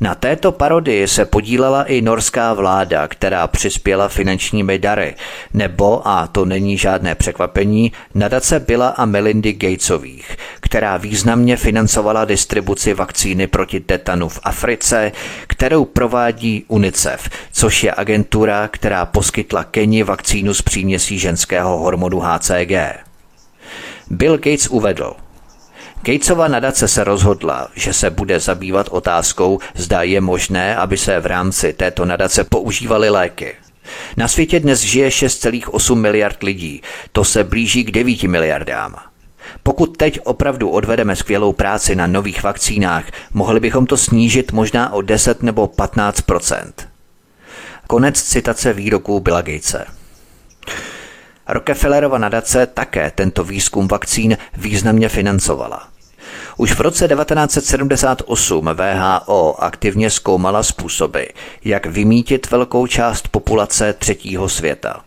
Na 0.01 0.15
této 0.15 0.53
parodii 0.53 1.09
se 1.09 1.25
podílela 1.25 1.85
i 1.85 2.03
norská 2.03 2.55
vláda, 2.55 3.09
která 3.09 3.47
přispěla 3.47 4.09
finančními 4.09 4.79
dary, 4.79 5.15
nebo, 5.55 6.09
a 6.09 6.27
to 6.27 6.45
není 6.45 6.79
žádné 6.79 7.15
překvapení, 7.15 7.93
nadace 8.15 8.61
Billa 8.61 8.89
a 8.89 9.05
Melindy 9.05 9.53
Gatesových, 9.53 10.37
která 10.61 10.97
významně 10.97 11.57
financovala 11.57 12.25
distribuci 12.25 12.95
vakcíny 12.95 13.47
proti 13.47 13.81
tetanu 13.81 14.29
v 14.29 14.41
Africe, 14.43 15.13
kterou 15.47 15.85
provádí 15.85 16.65
UNICEF, 16.69 17.29
což 17.53 17.85
je 17.85 17.95
agentura, 17.97 18.69
která 18.69 19.07
poskytla 19.07 19.65
Keni 19.65 20.03
vakcínu 20.03 20.55
z 20.55 20.63
příměsí 20.63 21.19
ženského 21.19 21.79
hormonu 21.79 22.21
HCG. 22.21 22.73
Bill 24.11 24.37
Gates 24.37 24.67
uvedl, 24.67 25.13
Gatesova 26.03 26.49
nadace 26.49 26.89
se 26.89 27.05
rozhodla, 27.05 27.69
že 27.75 27.93
se 27.93 28.11
bude 28.11 28.41
zabývat 28.41 28.87
otázkou, 28.91 29.59
zda 29.75 30.03
je 30.03 30.21
možné, 30.21 30.77
aby 30.77 30.97
se 30.97 31.21
v 31.21 31.27
rámci 31.27 31.73
této 31.73 32.05
nadace 32.05 32.45
používaly 32.45 33.11
léky. 33.11 33.55
Na 34.17 34.29
světě 34.29 34.61
dnes 34.61 34.81
žije 34.81 35.09
6,8 35.09 35.95
miliard 35.95 36.43
lidí, 36.43 36.83
to 37.13 37.25
se 37.25 37.45
blíží 37.45 37.85
k 37.85 37.91
9 37.91 38.23
miliardám. 38.23 38.95
Pokud 39.63 39.97
teď 39.97 40.21
opravdu 40.25 40.69
odvedeme 40.69 41.17
skvělou 41.17 41.53
práci 41.53 41.97
na 41.97 42.07
nových 42.07 42.43
vakcínách, 42.43 43.05
mohli 43.35 43.61
bychom 43.61 43.87
to 43.87 43.97
snížit 43.97 44.53
možná 44.53 44.93
o 44.93 45.03
10 45.03 45.43
nebo 45.43 45.67
15% 45.67 46.73
Konec 47.87 48.23
citace 48.23 48.73
výroků 48.73 49.21
Billa 49.21 49.43
Gatese. 49.43 49.85
Rockefellerova 51.49 52.19
nadace 52.19 52.67
také 52.67 53.11
tento 53.15 53.45
výzkum 53.45 53.89
vakcín 53.89 54.37
významně 54.57 55.09
financovala. 55.09 55.89
Už 56.57 56.73
v 56.73 56.81
roce 56.81 57.09
1978 57.09 58.71
VHO 58.75 59.63
aktivně 59.63 60.11
zkoumala 60.11 60.63
způsoby, 60.63 61.23
jak 61.65 61.87
vymítit 61.87 62.51
velkou 62.51 62.87
část 62.87 63.29
populace 63.29 63.93
třetího 63.93 64.49
světa. 64.49 65.01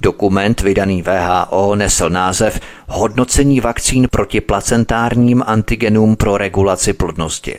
Dokument 0.00 0.60
vydaný 0.60 1.02
VHO 1.02 1.74
nesl 1.74 2.10
název 2.10 2.60
Hodnocení 2.88 3.60
vakcín 3.60 4.08
proti 4.10 4.40
placentárním 4.40 5.42
antigenům 5.46 6.16
pro 6.16 6.38
regulaci 6.38 6.92
plodnosti. 6.92 7.58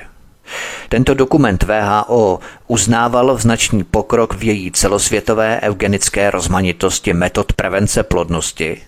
Tento 0.90 1.14
dokument 1.14 1.64
VHO 1.64 2.40
uznával 2.68 3.38
značný 3.38 3.84
pokrok 3.84 4.34
v 4.34 4.44
její 4.44 4.72
celosvětové 4.72 5.60
eugenické 5.64 6.32
rozmanitosti 6.32 7.14
metod 7.14 7.54
prevence 7.54 8.04
plodnosti 8.04 8.82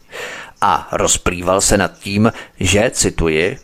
a 0.62 0.88
rozplýval 0.92 1.62
se 1.62 1.78
nad 1.78 2.00
tím, 2.00 2.32
že, 2.60 2.92
cituji, 2.94 3.58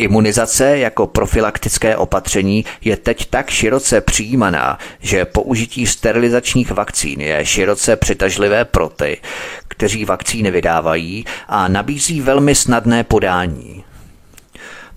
Imunizace 0.00 0.78
jako 0.78 1.06
profilaktické 1.06 1.96
opatření 1.96 2.64
je 2.80 2.96
teď 2.96 3.26
tak 3.30 3.50
široce 3.50 4.00
přijímaná, 4.00 4.78
že 5.00 5.24
použití 5.24 5.86
sterilizačních 5.86 6.70
vakcín 6.70 7.20
je 7.20 7.46
široce 7.46 7.96
přitažlivé 7.96 8.64
pro 8.64 8.88
ty, 8.88 9.20
kteří 9.68 10.04
vakcíny 10.04 10.50
vydávají 10.50 11.24
a 11.48 11.68
nabízí 11.68 12.20
velmi 12.20 12.54
snadné 12.54 13.04
podání. 13.04 13.84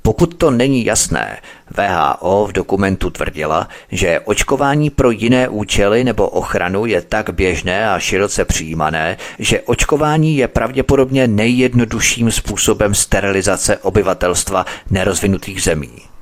Pokud 0.06 0.34
to 0.34 0.52
není 0.52 0.86
jasné, 0.86 1.38
VHO 1.72 2.48
v 2.48 2.52
dokumentu 2.52 3.10
tvrdila, 3.10 3.68
že 3.92 4.20
očkování 4.20 4.90
pro 4.90 5.12
jiné 5.12 5.50
účely 5.50 6.04
nebo 6.04 6.28
ochranu 6.30 6.86
je 6.86 7.02
tak 7.02 7.30
běžné 7.30 7.90
a 7.90 8.00
široce 8.00 8.46
přijímané, 8.46 9.18
že 9.40 9.62
očkování 9.62 10.38
je 10.38 10.48
pravděpodobně 10.48 11.28
nejjednodušším 11.28 12.32
způsobem 12.32 12.94
sterilizace 12.96 13.78
obyvatelstva 13.78 14.66
nerozvinutých 14.90 15.64
zemí. 15.64 16.13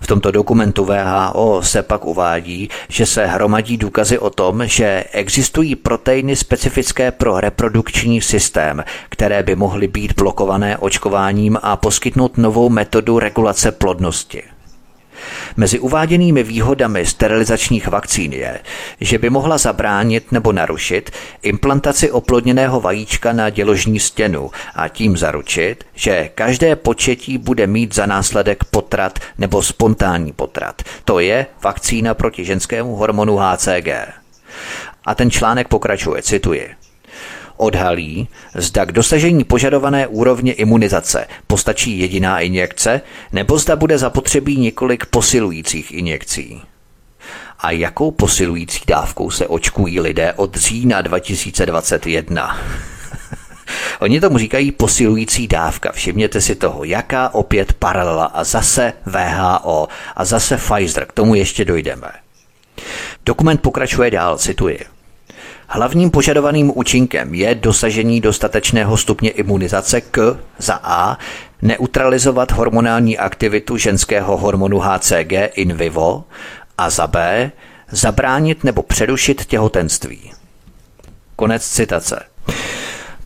V 0.00 0.06
tomto 0.06 0.30
dokumentu 0.30 0.84
VHO 0.84 1.62
se 1.62 1.82
pak 1.82 2.04
uvádí, 2.04 2.68
že 2.88 3.06
se 3.06 3.26
hromadí 3.26 3.76
důkazy 3.76 4.18
o 4.18 4.30
tom, 4.30 4.66
že 4.66 5.04
existují 5.12 5.76
proteiny 5.76 6.36
specifické 6.36 7.10
pro 7.10 7.40
reprodukční 7.40 8.20
systém, 8.20 8.84
které 9.08 9.42
by 9.42 9.56
mohly 9.56 9.88
být 9.88 10.12
blokované 10.16 10.76
očkováním 10.76 11.58
a 11.62 11.76
poskytnout 11.76 12.38
novou 12.38 12.68
metodu 12.68 13.18
regulace 13.18 13.72
plodnosti. 13.72 14.55
Mezi 15.56 15.78
uváděnými 15.78 16.42
výhodami 16.42 17.06
sterilizačních 17.06 17.88
vakcín 17.88 18.32
je, 18.32 18.60
že 19.00 19.18
by 19.18 19.30
mohla 19.30 19.58
zabránit 19.58 20.32
nebo 20.32 20.52
narušit 20.52 21.10
implantaci 21.42 22.10
oplodněného 22.10 22.80
vajíčka 22.80 23.32
na 23.32 23.50
děložní 23.50 24.00
stěnu 24.00 24.50
a 24.74 24.88
tím 24.88 25.16
zaručit, 25.16 25.84
že 25.94 26.30
každé 26.34 26.76
početí 26.76 27.38
bude 27.38 27.66
mít 27.66 27.94
za 27.94 28.06
následek 28.06 28.64
potrat 28.64 29.18
nebo 29.38 29.62
spontánní 29.62 30.32
potrat. 30.32 30.82
To 31.04 31.18
je 31.20 31.46
vakcína 31.62 32.14
proti 32.14 32.44
ženskému 32.44 32.96
hormonu 32.96 33.36
HCG. 33.36 33.88
A 35.04 35.14
ten 35.14 35.30
článek 35.30 35.68
pokračuje, 35.68 36.22
cituji 36.22 36.85
odhalí, 37.56 38.28
zda 38.54 38.84
k 38.84 38.92
dosažení 38.92 39.44
požadované 39.44 40.06
úrovně 40.06 40.52
imunizace 40.52 41.26
postačí 41.46 41.98
jediná 41.98 42.40
injekce, 42.40 43.00
nebo 43.32 43.58
zda 43.58 43.76
bude 43.76 43.98
zapotřebí 43.98 44.56
několik 44.56 45.06
posilujících 45.06 45.92
injekcí. 45.92 46.62
A 47.58 47.70
jakou 47.70 48.10
posilující 48.10 48.80
dávkou 48.86 49.30
se 49.30 49.46
očkují 49.46 50.00
lidé 50.00 50.32
od 50.32 50.56
října 50.56 51.02
2021? 51.02 52.58
Oni 54.00 54.20
tomu 54.20 54.38
říkají 54.38 54.72
posilující 54.72 55.48
dávka. 55.48 55.92
Všimněte 55.92 56.40
si 56.40 56.54
toho, 56.54 56.84
jaká 56.84 57.34
opět 57.34 57.72
paralela 57.72 58.24
a 58.24 58.44
zase 58.44 58.92
VHO 59.06 59.88
a 60.16 60.24
zase 60.24 60.56
Pfizer. 60.56 61.06
K 61.06 61.12
tomu 61.12 61.34
ještě 61.34 61.64
dojdeme. 61.64 62.08
Dokument 63.26 63.60
pokračuje 63.60 64.10
dál, 64.10 64.38
cituji. 64.38 64.78
Hlavním 65.68 66.10
požadovaným 66.10 66.72
účinkem 66.74 67.34
je 67.34 67.54
dosažení 67.54 68.20
dostatečného 68.20 68.96
stupně 68.96 69.30
imunizace 69.30 70.00
k 70.00 70.38
za 70.58 70.80
A 70.82 71.18
neutralizovat 71.62 72.52
hormonální 72.52 73.18
aktivitu 73.18 73.76
ženského 73.76 74.36
hormonu 74.36 74.78
HCG 74.78 75.32
in 75.54 75.76
vivo 75.76 76.24
a 76.78 76.90
za 76.90 77.06
B 77.06 77.52
zabránit 77.90 78.64
nebo 78.64 78.82
přerušit 78.82 79.44
těhotenství. 79.44 80.32
Konec 81.36 81.68
citace. 81.68 82.22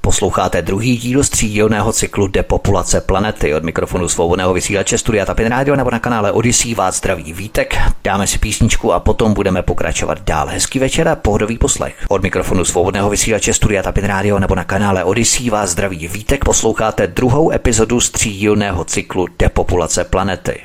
Posloucháte 0.03 0.63
druhý 0.63 0.97
díl 0.97 1.25
střídílného 1.25 1.93
cyklu 1.93 2.27
Depopulace 2.27 3.01
planety. 3.01 3.55
Od 3.55 3.65
mikrofonu 3.65 4.09
svobodného 4.09 4.55
vysílače 4.55 4.99
Studia 4.99 5.27
Tapin 5.27 5.47
Radio 5.47 5.77
nebo 5.77 5.91
na 5.91 5.99
kanále 5.99 6.33
Odyssey 6.33 6.75
vás 6.75 6.97
zdraví 6.97 7.33
Vítek. 7.33 7.77
Dáme 8.05 8.27
si 8.27 8.39
písničku 8.39 8.93
a 8.93 9.01
potom 9.01 9.35
budeme 9.35 9.63
pokračovat 9.63 10.21
dál. 10.21 10.47
Hezký 10.47 10.79
večer 10.79 11.09
a 11.09 11.17
pohodový 11.17 11.59
poslech. 11.59 11.95
Od 12.09 12.23
mikrofonu 12.23 12.65
svobodného 12.65 13.11
vysílače 13.11 13.55
Studia 13.55 13.83
Tapin 13.83 14.05
Radio 14.05 14.39
nebo 14.39 14.55
na 14.55 14.65
kanále 14.65 15.05
Odyssey 15.05 15.51
vás 15.51 15.71
zdraví 15.71 16.09
Vítek. 16.09 16.45
Posloucháte 16.45 17.07
druhou 17.07 17.53
epizodu 17.53 18.01
střídílného 18.01 18.85
cyklu 18.85 19.27
Depopulace 19.39 20.05
planety. 20.05 20.61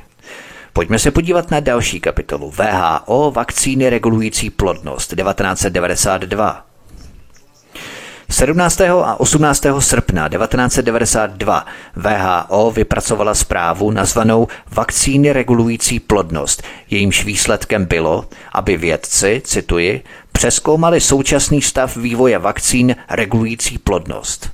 Pojďme 0.74 1.00
se 1.00 1.12
podívat 1.12 1.52
na 1.52 1.60
další 1.60 2.00
kapitolu 2.00 2.52
VHO 2.52 3.32
vakcíny 3.32 3.90
regulující 3.90 4.50
plodnost 4.50 5.16
1992. 5.16 6.75
17. 8.30 8.82
a 8.82 9.20
18. 9.20 9.64
srpna 9.80 10.30
1992 10.30 11.66
VHO 11.96 12.72
vypracovala 12.72 13.36
zprávu 13.36 13.92
nazvanou 13.92 14.48
Vakcíny 14.72 15.34
regulující 15.34 16.00
plodnost. 16.00 16.64
Jejímž 16.90 17.26
výsledkem 17.26 17.86
bylo, 17.86 18.26
aby 18.54 18.78
vědci, 18.78 19.42
cituji, 19.46 20.04
přeskoumali 20.32 21.02
současný 21.02 21.62
stav 21.62 21.98
vývoje 21.98 22.40
vakcín 22.40 22.96
regulující 23.10 23.78
plodnost. 23.78 24.50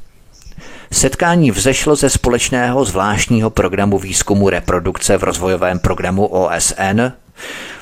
Setkání 0.92 1.52
vzešlo 1.52 1.96
ze 1.96 2.10
společného 2.10 2.86
zvláštního 2.86 3.50
programu 3.50 4.00
výzkumu 4.00 4.50
reprodukce 4.50 5.18
v 5.18 5.24
rozvojovém 5.24 5.80
programu 5.80 6.26
OSN, 6.26 7.02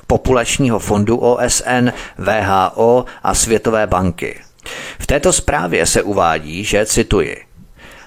Populačního 0.07 0.79
fondu 0.79 1.17
OSN, 1.17 1.89
VHO 2.17 3.05
a 3.23 3.33
Světové 3.35 3.87
banky– 3.87 4.39
v 4.99 5.07
této 5.07 5.33
zprávě 5.33 5.85
se 5.85 6.01
uvádí, 6.01 6.63
že 6.63 6.85
cituji 6.85 7.49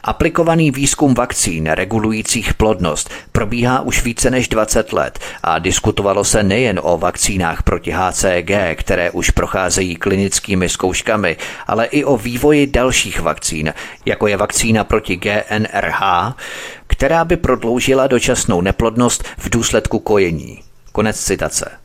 Aplikovaný 0.05 0.71
výzkum 0.71 1.15
vakcín 1.15 1.67
regulujících 1.67 2.55
plodnost 2.55 3.11
probíhá 3.33 3.81
už 3.81 4.05
více 4.05 4.31
než 4.31 4.49
20 4.49 4.93
let 4.93 5.19
a 5.43 5.59
diskutovalo 5.59 6.25
se 6.25 6.43
nejen 6.43 6.81
o 6.83 6.99
vakcínách 6.99 7.63
proti 7.63 7.91
HCG, 7.91 8.51
které 8.75 9.11
už 9.11 9.31
procházejí 9.31 9.97
klinickými 9.97 10.69
zkouškami, 10.69 11.37
ale 11.67 11.87
i 11.87 12.05
o 12.05 12.17
vývoji 12.17 12.67
dalších 12.67 13.21
vakcín, 13.21 13.75
jako 14.07 14.27
je 14.27 14.37
vakcína 14.37 14.85
proti 14.85 15.17
GNRH, 15.17 16.03
která 16.87 17.25
by 17.25 17.37
prodloužila 17.37 18.07
dočasnou 18.07 18.61
neplodnost 18.61 19.25
v 19.39 19.51
důsledku 19.51 19.99
kojení. 19.99 20.63
Konec 20.93 21.25
citace. 21.25 21.82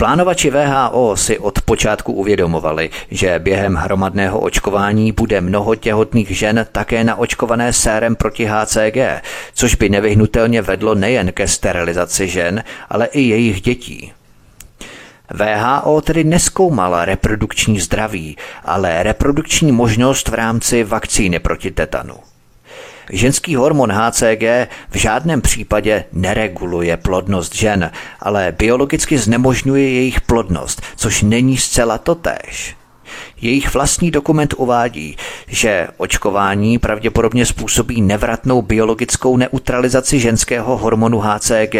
Plánovači 0.00 0.50
VHO 0.50 1.16
si 1.16 1.38
od 1.38 1.62
počátku 1.62 2.12
uvědomovali, 2.12 2.90
že 3.10 3.38
během 3.38 3.74
hromadného 3.74 4.40
očkování 4.40 5.12
bude 5.12 5.40
mnoho 5.40 5.74
těhotných 5.74 6.30
žen 6.30 6.66
také 6.72 7.04
naočkované 7.04 7.72
sérem 7.72 8.16
proti 8.16 8.44
HCG, 8.44 8.96
což 9.54 9.74
by 9.74 9.88
nevyhnutelně 9.88 10.62
vedlo 10.62 10.94
nejen 10.94 11.32
ke 11.32 11.48
sterilizaci 11.48 12.28
žen, 12.28 12.64
ale 12.88 13.06
i 13.06 13.20
jejich 13.20 13.60
dětí. 13.60 14.12
VHO 15.30 16.00
tedy 16.00 16.24
neskoumala 16.24 17.04
reprodukční 17.04 17.80
zdraví, 17.80 18.36
ale 18.64 19.02
reprodukční 19.02 19.72
možnost 19.72 20.28
v 20.28 20.34
rámci 20.34 20.84
vakcíny 20.84 21.38
proti 21.38 21.70
tetanu. 21.70 22.14
Ženský 23.12 23.56
hormon 23.56 23.92
HCG 23.92 24.42
v 24.90 24.96
žádném 24.96 25.40
případě 25.40 26.04
nereguluje 26.12 26.96
plodnost 26.96 27.54
žen, 27.54 27.90
ale 28.20 28.54
biologicky 28.58 29.18
znemožňuje 29.18 29.90
jejich 29.90 30.20
plodnost, 30.20 30.82
což 30.96 31.22
není 31.22 31.56
zcela 31.56 31.98
totéž. 31.98 32.76
Jejich 33.40 33.74
vlastní 33.74 34.10
dokument 34.10 34.54
uvádí, 34.56 35.16
že 35.46 35.88
očkování 35.96 36.78
pravděpodobně 36.78 37.46
způsobí 37.46 38.02
nevratnou 38.02 38.62
biologickou 38.62 39.36
neutralizaci 39.36 40.20
ženského 40.20 40.76
hormonu 40.76 41.20
HCG, 41.20 41.74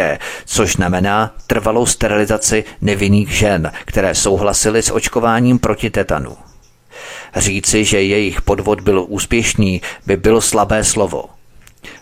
což 0.46 0.72
znamená 0.72 1.34
trvalou 1.46 1.86
sterilizaci 1.86 2.64
nevinných 2.80 3.30
žen, 3.30 3.72
které 3.84 4.14
souhlasily 4.14 4.82
s 4.82 4.92
očkováním 4.92 5.58
proti 5.58 5.90
tetanu. 5.90 6.49
Říci, 7.36 7.84
že 7.84 8.02
jejich 8.02 8.42
podvod 8.42 8.80
byl 8.80 9.04
úspěšný, 9.08 9.82
by 10.06 10.16
bylo 10.16 10.40
slabé 10.40 10.84
slovo. 10.84 11.24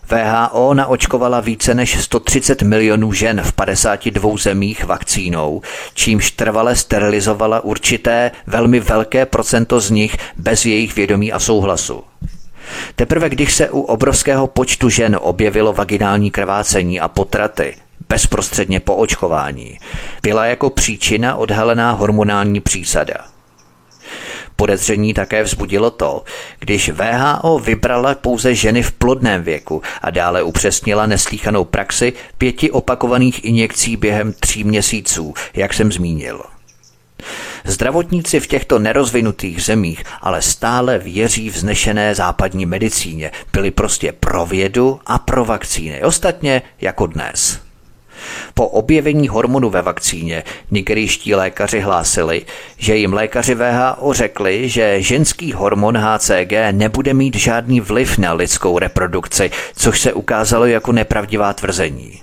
VHO 0.09 0.73
naočkovala 0.73 1.39
více 1.39 1.73
než 1.73 2.03
130 2.03 2.61
milionů 2.61 3.13
žen 3.13 3.41
v 3.43 3.53
52 3.53 4.37
zemích 4.37 4.83
vakcínou, 4.83 5.61
čímž 5.93 6.31
trvale 6.31 6.75
sterilizovala 6.75 7.59
určité 7.59 8.31
velmi 8.47 8.79
velké 8.79 9.25
procento 9.25 9.79
z 9.79 9.89
nich 9.89 10.17
bez 10.37 10.65
jejich 10.65 10.95
vědomí 10.95 11.31
a 11.31 11.39
souhlasu. 11.39 12.03
Teprve 12.95 13.29
když 13.29 13.53
se 13.53 13.69
u 13.69 13.81
obrovského 13.81 14.47
počtu 14.47 14.89
žen 14.89 15.17
objevilo 15.21 15.73
vaginální 15.73 16.31
krvácení 16.31 16.99
a 16.99 17.07
potraty, 17.07 17.75
bezprostředně 18.09 18.79
po 18.79 18.95
očkování, 18.95 19.77
byla 20.21 20.45
jako 20.45 20.69
příčina 20.69 21.35
odhalená 21.35 21.91
hormonální 21.91 22.59
přísada. 22.59 23.15
Podezření 24.59 25.13
také 25.13 25.43
vzbudilo 25.43 25.91
to, 25.91 26.23
když 26.59 26.89
VHO 26.89 27.59
vybrala 27.59 28.15
pouze 28.15 28.55
ženy 28.55 28.83
v 28.83 28.91
plodném 28.91 29.43
věku 29.43 29.81
a 30.01 30.09
dále 30.09 30.43
upřesnila 30.43 31.05
neslíchanou 31.05 31.65
praxi 31.65 32.13
pěti 32.37 32.71
opakovaných 32.71 33.45
injekcí 33.45 33.97
během 33.97 34.33
tří 34.33 34.63
měsíců, 34.63 35.33
jak 35.53 35.73
jsem 35.73 35.91
zmínil. 35.91 36.41
Zdravotníci 37.65 38.39
v 38.39 38.47
těchto 38.47 38.79
nerozvinutých 38.79 39.63
zemích 39.63 40.03
ale 40.21 40.41
stále 40.41 40.97
věří 40.97 41.49
vznešené 41.49 42.15
západní 42.15 42.65
medicíně, 42.65 43.31
byli 43.53 43.71
prostě 43.71 44.11
pro 44.11 44.45
vědu 44.45 44.99
a 45.05 45.19
pro 45.19 45.45
vakcíny, 45.45 46.03
ostatně 46.03 46.61
jako 46.81 47.07
dnes. 47.07 47.68
Po 48.53 48.67
objevení 48.67 49.27
hormonu 49.27 49.69
ve 49.69 49.81
vakcíně 49.81 50.43
nigerijští 50.71 51.35
lékaři 51.35 51.79
hlásili, 51.79 52.45
že 52.77 52.95
jim 52.95 53.13
lékaři 53.13 53.55
VHO 53.55 54.13
řekli, 54.13 54.69
že 54.69 55.01
ženský 55.01 55.53
hormon 55.53 55.97
HCG 55.97 56.53
nebude 56.71 57.13
mít 57.13 57.35
žádný 57.35 57.81
vliv 57.81 58.17
na 58.17 58.33
lidskou 58.33 58.79
reprodukci, 58.79 59.51
což 59.75 59.99
se 59.99 60.13
ukázalo 60.13 60.65
jako 60.65 60.91
nepravdivá 60.91 61.53
tvrzení. 61.53 62.21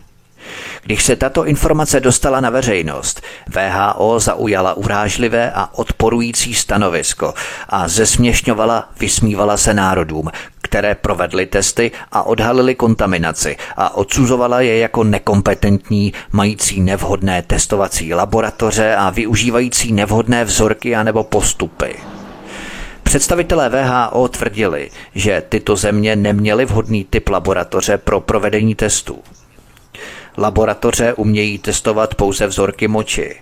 Když 0.86 1.04
se 1.04 1.16
tato 1.16 1.44
informace 1.44 2.00
dostala 2.00 2.40
na 2.40 2.50
veřejnost, 2.50 3.22
VHO 3.48 4.20
zaujala 4.20 4.74
urážlivé 4.74 5.52
a 5.54 5.68
odporující 5.74 6.54
stanovisko 6.54 7.34
a 7.68 7.88
zesměšňovala, 7.88 8.88
vysmívala 9.00 9.56
se 9.56 9.74
národům, 9.74 10.30
které 10.76 10.94
provedly 10.94 11.46
testy 11.46 11.90
a 12.12 12.22
odhalily 12.22 12.74
kontaminaci 12.74 13.56
a 13.76 13.96
odsuzovala 13.96 14.60
je 14.60 14.78
jako 14.78 15.04
nekompetentní, 15.04 16.12
mající 16.32 16.80
nevhodné 16.80 17.42
testovací 17.42 18.14
laboratoře 18.14 18.96
a 18.96 19.10
využívající 19.10 19.92
nevhodné 19.92 20.44
vzorky 20.44 20.96
anebo 20.96 21.24
postupy. 21.24 21.96
Představitelé 23.02 23.68
VHO 23.68 24.28
tvrdili, 24.28 24.90
že 25.14 25.42
tyto 25.48 25.76
země 25.76 26.16
neměly 26.16 26.64
vhodný 26.64 27.04
typ 27.04 27.28
laboratoře 27.28 27.98
pro 27.98 28.20
provedení 28.20 28.74
testů. 28.74 29.22
Laboratoře 30.38 31.14
umějí 31.14 31.58
testovat 31.58 32.14
pouze 32.14 32.46
vzorky 32.46 32.88
moči. 32.88 33.36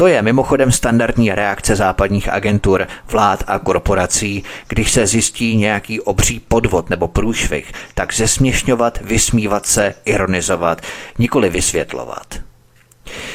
To 0.00 0.06
je 0.06 0.22
mimochodem 0.22 0.72
standardní 0.72 1.30
reakce 1.30 1.76
západních 1.76 2.28
agentur, 2.28 2.86
vlád 3.10 3.44
a 3.46 3.58
korporací, 3.58 4.44
když 4.68 4.90
se 4.90 5.06
zjistí 5.06 5.56
nějaký 5.56 6.00
obří 6.00 6.40
podvod 6.40 6.90
nebo 6.90 7.08
průšvih, 7.08 7.72
tak 7.94 8.14
zesměšňovat, 8.14 8.98
vysmívat 9.02 9.66
se, 9.66 9.94
ironizovat, 10.04 10.80
nikoli 11.18 11.50
vysvětlovat. 11.50 12.40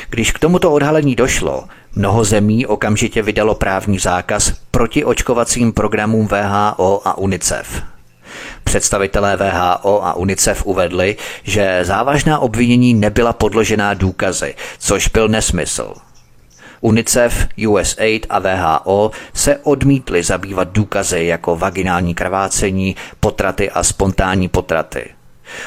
Když 0.10 0.32
k 0.32 0.40
tomuto 0.40 0.72
odhalení 0.72 1.16
došlo, 1.16 1.64
mnoho 1.96 2.24
zemí 2.24 2.66
okamžitě 2.66 3.22
vydalo 3.22 3.56
právní 3.56 4.00
zákaz 4.00 4.54
proti 4.72 5.06
očkovacím 5.06 5.74
programům 5.74 6.28
VHO 6.28 7.02
a 7.08 7.18
UNICEF. 7.18 7.84
Představitelé 8.64 9.38
VHO 9.38 10.06
a 10.06 10.14
UNICEF 10.14 10.66
uvedli, 10.66 11.16
že 11.44 11.80
závažná 11.84 12.40
obvinění 12.40 12.94
nebyla 12.94 13.34
podložená 13.34 13.94
důkazy, 13.94 14.56
což 14.80 15.08
byl 15.08 15.28
nesmysl. 15.28 15.94
UNICEF, 16.82 17.48
USAID 17.68 18.26
a 18.30 18.40
VHO 18.40 19.12
se 19.34 19.58
odmítli 19.58 20.24
zabývat 20.24 20.72
důkazy 20.72 21.26
jako 21.26 21.56
vaginální 21.56 22.16
krvácení, 22.16 22.96
potraty 23.20 23.70
a 23.70 23.84
spontánní 23.84 24.50
potraty. 24.50 25.10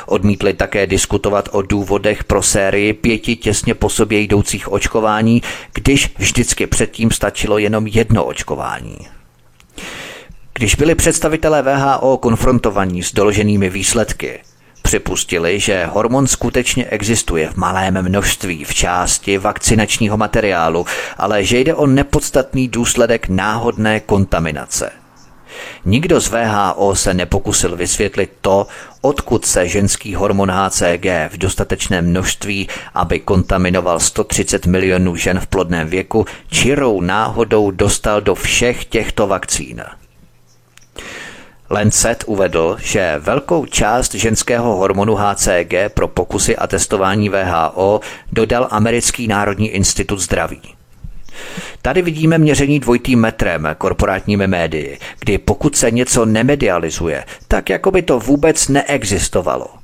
Odmítli 0.07 0.55
také 0.55 0.87
diskutovat 0.87 1.49
o 1.53 1.63
důvodech 1.63 2.25
pro 2.25 2.43
sérii 2.43 2.93
pěti 2.93 3.37
těsně 3.37 3.75
po 3.75 3.89
sobě 3.89 4.21
jdoucích 4.21 4.73
očkování, 4.73 5.43
když 5.75 6.15
vždycky 6.19 6.67
předtím 6.67 7.11
stačilo 7.11 7.59
jenom 7.59 7.87
jedno 7.87 8.25
očkování. 8.25 8.99
Když 10.55 10.75
byli 10.75 10.95
představitelé 10.95 11.63
VHO 11.63 12.19
konfrontovaní 12.19 13.03
s 13.03 13.13
doloženými 13.13 13.71
výsledky, 13.71 14.41
připustili, 14.89 15.61
že 15.61 15.87
hormon 15.87 16.27
skutečně 16.27 16.87
existuje 16.87 17.51
v 17.51 17.57
malém 17.57 18.03
množství 18.03 18.65
v 18.65 18.75
části 18.75 19.39
vakcinačního 19.39 20.17
materiálu, 20.17 20.87
ale 21.17 21.45
že 21.45 21.59
jde 21.59 21.75
o 21.75 21.87
nepodstatný 21.87 22.69
důsledek 22.69 23.29
náhodné 23.29 24.01
kontaminace. 24.01 24.91
Nikdo 25.85 26.21
z 26.21 26.29
VHO 26.29 26.95
se 26.95 27.15
nepokusil 27.15 27.77
vysvětlit 27.77 28.33
to, 28.41 28.67
odkud 29.01 29.47
se 29.47 29.69
ženský 29.69 30.15
hormon 30.15 30.51
HCG 30.51 31.07
v 31.29 31.39
dostatečném 31.39 32.07
množství, 32.07 32.69
aby 32.95 33.21
kontaminoval 33.21 34.01
130 34.01 34.67
milionů 34.67 35.17
žen 35.17 35.41
v 35.41 35.47
plodném 35.47 35.89
věku, 35.89 36.27
čirou 36.51 37.01
náhodou 37.01 37.71
dostal 37.71 38.21
do 38.21 38.35
všech 38.35 38.85
těchto 38.85 39.27
vakcín. 39.27 39.83
Lancet 41.71 42.25
uvedl, 42.27 42.77
že 42.81 43.15
velkou 43.19 43.67
část 43.67 44.15
ženského 44.15 44.77
hormonu 44.77 45.15
HCG 45.15 45.75
pro 45.95 46.09
pokusy 46.09 46.57
a 46.57 46.67
testování 46.67 47.29
VHO 47.29 48.01
dodal 48.33 48.69
Americký 48.71 49.29
národní 49.29 49.69
institut 49.69 50.19
zdraví. 50.19 50.61
Tady 51.83 52.03
vidíme 52.03 52.39
měření 52.39 52.81
dvojitým 52.81 53.21
metrem 53.21 53.69
korporátními 53.79 54.47
médii, 54.47 54.99
kdy 55.21 55.39
pokud 55.39 55.77
se 55.77 55.91
něco 55.91 56.25
nemedializuje, 56.25 57.25
tak 57.49 57.71
jako 57.71 57.91
by 57.91 58.03
to 58.03 58.19
vůbec 58.19 58.69
neexistovalo. 58.69 59.78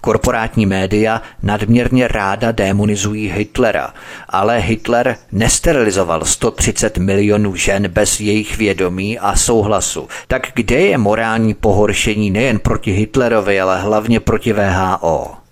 Korporátní 0.00 0.66
média 0.66 1.22
nadměrně 1.42 2.08
ráda 2.08 2.52
demonizují 2.52 3.32
Hitlera, 3.32 3.94
ale 4.28 4.58
Hitler 4.58 5.16
nesterilizoval 5.32 6.24
130 6.24 6.98
milionů 6.98 7.56
žen 7.56 7.88
bez 7.88 8.20
jejich 8.20 8.58
vědomí 8.58 9.18
a 9.18 9.36
souhlasu. 9.36 10.08
Tak 10.28 10.46
kde 10.54 10.80
je 10.80 10.98
morální 10.98 11.54
pohoršení 11.54 12.30
nejen 12.30 12.58
proti 12.58 12.92
Hitlerovi, 12.92 13.60
ale 13.60 13.80
hlavně 13.80 14.20
proti 14.20 14.52
VHO? 14.52 15.44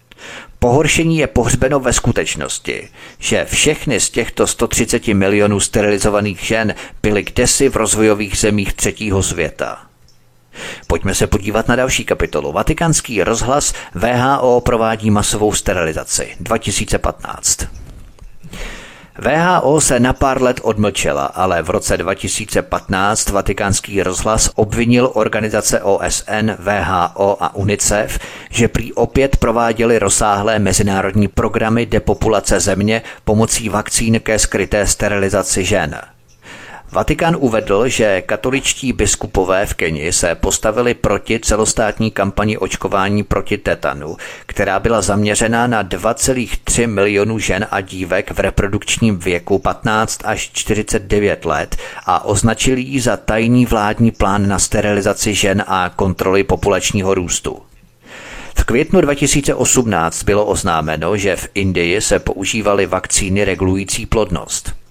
Pohoršení 0.58 1.18
je 1.18 1.26
pohřbeno 1.26 1.80
ve 1.80 1.92
skutečnosti, 1.92 2.88
že 3.18 3.44
všechny 3.44 4.00
z 4.00 4.10
těchto 4.10 4.46
130 4.46 5.08
milionů 5.08 5.60
sterilizovaných 5.60 6.40
žen 6.40 6.74
byly 7.02 7.22
kdesi 7.22 7.68
v 7.68 7.76
rozvojových 7.76 8.38
zemích 8.38 8.72
třetího 8.72 9.22
světa. 9.22 9.91
Pojďme 10.86 11.14
se 11.14 11.26
podívat 11.26 11.68
na 11.68 11.76
další 11.76 12.04
kapitolu. 12.04 12.52
Vatikánský 12.52 13.22
rozhlas 13.22 13.72
VHO 13.94 14.60
provádí 14.60 15.10
masovou 15.10 15.52
sterilizaci 15.52 16.36
2015. 16.40 17.66
VHO 19.18 19.80
se 19.80 20.00
na 20.00 20.12
pár 20.12 20.42
let 20.42 20.60
odmlčela, 20.62 21.24
ale 21.24 21.62
v 21.62 21.70
roce 21.70 21.96
2015 21.96 23.30
vatikánský 23.30 24.02
rozhlas 24.02 24.50
obvinil 24.54 25.10
organizace 25.14 25.82
OSN, 25.82 26.50
VHO 26.58 27.42
a 27.42 27.54
UNICEF, 27.54 28.18
že 28.50 28.68
prý 28.68 28.92
opět 28.92 29.36
prováděli 29.36 29.98
rozsáhlé 29.98 30.58
mezinárodní 30.58 31.28
programy 31.28 31.86
depopulace 31.86 32.60
země 32.60 33.02
pomocí 33.24 33.68
vakcín 33.68 34.20
ke 34.20 34.38
skryté 34.38 34.86
sterilizaci 34.86 35.64
žen. 35.64 36.00
Vatikán 36.92 37.36
uvedl, 37.38 37.88
že 37.88 38.22
katoličtí 38.22 38.92
biskupové 38.92 39.66
v 39.66 39.74
Keni 39.74 40.12
se 40.12 40.34
postavili 40.34 40.94
proti 40.94 41.40
celostátní 41.40 42.10
kampani 42.10 42.58
očkování 42.58 43.22
proti 43.22 43.58
tetanu, 43.58 44.16
která 44.46 44.80
byla 44.80 45.02
zaměřena 45.02 45.66
na 45.66 45.84
2,3 45.84 46.86
milionů 46.86 47.38
žen 47.38 47.66
a 47.70 47.80
dívek 47.80 48.30
v 48.30 48.40
reprodukčním 48.40 49.18
věku 49.18 49.58
15 49.58 50.20
až 50.24 50.50
49 50.52 51.44
let 51.44 51.76
a 52.06 52.24
označili 52.24 52.80
ji 52.80 53.00
za 53.00 53.16
tajný 53.16 53.66
vládní 53.66 54.10
plán 54.10 54.48
na 54.48 54.58
sterilizaci 54.58 55.34
žen 55.34 55.64
a 55.66 55.90
kontroly 55.96 56.44
populačního 56.44 57.14
růstu. 57.14 57.62
V 58.58 58.64
květnu 58.64 59.00
2018 59.00 60.22
bylo 60.22 60.44
oznámeno, 60.44 61.16
že 61.16 61.36
v 61.36 61.48
Indii 61.54 62.00
se 62.00 62.18
používaly 62.18 62.86
vakcíny 62.86 63.44
regulující 63.44 64.06
plodnost. 64.06 64.81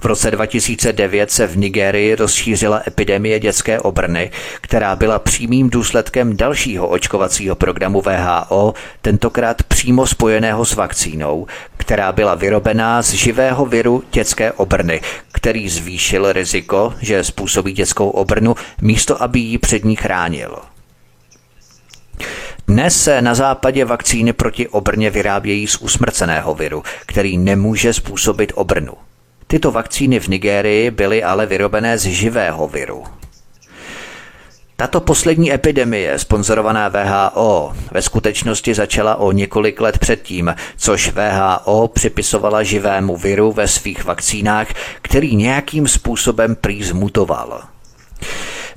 V 0.00 0.04
roce 0.04 0.30
2009 0.30 1.30
se 1.30 1.46
v 1.46 1.56
Nigérii 1.56 2.14
rozšířila 2.14 2.82
epidemie 2.86 3.40
dětské 3.40 3.80
obrny, 3.80 4.30
která 4.60 4.96
byla 4.96 5.18
přímým 5.18 5.70
důsledkem 5.70 6.36
dalšího 6.36 6.88
očkovacího 6.88 7.56
programu 7.56 8.00
VHO, 8.00 8.74
tentokrát 9.02 9.62
přímo 9.62 10.06
spojeného 10.06 10.64
s 10.64 10.74
vakcínou, 10.74 11.46
která 11.76 12.12
byla 12.12 12.34
vyrobená 12.34 13.02
z 13.02 13.10
živého 13.10 13.66
viru 13.66 14.04
dětské 14.12 14.52
obrny, 14.52 15.00
který 15.32 15.68
zvýšil 15.68 16.32
riziko, 16.32 16.94
že 17.00 17.24
způsobí 17.24 17.72
dětskou 17.72 18.08
obrnu, 18.08 18.54
místo 18.80 19.22
aby 19.22 19.38
ji 19.40 19.58
před 19.58 19.84
ní 19.84 19.96
chránil. 19.96 20.58
Dnes 22.68 23.02
se 23.02 23.22
na 23.22 23.34
západě 23.34 23.84
vakcíny 23.84 24.32
proti 24.32 24.68
obrně 24.68 25.10
vyrábějí 25.10 25.66
z 25.66 25.76
usmrceného 25.76 26.54
viru, 26.54 26.82
který 27.06 27.38
nemůže 27.38 27.92
způsobit 27.92 28.52
obrnu. 28.54 28.92
Tyto 29.50 29.70
vakcíny 29.70 30.20
v 30.20 30.28
Nigérii 30.28 30.90
byly 30.90 31.22
ale 31.22 31.46
vyrobené 31.46 31.98
z 31.98 32.02
živého 32.02 32.68
viru. 32.68 33.04
Tato 34.76 35.00
poslední 35.00 35.52
epidemie, 35.52 36.18
sponzorovaná 36.18 36.88
VHO, 36.88 37.74
ve 37.90 38.02
skutečnosti 38.02 38.74
začala 38.74 39.16
o 39.16 39.32
několik 39.32 39.80
let 39.80 39.98
předtím, 39.98 40.54
což 40.76 41.12
VHO 41.12 41.88
připisovala 41.88 42.62
živému 42.62 43.16
viru 43.16 43.52
ve 43.52 43.68
svých 43.68 44.04
vakcínách, 44.04 44.68
který 45.02 45.36
nějakým 45.36 45.88
způsobem 45.88 46.56
prý 46.56 46.84
zmutoval. 46.84 47.62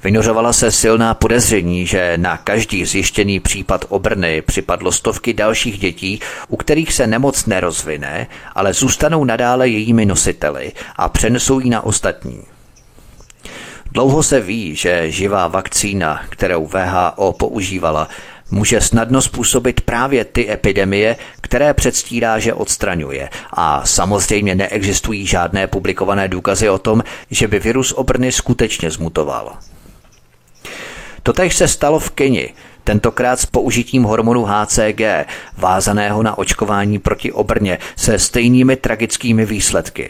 Vynořovala 0.03 0.53
se 0.53 0.71
silná 0.71 1.13
podezření, 1.13 1.87
že 1.87 2.13
na 2.17 2.37
každý 2.37 2.85
zjištěný 2.85 3.39
případ 3.39 3.85
obrny 3.89 4.41
připadlo 4.41 4.91
stovky 4.91 5.33
dalších 5.33 5.77
dětí, 5.79 6.19
u 6.47 6.57
kterých 6.57 6.93
se 6.93 7.07
nemoc 7.07 7.45
nerozvine, 7.45 8.27
ale 8.55 8.73
zůstanou 8.73 9.23
nadále 9.23 9.69
jejími 9.69 10.05
nositeli 10.05 10.71
a 10.95 11.09
přenesou 11.09 11.59
ji 11.59 11.69
na 11.69 11.81
ostatní. 11.81 12.41
Dlouho 13.91 14.23
se 14.23 14.39
ví, 14.39 14.75
že 14.75 15.11
živá 15.11 15.47
vakcína, 15.47 16.21
kterou 16.29 16.67
VHO 16.67 17.33
používala, 17.33 18.07
může 18.51 18.81
snadno 18.81 19.21
způsobit 19.21 19.81
právě 19.81 20.25
ty 20.25 20.51
epidemie, 20.51 21.15
které 21.41 21.73
předstírá, 21.73 22.39
že 22.39 22.53
odstraňuje. 22.53 23.29
A 23.53 23.85
samozřejmě 23.85 24.55
neexistují 24.55 25.27
žádné 25.27 25.67
publikované 25.67 26.27
důkazy 26.27 26.69
o 26.69 26.77
tom, 26.77 27.03
že 27.31 27.47
by 27.47 27.59
virus 27.59 27.91
obrny 27.91 28.31
skutečně 28.31 28.91
zmutoval. 28.91 29.57
Totež 31.23 31.55
se 31.55 31.67
stalo 31.67 31.99
v 31.99 32.11
Keni, 32.11 32.53
tentokrát 32.83 33.39
s 33.39 33.45
použitím 33.45 34.03
hormonu 34.03 34.45
HCG, 34.45 35.01
vázaného 35.57 36.23
na 36.23 36.37
očkování 36.37 36.99
proti 36.99 37.31
obrně, 37.31 37.77
se 37.95 38.19
stejnými 38.19 38.75
tragickými 38.75 39.45
výsledky. 39.45 40.09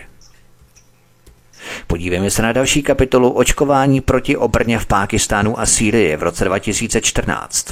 Podívejme 1.87 2.31
se 2.31 2.41
na 2.41 2.53
další 2.53 2.83
kapitolu 2.83 3.29
očkování 3.29 4.01
proti 4.01 4.37
obrně 4.37 4.79
v 4.79 4.85
Pákistánu 4.85 5.59
a 5.59 5.65
Sýrii 5.65 6.17
v 6.17 6.23
roce 6.23 6.45
2014. 6.45 7.67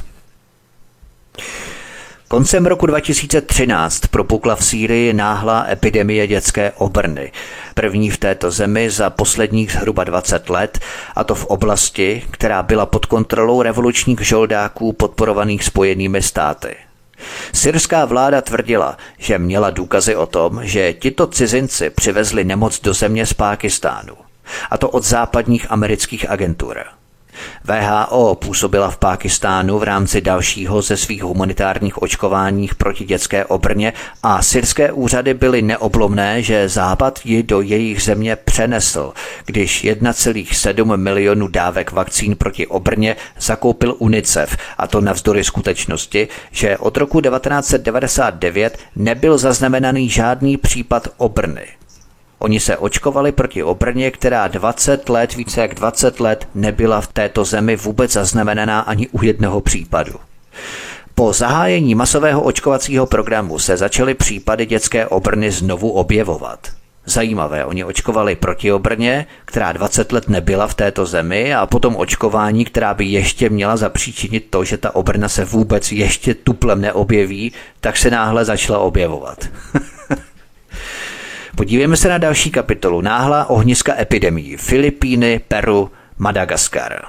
Koncem 2.32 2.66
roku 2.66 2.86
2013 2.86 4.00
propukla 4.08 4.56
v 4.56 4.66
Sýrii 4.66 5.14
náhlá 5.14 5.66
epidemie 5.70 6.28
dětské 6.28 6.72
obrny. 6.72 7.32
První 7.74 8.10
v 8.10 8.18
této 8.18 8.52
zemi 8.52 8.90
za 8.90 9.10
posledních 9.10 9.72
zhruba 9.72 10.04
20 10.04 10.50
let, 10.50 10.80
a 11.16 11.24
to 11.24 11.36
v 11.36 11.46
oblasti, 11.46 12.24
která 12.32 12.64
byla 12.64 12.86
pod 12.86 13.06
kontrolou 13.06 13.62
revolučních 13.62 14.20
žoldáků 14.22 14.94
podporovaných 14.94 15.64
spojenými 15.64 16.22
státy. 16.22 16.76
Syrská 17.54 18.06
vláda 18.06 18.42
tvrdila, 18.42 18.98
že 19.18 19.40
měla 19.40 19.70
důkazy 19.70 20.16
o 20.16 20.26
tom, 20.26 20.60
že 20.64 20.94
tito 20.94 21.28
cizinci 21.28 21.90
přivezli 21.90 22.44
nemoc 22.44 22.82
do 22.82 22.94
země 22.94 23.26
z 23.26 23.34
Pákistánu, 23.34 24.14
a 24.72 24.78
to 24.78 24.90
od 24.90 25.04
západních 25.04 25.72
amerických 25.72 26.30
agentur. 26.30 26.99
VHO 27.64 28.36
působila 28.36 28.90
v 28.90 28.98
Pákistánu 28.98 29.80
v 29.80 29.84
rámci 29.84 30.22
dalšího 30.22 30.82
ze 30.82 30.98
svých 30.98 31.24
humanitárních 31.24 32.02
očkováních 32.02 32.76
proti 32.76 33.06
dětské 33.06 33.46
obrně 33.46 33.94
a 34.24 34.42
syrské 34.42 34.92
úřady 34.92 35.34
byly 35.34 35.62
neoblomné, 35.62 36.42
že 36.42 36.70
Západ 36.70 37.20
ji 37.24 37.44
do 37.44 37.62
jejich 37.62 38.04
země 38.04 38.36
přenesl, 38.36 39.14
když 39.46 39.86
1,7 39.86 40.98
milionů 40.98 41.48
dávek 41.48 41.92
vakcín 41.92 42.36
proti 42.36 42.68
obrně 42.68 43.16
zakoupil 43.40 43.96
UNICEF, 44.00 44.58
a 44.78 44.88
to 44.88 45.02
navzdory 45.02 45.44
skutečnosti, 45.44 46.28
že 46.52 46.78
od 46.78 46.98
roku 46.98 47.22
1999 47.22 48.78
nebyl 48.96 49.38
zaznamenaný 49.38 50.10
žádný 50.10 50.58
případ 50.58 51.08
obrny. 51.18 51.79
Oni 52.40 52.60
se 52.60 52.78
očkovali 52.78 53.32
proti 53.32 53.64
obrně, 53.64 54.12
která 54.12 54.48
20 54.48 55.10
let, 55.10 55.36
více 55.36 55.62
jak 55.62 55.76
20 55.76 56.20
let 56.20 56.48
nebyla 56.56 57.02
v 57.02 57.08
této 57.08 57.46
zemi 57.46 57.76
vůbec 57.76 58.12
zaznamenaná 58.12 58.80
ani 58.80 59.08
u 59.08 59.24
jednoho 59.24 59.62
případu. 59.62 60.14
Po 61.16 61.34
zahájení 61.34 61.96
masového 61.96 62.42
očkovacího 62.42 63.06
programu 63.06 63.60
se 63.60 63.78
začaly 63.78 64.14
případy 64.14 64.66
dětské 64.66 65.08
obrny 65.08 65.52
znovu 65.52 65.92
objevovat. 65.92 66.60
Zajímavé, 67.06 67.66
oni 67.66 67.84
očkovali 67.84 68.36
proti 68.36 68.72
obrně, 68.72 69.26
která 69.46 69.72
20 69.72 70.12
let 70.12 70.30
nebyla 70.30 70.68
v 70.68 70.74
této 70.74 71.06
zemi 71.06 71.56
a 71.56 71.66
potom 71.66 71.96
očkování, 71.96 72.66
která 72.66 72.94
by 72.94 73.06
ještě 73.06 73.50
měla 73.50 73.78
zapříčinit 73.78 74.48
to, 74.50 74.64
že 74.64 74.78
ta 74.78 74.96
obrna 74.96 75.30
se 75.30 75.46
vůbec 75.46 75.92
ještě 75.92 76.34
tuplem 76.34 76.82
neobjeví, 76.82 77.52
tak 77.82 77.98
se 77.98 78.12
náhle 78.12 78.46
začala 78.46 78.80
objevovat. 78.80 79.48
Podívejme 81.60 81.98
se 81.98 82.10
na 82.10 82.18
další 82.18 82.52
kapitolu. 82.52 83.02
Náhlá 83.02 83.50
ohniska 83.50 84.00
epidemii. 84.00 84.58
Filipíny, 84.58 85.42
Peru, 85.48 85.92
Madagaskar. 86.18 87.06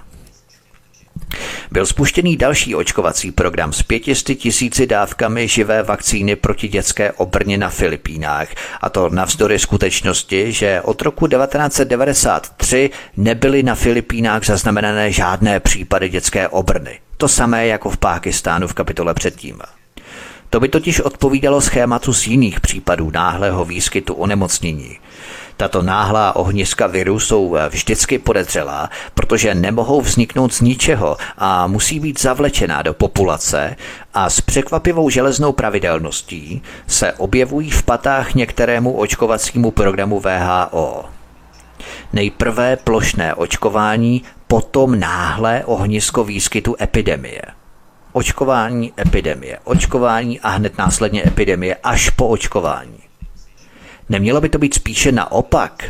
Byl 1.71 1.87
spuštěný 1.87 2.37
další 2.37 2.75
očkovací 2.75 3.33
program 3.33 3.73
s 3.73 3.83
500 3.83 4.39
tisíci 4.39 4.87
dávkami 4.87 5.49
živé 5.49 5.83
vakcíny 5.83 6.37
proti 6.37 6.69
dětské 6.69 7.13
obrně 7.13 7.59
na 7.59 7.69
Filipínách. 7.69 8.49
A 8.81 8.89
to 8.89 9.11
navzdory 9.11 9.59
skutečnosti, 9.59 10.53
že 10.53 10.81
od 10.81 11.03
roku 11.03 11.27
1993 11.27 12.91
nebyly 13.17 13.63
na 13.63 13.75
Filipínách 13.75 14.45
zaznamenané 14.45 15.13
žádné 15.13 15.61
případy 15.61 16.09
dětské 16.09 16.49
obrny. 16.49 16.99
To 17.17 17.29
samé 17.29 17.67
jako 17.67 17.91
v 17.91 17.99
Pákistánu 17.99 18.67
v 18.67 18.75
kapitole 18.75 19.15
předtím. 19.15 19.61
To 20.51 20.61
by 20.61 20.69
totiž 20.69 21.01
odpovídalo 21.01 21.61
schématu 21.61 22.13
z 22.13 22.27
jiných 22.27 22.61
případů 22.61 23.11
náhlého 23.11 23.65
výskytu 23.65 24.15
onemocnění. 24.15 24.99
Tato 25.57 25.83
náhlá 25.83 26.37
ohniska 26.37 26.87
viru 26.87 27.21
jsou 27.21 27.57
vždycky 27.69 28.19
podezřelá, 28.19 28.91
protože 29.15 29.55
nemohou 29.55 30.01
vzniknout 30.01 30.55
z 30.55 30.61
ničeho 30.61 31.17
a 31.39 31.67
musí 31.67 32.01
být 32.01 32.21
zavlečená 32.21 32.83
do 32.83 32.95
populace 32.95 33.77
a 34.15 34.31
s 34.31 34.41
překvapivou 34.41 35.11
železnou 35.11 35.53
pravidelností 35.53 36.63
se 36.87 37.13
objevují 37.13 37.71
v 37.71 37.83
patách 37.83 38.35
některému 38.35 38.93
očkovacímu 38.93 39.71
programu 39.71 40.21
VHO. 40.21 41.05
Nejprve 42.13 42.77
plošné 42.77 43.35
očkování, 43.35 44.23
potom 44.47 45.01
náhlé 45.01 45.63
ohnisko 45.65 46.25
výskytu 46.25 46.77
epidemie– 46.81 47.43
očkování, 48.13 48.93
epidemie, 49.01 49.59
očkování 49.65 50.41
a 50.41 50.49
hned 50.49 50.79
následně 50.79 51.27
epidemie 51.27 51.77
až 51.83 52.11
po 52.11 52.29
očkování. 52.29 52.99
Nemělo 54.09 54.41
by 54.41 54.49
to 54.49 54.59
být 54.59 54.75
spíše 54.75 55.13
naopak? 55.13 55.85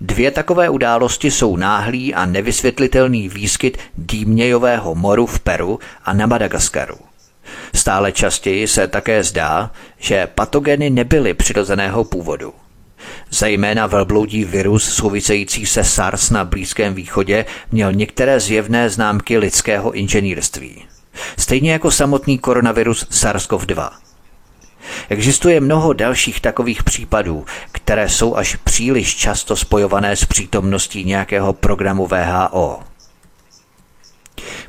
Dvě 0.00 0.30
takové 0.30 0.68
události 0.68 1.30
jsou 1.30 1.56
náhlý 1.56 2.14
a 2.14 2.26
nevysvětlitelný 2.26 3.28
výskyt 3.28 3.78
dýmějového 3.98 4.94
moru 4.94 5.26
v 5.26 5.40
Peru 5.40 5.78
a 6.04 6.12
na 6.12 6.26
Madagaskaru. 6.26 6.98
Stále 7.74 8.12
častěji 8.12 8.68
se 8.68 8.88
také 8.88 9.22
zdá, 9.22 9.70
že 9.98 10.26
patogeny 10.26 10.90
nebyly 10.90 11.34
přirozeného 11.34 12.04
původu. 12.04 12.54
Zejména 13.30 13.86
velbloudí 13.86 14.44
virus 14.44 14.94
související 14.94 15.66
se 15.66 15.84
SARS 15.84 16.30
na 16.30 16.44
Blízkém 16.44 16.94
východě 16.94 17.44
měl 17.72 17.92
některé 17.92 18.40
zjevné 18.40 18.90
známky 18.90 19.38
lidského 19.38 19.92
inženýrství. 19.92 20.84
Stejně 21.38 21.72
jako 21.72 21.90
samotný 21.90 22.38
koronavirus 22.38 23.06
SARS-CoV-2. 23.10 23.90
Existuje 25.08 25.60
mnoho 25.60 25.92
dalších 25.92 26.40
takových 26.40 26.82
případů, 26.82 27.44
které 27.72 28.08
jsou 28.08 28.36
až 28.36 28.56
příliš 28.56 29.16
často 29.16 29.56
spojované 29.56 30.16
s 30.16 30.24
přítomností 30.24 31.04
nějakého 31.04 31.52
programu 31.52 32.06
VHO. 32.06 32.82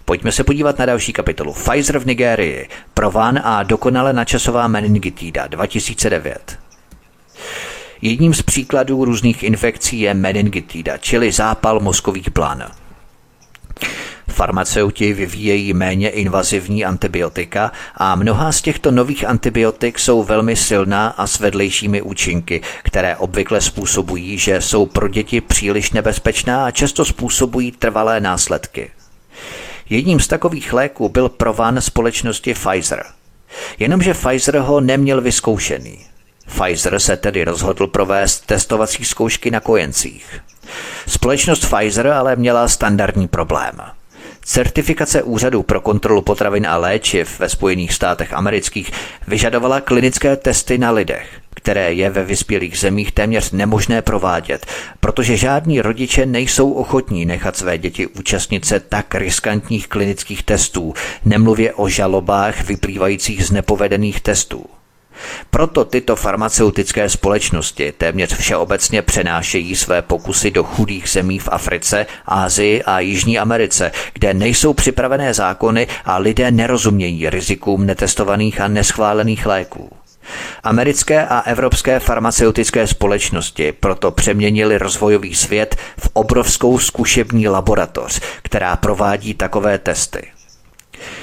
Pojďme 0.05 0.31
se 0.31 0.43
podívat 0.43 0.79
na 0.79 0.85
další 0.85 1.13
kapitolu. 1.13 1.53
Pfizer 1.53 1.99
v 1.99 2.05
Nigérii. 2.05 2.69
Provan 2.93 3.39
a 3.43 3.63
dokonale 3.63 4.13
načasová 4.13 4.67
meningitída 4.67 5.47
2009. 5.47 6.59
Jedním 8.05 8.33
z 8.33 8.41
příkladů 8.41 9.05
různých 9.05 9.43
infekcí 9.43 9.99
je 9.99 10.13
meningitida, 10.13 10.97
čili 10.97 11.31
zápal 11.31 11.79
mozkových 11.79 12.31
plán. 12.31 12.71
Farmaceuti 14.27 15.13
vyvíjejí 15.13 15.73
méně 15.73 16.09
invazivní 16.09 16.85
antibiotika 16.85 17.71
a 17.95 18.15
mnoha 18.15 18.51
z 18.51 18.61
těchto 18.61 18.91
nových 18.91 19.25
antibiotik 19.25 19.99
jsou 19.99 20.23
velmi 20.23 20.55
silná 20.55 21.07
a 21.07 21.27
s 21.27 21.39
vedlejšími 21.39 22.01
účinky, 22.01 22.61
které 22.83 23.15
obvykle 23.15 23.61
způsobují, 23.61 24.37
že 24.37 24.61
jsou 24.61 24.85
pro 24.85 25.07
děti 25.07 25.41
příliš 25.41 25.91
nebezpečná 25.91 26.65
a 26.65 26.71
často 26.71 27.05
způsobují 27.05 27.71
trvalé 27.71 28.19
následky. 28.19 28.91
Jedním 29.89 30.19
z 30.19 30.27
takových 30.27 30.73
léků 30.73 31.09
byl 31.09 31.29
provan 31.29 31.81
společnosti 31.81 32.53
Pfizer. 32.53 33.03
Jenomže 33.79 34.13
Pfizer 34.13 34.57
ho 34.57 34.81
neměl 34.81 35.21
vyzkoušený. 35.21 36.12
Pfizer 36.45 36.99
se 36.99 37.17
tedy 37.17 37.43
rozhodl 37.43 37.87
provést 37.87 38.45
testovací 38.45 39.05
zkoušky 39.05 39.51
na 39.51 39.59
kojencích. 39.59 40.41
Společnost 41.07 41.65
Pfizer 41.65 42.07
ale 42.07 42.35
měla 42.35 42.67
standardní 42.67 43.27
problém. 43.27 43.81
Certifikace 44.45 45.23
Úřadu 45.23 45.63
pro 45.63 45.81
kontrolu 45.81 46.21
potravin 46.21 46.67
a 46.67 46.77
léčiv 46.77 47.39
ve 47.39 47.49
Spojených 47.49 47.93
státech 47.93 48.33
amerických 48.33 48.91
vyžadovala 49.27 49.81
klinické 49.81 50.35
testy 50.35 50.77
na 50.77 50.91
lidech, 50.91 51.27
které 51.55 51.93
je 51.93 52.09
ve 52.09 52.23
vyspělých 52.23 52.79
zemích 52.79 53.11
téměř 53.11 53.51
nemožné 53.51 54.01
provádět, 54.01 54.65
protože 54.99 55.37
žádní 55.37 55.81
rodiče 55.81 56.25
nejsou 56.25 56.71
ochotní 56.71 57.25
nechat 57.25 57.57
své 57.57 57.77
děti 57.77 58.07
účastnit 58.07 58.65
se 58.65 58.79
tak 58.79 59.15
riskantních 59.15 59.87
klinických 59.87 60.43
testů, 60.43 60.93
nemluvě 61.25 61.73
o 61.73 61.89
žalobách 61.89 62.63
vyplývajících 62.63 63.45
z 63.45 63.51
nepovedených 63.51 64.21
testů. 64.21 64.65
Proto 65.49 65.85
tyto 65.85 66.15
farmaceutické 66.15 67.09
společnosti 67.09 67.93
téměř 67.97 68.35
všeobecně 68.35 69.01
přenášejí 69.01 69.75
své 69.75 70.01
pokusy 70.01 70.51
do 70.51 70.63
chudých 70.63 71.09
zemí 71.09 71.39
v 71.39 71.49
Africe, 71.51 72.05
Ázii 72.25 72.83
a 72.83 72.99
Jižní 72.99 73.39
Americe, 73.39 73.91
kde 74.13 74.33
nejsou 74.33 74.73
připravené 74.73 75.33
zákony 75.33 75.87
a 76.05 76.17
lidé 76.17 76.51
nerozumějí 76.51 77.29
rizikům 77.29 77.85
netestovaných 77.85 78.61
a 78.61 78.67
neschválených 78.67 79.45
léků. 79.45 79.89
Americké 80.63 81.25
a 81.25 81.39
evropské 81.39 81.99
farmaceutické 81.99 82.87
společnosti 82.87 83.71
proto 83.71 84.11
přeměnili 84.11 84.77
rozvojový 84.77 85.35
svět 85.35 85.75
v 85.99 86.09
obrovskou 86.13 86.79
zkušební 86.79 87.47
laboratoř, 87.47 88.21
která 88.41 88.75
provádí 88.75 89.33
takové 89.33 89.77
testy. 89.77 90.27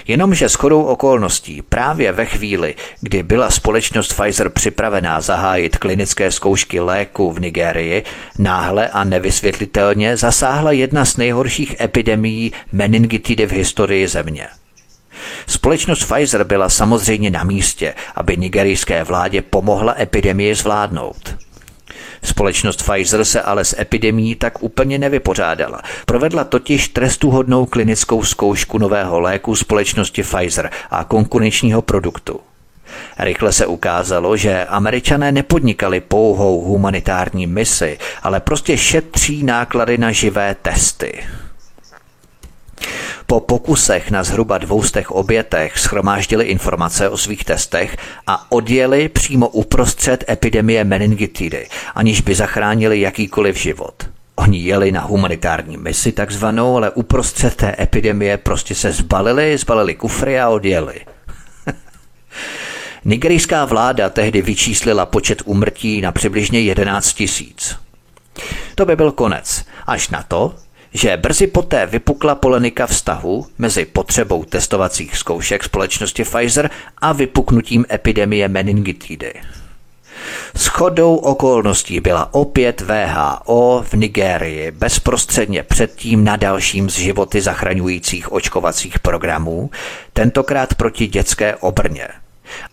Jenomže 0.06 0.48
shodou 0.48 0.82
okolností 0.82 1.62
právě 1.62 2.12
ve 2.12 2.26
chvíli, 2.26 2.74
kdy 3.00 3.22
byla 3.22 3.50
společnost 3.50 4.12
Pfizer 4.12 4.48
připravená 4.48 5.20
zahájit 5.20 5.76
klinické 5.76 6.32
zkoušky 6.32 6.80
léku 6.80 7.32
v 7.32 7.40
Nigérii, 7.40 8.02
náhle 8.38 8.88
a 8.88 9.04
nevysvětlitelně 9.04 10.16
zasáhla 10.16 10.72
jedna 10.72 11.04
z 11.04 11.16
nejhorších 11.16 11.80
epidemií 11.80 12.52
meningitidy 12.72 13.46
v 13.46 13.52
historii 13.52 14.08
země. 14.08 14.48
Společnost 15.46 16.04
Pfizer 16.04 16.44
byla 16.44 16.68
samozřejmě 16.68 17.30
na 17.30 17.44
místě, 17.44 17.94
aby 18.14 18.36
nigerijské 18.36 19.04
vládě 19.04 19.42
pomohla 19.42 19.94
epidemii 19.98 20.54
zvládnout. 20.54 21.36
Společnost 22.22 22.82
Pfizer 22.82 23.24
se 23.24 23.42
ale 23.42 23.64
s 23.64 23.80
epidemí 23.80 24.34
tak 24.34 24.62
úplně 24.62 24.98
nevypořádala. 24.98 25.82
Provedla 26.06 26.44
totiž 26.44 26.88
trestuhodnou 26.88 27.66
klinickou 27.66 28.24
zkoušku 28.24 28.78
nového 28.78 29.20
léku 29.20 29.56
společnosti 29.56 30.22
Pfizer 30.22 30.70
a 30.90 31.04
konkurenčního 31.04 31.82
produktu. 31.82 32.40
Rychle 33.18 33.52
se 33.52 33.66
ukázalo, 33.66 34.36
že 34.36 34.64
američané 34.64 35.32
nepodnikali 35.32 36.00
pouhou 36.00 36.60
humanitární 36.60 37.46
misi, 37.46 37.98
ale 38.22 38.40
prostě 38.40 38.78
šetří 38.78 39.42
náklady 39.42 39.98
na 39.98 40.12
živé 40.12 40.56
testy. 40.62 41.22
Po 43.30 43.40
pokusech 43.40 44.10
na 44.10 44.22
zhruba 44.22 44.58
dvoustech 44.58 45.10
obětech 45.10 45.78
schromáždili 45.78 46.44
informace 46.44 47.08
o 47.08 47.16
svých 47.16 47.44
testech 47.44 47.96
a 48.26 48.52
odjeli 48.52 49.08
přímo 49.08 49.48
uprostřed 49.48 50.24
epidemie 50.28 50.84
meningitidy, 50.84 51.68
aniž 51.94 52.20
by 52.20 52.34
zachránili 52.34 53.00
jakýkoliv 53.00 53.56
život. 53.56 54.08
Oni 54.34 54.58
jeli 54.58 54.92
na 54.92 55.00
humanitární 55.00 55.76
misi 55.76 56.12
takzvanou, 56.12 56.76
ale 56.76 56.90
uprostřed 56.90 57.56
té 57.56 57.76
epidemie 57.78 58.36
prostě 58.36 58.74
se 58.74 58.92
zbalili, 58.92 59.58
zbalili 59.58 59.94
kufry 59.94 60.40
a 60.40 60.48
odjeli. 60.48 61.00
Nigerijská 63.04 63.64
vláda 63.64 64.10
tehdy 64.10 64.42
vyčíslila 64.42 65.06
počet 65.06 65.42
úmrtí 65.44 66.00
na 66.00 66.12
přibližně 66.12 66.60
11 66.60 67.12
tisíc. 67.12 67.76
To 68.74 68.86
by 68.86 68.96
byl 68.96 69.12
konec. 69.12 69.64
Až 69.86 70.08
na 70.08 70.22
to, 70.22 70.54
že 70.94 71.16
brzy 71.16 71.46
poté 71.46 71.86
vypukla 71.86 72.34
polenika 72.34 72.86
vztahu 72.86 73.46
mezi 73.58 73.84
potřebou 73.84 74.44
testovacích 74.44 75.16
zkoušek 75.16 75.64
společnosti 75.64 76.24
Pfizer 76.24 76.70
a 76.98 77.12
vypuknutím 77.12 77.86
epidemie 77.92 78.48
meningitidy. 78.48 79.34
Schodou 80.56 81.16
okolností 81.16 82.00
byla 82.00 82.34
opět 82.34 82.80
VHO 82.80 83.84
v 83.88 83.94
Nigérii 83.94 84.70
bezprostředně 84.70 85.62
předtím 85.62 86.24
na 86.24 86.36
dalším 86.36 86.90
z 86.90 86.94
životy 86.94 87.40
zachraňujících 87.40 88.32
očkovacích 88.32 88.98
programů, 88.98 89.70
tentokrát 90.12 90.74
proti 90.74 91.06
dětské 91.06 91.56
obrně– 91.56 92.08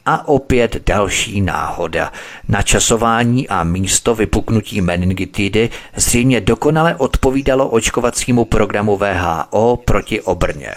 a 0.05 0.28
opět 0.28 0.75
další 0.86 1.41
náhoda. 1.41 2.11
Načasování 2.47 3.47
a 3.47 3.63
místo 3.63 4.15
vypuknutí 4.15 4.82
meningitidy 4.82 5.69
zřejmě 5.95 6.41
dokonale 6.41 6.95
odpovídalo 6.95 7.69
očkovacímu 7.69 8.45
programu 8.45 8.97
VHO 8.97 9.80
proti 9.86 10.21
obrně. 10.21 10.75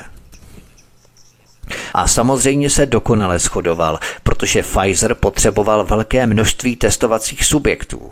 A 1.94 2.08
samozřejmě 2.08 2.70
se 2.70 2.86
dokonale 2.86 3.38
shodoval, 3.38 3.98
protože 4.22 4.62
Pfizer 4.62 5.14
potřeboval 5.14 5.84
velké 5.84 6.26
množství 6.26 6.76
testovacích 6.76 7.44
subjektů. 7.44 8.10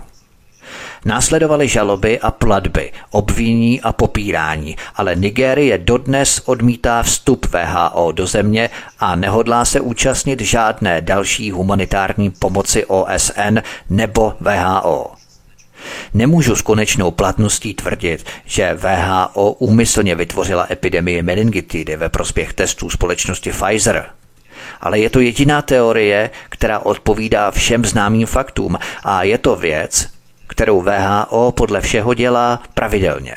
Následovaly 1.05 1.68
žaloby 1.68 2.20
a 2.20 2.30
platby, 2.30 2.92
obvinění 3.11 3.80
a 3.80 3.92
popírání, 3.92 4.76
ale 4.94 5.16
Nigérie 5.16 5.78
dodnes 5.78 6.42
odmítá 6.44 7.03
vstup 7.03 7.46
VHO 7.46 8.12
do 8.12 8.26
země 8.26 8.70
a 8.99 9.16
nehodlá 9.16 9.64
se 9.64 9.80
účastnit 9.80 10.40
žádné 10.40 11.01
další 11.01 11.51
humanitární 11.51 12.30
pomoci 12.30 12.84
OSN 12.86 13.59
nebo 13.90 14.34
VHO. 14.40 15.11
Nemůžu 16.14 16.57
s 16.57 16.62
konečnou 16.62 17.11
platností 17.11 17.74
tvrdit, 17.74 18.24
že 18.44 18.74
VHO 18.74 19.53
úmyslně 19.53 20.14
vytvořila 20.14 20.66
epidemii 20.70 21.22
meningitidy 21.22 21.96
ve 21.96 22.09
prospěch 22.09 22.53
testů 22.53 22.90
společnosti 22.90 23.51
Pfizer. 23.51 24.07
Ale 24.80 24.99
je 24.99 25.11
to 25.11 25.20
jediná 25.20 25.62
teorie, 25.62 26.30
která 26.49 26.78
odpovídá 26.78 27.51
všem 27.51 27.84
známým 27.84 28.26
faktům 28.26 28.78
a 29.05 29.22
je 29.22 29.38
to 29.38 29.57
věc, 29.57 30.09
kterou 30.49 30.82
VHO 30.82 31.53
podle 31.53 31.80
všeho 31.80 32.14
dělá 32.14 32.62
pravidelně. 32.74 33.34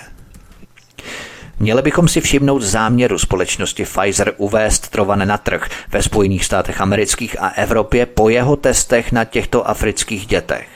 Měli 1.60 1.82
bychom 1.82 2.08
si 2.08 2.22
všimnout 2.22 2.62
záměru 2.62 3.20
společnosti 3.20 3.86
Pfizer 3.86 4.34
uvést 4.38 4.90
Trovan 4.90 5.28
na 5.28 5.38
trh 5.38 5.70
ve 5.90 6.04
Spojených 6.04 6.46
státech 6.46 6.82
amerických 6.82 7.42
a 7.42 7.48
Evropě 7.48 8.06
po 8.06 8.30
jeho 8.30 8.56
testech 8.56 9.12
na 9.12 9.26
těchto 9.26 9.70
afrických 9.70 10.26
dětech. 10.26 10.68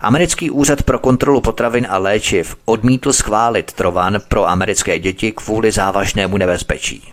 Americký 0.00 0.50
úřad 0.50 0.82
pro 0.82 0.98
kontrolu 0.98 1.40
potravin 1.40 1.86
a 1.90 1.98
léčiv 1.98 2.56
odmítl 2.64 3.12
schválit 3.12 3.72
Trovan 3.72 4.18
pro 4.28 4.48
americké 4.48 4.98
děti 4.98 5.32
kvůli 5.32 5.72
závažnému 5.72 6.36
nebezpečí. 6.36 7.12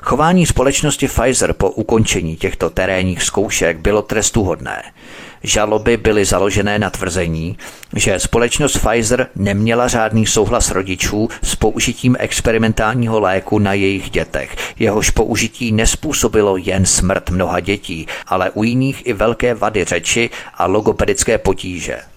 Chování 0.00 0.46
společnosti 0.46 1.08
Pfizer 1.08 1.52
po 1.52 1.70
ukončení 1.70 2.36
těchto 2.36 2.70
terénních 2.70 3.22
zkoušek 3.22 3.78
bylo 3.78 4.02
trestuhodné. 4.02 4.82
Žaloby 5.44 5.96
byly 5.96 6.24
založené 6.24 6.78
na 6.78 6.90
tvrzení, 6.90 7.58
že 7.96 8.20
společnost 8.20 8.78
Pfizer 8.78 9.26
neměla 9.36 9.88
žádný 9.88 10.26
souhlas 10.26 10.70
rodičů 10.70 11.28
s 11.42 11.54
použitím 11.54 12.16
experimentálního 12.18 13.20
léku 13.20 13.58
na 13.58 13.72
jejich 13.72 14.10
dětech. 14.10 14.56
Jehož 14.78 15.10
použití 15.10 15.72
nespůsobilo 15.72 16.56
jen 16.56 16.86
smrt 16.86 17.30
mnoha 17.30 17.60
dětí, 17.60 18.06
ale 18.26 18.50
u 18.50 18.62
jiných 18.64 19.06
i 19.06 19.12
velké 19.12 19.54
vady 19.54 19.84
řeči 19.84 20.30
a 20.54 20.66
logopedické 20.66 21.38
potíže. 21.38 22.13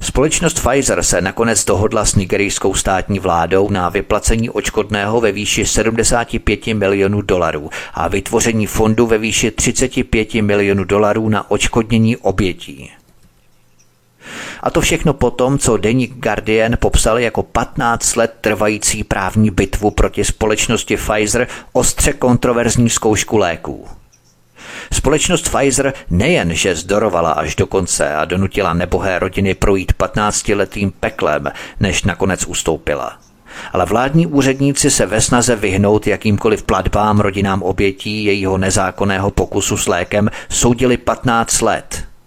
Společnost 0.00 0.60
Pfizer 0.60 1.02
se 1.02 1.20
nakonec 1.20 1.64
dohodla 1.64 2.04
s 2.04 2.14
nigerijskou 2.14 2.74
státní 2.74 3.18
vládou 3.18 3.70
na 3.70 3.88
vyplacení 3.88 4.50
očkodného 4.50 5.20
ve 5.20 5.32
výši 5.32 5.66
75 5.66 6.66
milionů 6.66 7.22
dolarů 7.22 7.70
a 7.94 8.08
vytvoření 8.08 8.66
fondu 8.66 9.06
ve 9.06 9.18
výši 9.18 9.50
35 9.50 10.34
milionů 10.34 10.84
dolarů 10.84 11.28
na 11.28 11.50
očkodnění 11.50 12.16
obětí. 12.16 12.90
A 14.62 14.70
to 14.70 14.80
všechno 14.80 15.14
potom, 15.14 15.58
co 15.58 15.76
deník 15.76 16.14
Guardian 16.14 16.76
popsal 16.78 17.18
jako 17.18 17.42
15 17.42 18.16
let 18.16 18.34
trvající 18.40 19.04
právní 19.04 19.50
bitvu 19.50 19.90
proti 19.90 20.24
společnosti 20.24 20.96
Pfizer 20.96 21.48
ostře 21.72 22.12
kontroverzní 22.12 22.90
zkoušku 22.90 23.36
léků. 23.36 23.97
Společnost 24.92 25.48
Pfizer 25.48 25.92
nejen, 26.10 26.54
že 26.54 26.74
zdorovala 26.74 27.32
až 27.32 27.56
do 27.56 27.66
konce 27.66 28.14
a 28.14 28.24
donutila 28.24 28.72
nebohé 28.72 29.18
rodiny 29.18 29.54
projít 29.54 29.92
15-letým 29.98 30.92
peklem, 31.00 31.52
než 31.80 32.04
nakonec 32.04 32.46
ustoupila. 32.46 33.18
Ale 33.72 33.86
vládní 33.86 34.26
úředníci 34.26 34.90
se 34.90 35.06
ve 35.06 35.20
snaze 35.20 35.56
vyhnout 35.56 36.06
jakýmkoliv 36.06 36.62
platbám 36.62 37.20
rodinám 37.20 37.62
obětí 37.62 38.24
jejího 38.24 38.58
nezákonného 38.58 39.30
pokusu 39.30 39.76
s 39.76 39.86
lékem 39.86 40.30
soudili 40.48 40.96
15 40.96 41.60
let– 41.60 42.04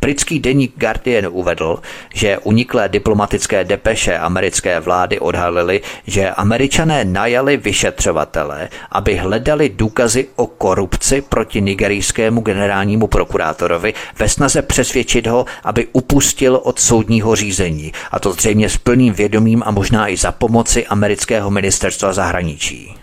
Britský 0.00 0.38
deník 0.38 0.72
Guardian 0.76 1.26
uvedl, 1.30 1.78
že 2.14 2.38
uniklé 2.38 2.88
diplomatické 2.88 3.64
depeše 3.64 4.18
americké 4.18 4.80
vlády 4.80 5.18
odhalily, 5.18 5.80
že 6.06 6.30
američané 6.30 7.04
najali 7.04 7.56
vyšetřovatele, 7.56 8.68
aby 8.92 9.16
hledali 9.16 9.68
důkazy 9.68 10.28
o 10.36 10.46
korupci 10.46 11.20
proti 11.20 11.60
nigerijskému 11.60 12.40
generálnímu 12.40 13.06
prokurátorovi 13.06 13.94
ve 14.18 14.28
snaze 14.28 14.62
přesvědčit 14.62 15.26
ho, 15.26 15.44
aby 15.64 15.86
upustil 15.92 16.60
od 16.62 16.78
soudního 16.78 17.36
řízení, 17.36 17.92
a 18.10 18.18
to 18.18 18.32
zřejmě 18.32 18.68
s 18.68 18.76
plným 18.76 19.14
vědomím 19.14 19.62
a 19.66 19.70
možná 19.70 20.08
i 20.08 20.16
za 20.16 20.32
pomoci 20.32 20.86
amerického 20.86 21.50
ministerstva 21.50 22.12
zahraničí. 22.12 22.95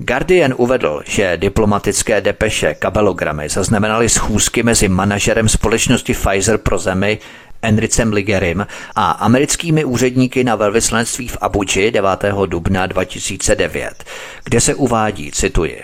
Guardian 0.00 0.54
uvedl, 0.56 1.02
že 1.06 1.36
diplomatické 1.36 2.20
depeše 2.20 2.74
kabelogramy 2.74 3.48
zaznamenaly 3.48 4.08
schůzky 4.08 4.62
mezi 4.62 4.88
manažerem 4.88 5.48
společnosti 5.48 6.14
Pfizer 6.14 6.58
pro 6.58 6.78
zemi 6.78 7.18
Enricem 7.62 8.12
Ligerim 8.12 8.66
a 8.94 9.10
americkými 9.10 9.84
úředníky 9.84 10.44
na 10.44 10.56
velvyslanectví 10.56 11.28
v 11.28 11.36
Abuji 11.40 11.90
9. 11.90 12.24
dubna 12.46 12.86
2009, 12.86 14.04
kde 14.44 14.60
se 14.60 14.74
uvádí, 14.74 15.32
cituji, 15.32 15.82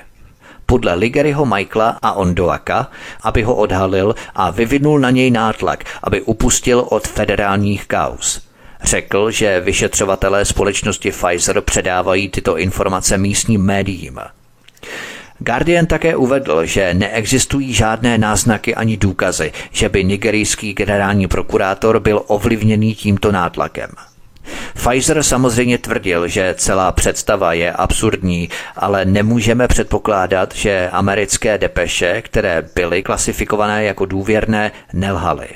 podle 0.67 0.95
Ligeryho 0.95 1.47
Michaela 1.47 1.99
a 2.03 2.12
Ondoaka, 2.12 2.91
aby 3.23 3.43
ho 3.43 3.55
odhalil 3.55 4.15
a 4.35 4.51
vyvinul 4.51 4.99
na 4.99 5.11
něj 5.11 5.31
nátlak, 5.31 5.85
aby 6.03 6.23
upustil 6.23 6.87
od 6.91 7.09
federálních 7.09 7.87
kaus. 7.87 8.53
Řekl, 8.85 9.30
že 9.30 9.61
vyšetřovatelé 9.61 10.45
společnosti 10.45 11.11
Pfizer 11.11 11.61
předávají 11.61 12.28
tyto 12.28 12.59
informace 12.59 13.18
místním 13.18 13.62
médiím. 13.62 14.20
Guardian 15.39 15.87
také 15.87 16.16
uvedl, 16.16 16.64
že 16.64 16.95
neexistují 16.95 17.72
žádné 17.72 18.18
náznaky 18.18 18.74
ani 18.74 18.97
důkazy, 18.97 19.53
že 19.72 19.89
by 19.89 20.05
nigerijský 20.05 20.72
generální 20.74 21.26
prokurátor 21.26 22.01
byl 22.01 22.22
ovlivněný 22.26 22.95
tímto 22.95 23.32
nátlakem. 23.32 23.91
Pfizer 24.74 25.22
samozřejmě 25.22 25.78
tvrdil, 25.78 26.28
že 26.28 26.55
celá 26.59 26.93
představa 26.93 27.53
je 27.53 27.72
absurdní, 27.72 28.49
ale 28.76 29.05
nemůžeme 29.05 29.68
předpokládat, 29.68 30.55
že 30.55 30.89
americké 30.93 31.59
depeše, 31.59 32.22
které 32.22 32.68
byly 32.74 33.03
klasifikované 33.03 33.85
jako 33.85 34.07
důvěrné, 34.07 34.72
nelhaly. 34.93 35.49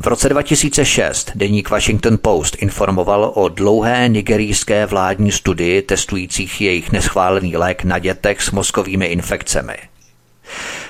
V 0.00 0.06
roce 0.06 0.28
2006 0.28 1.30
deník 1.34 1.70
Washington 1.70 2.18
Post 2.22 2.56
informoval 2.58 3.32
o 3.34 3.48
dlouhé 3.48 4.08
nigerijské 4.08 4.86
vládní 4.86 5.32
studii 5.32 5.82
testujících 5.82 6.60
jejich 6.60 6.92
neschválený 6.92 7.56
lék 7.56 7.84
na 7.84 7.98
dětech 7.98 8.42
s 8.42 8.50
mozkovými 8.50 9.06
infekcemi. 9.06 9.74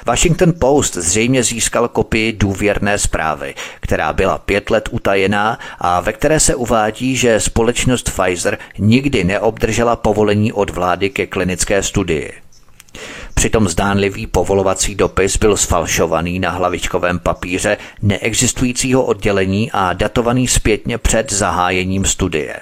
Washington 0.06 0.52
Post 0.58 0.96
zřejmě 0.96 1.42
získal 1.42 1.88
kopii 1.88 2.32
důvěrné 2.32 2.98
zprávy, 2.98 3.54
která 3.80 4.12
byla 4.12 4.38
pět 4.38 4.70
let 4.70 4.88
utajená 4.92 5.58
a 5.78 6.00
ve 6.00 6.12
které 6.12 6.40
se 6.40 6.54
uvádí, 6.54 7.16
že 7.16 7.40
společnost 7.40 8.10
Pfizer 8.10 8.58
nikdy 8.78 9.24
neobdržela 9.24 9.96
povolení 9.96 10.52
od 10.52 10.70
vlády 10.70 11.10
ke 11.10 11.26
klinické 11.26 11.82
studii. 11.82 12.41
Přitom 13.34 13.68
zdánlivý 13.68 14.26
povolovací 14.26 14.94
dopis 14.94 15.36
byl 15.36 15.56
sfalšovaný 15.56 16.38
na 16.38 16.50
hlavičkovém 16.50 17.18
papíře 17.18 17.76
neexistujícího 18.02 19.04
oddělení 19.04 19.70
a 19.72 19.92
datovaný 19.92 20.48
zpětně 20.48 20.98
před 20.98 21.32
zahájením 21.32 22.04
studie. 22.04 22.60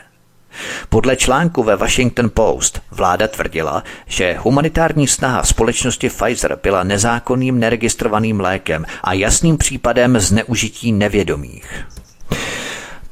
Podle 0.89 1.17
článku 1.17 1.63
ve 1.63 1.77
Washington 1.77 2.31
Post 2.35 2.81
vláda 2.91 3.29
tvrdila, 3.29 3.83
že 4.07 4.37
humanitární 4.39 5.07
snaha 5.07 5.43
společnosti 5.43 6.09
Pfizer 6.09 6.59
byla 6.63 6.85
nezákonným 6.85 7.59
neregistrovaným 7.59 8.41
lékem 8.41 8.85
a 9.05 9.13
jasným 9.13 9.59
případem 9.59 10.21
zneužití 10.21 10.93
nevědomých. 10.93 11.85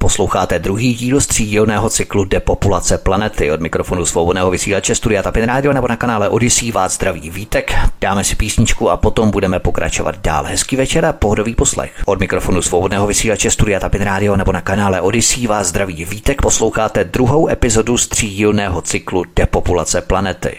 Posloucháte 0.01 0.59
druhý 0.59 0.95
díl 0.95 1.21
střídílného 1.21 1.91
cyklu 1.91 2.25
Depopulace 2.25 2.99
planety 2.99 3.53
od 3.53 3.61
mikrofonu 3.61 4.07
svobodného 4.07 4.51
vysílače 4.51 4.95
Studia 4.95 5.23
Tapin 5.23 5.45
Radio 5.45 5.73
nebo 5.73 5.89
na 5.89 5.97
kanále 5.97 6.29
Odyssey 6.29 6.73
vás 6.73 6.95
zdraví 6.95 7.31
vítek. 7.31 7.75
Dáme 8.01 8.25
si 8.25 8.37
písničku 8.37 8.91
a 8.91 8.97
potom 8.97 9.31
budeme 9.31 9.59
pokračovat 9.59 10.19
dál. 10.19 10.45
Hezký 10.45 10.77
večer 10.77 11.05
a 11.05 11.13
pohodový 11.13 11.55
poslech. 11.55 11.93
Od 12.07 12.21
mikrofonu 12.21 12.63
svobodného 12.63 13.07
vysílače 13.07 13.51
Studia 13.51 13.81
Tapin 13.81 14.03
Radio 14.03 14.37
nebo 14.37 14.53
na 14.53 14.61
kanále 14.61 15.01
Odyssey 15.01 15.47
vás 15.47 15.67
zdraví 15.67 16.05
vítek. 16.05 16.43
Posloucháte 16.43 17.05
druhou 17.05 17.49
epizodu 17.49 17.99
střídílného 17.99 18.83
cyklu 18.83 19.25
Depopulace 19.37 20.01
planety. 20.01 20.59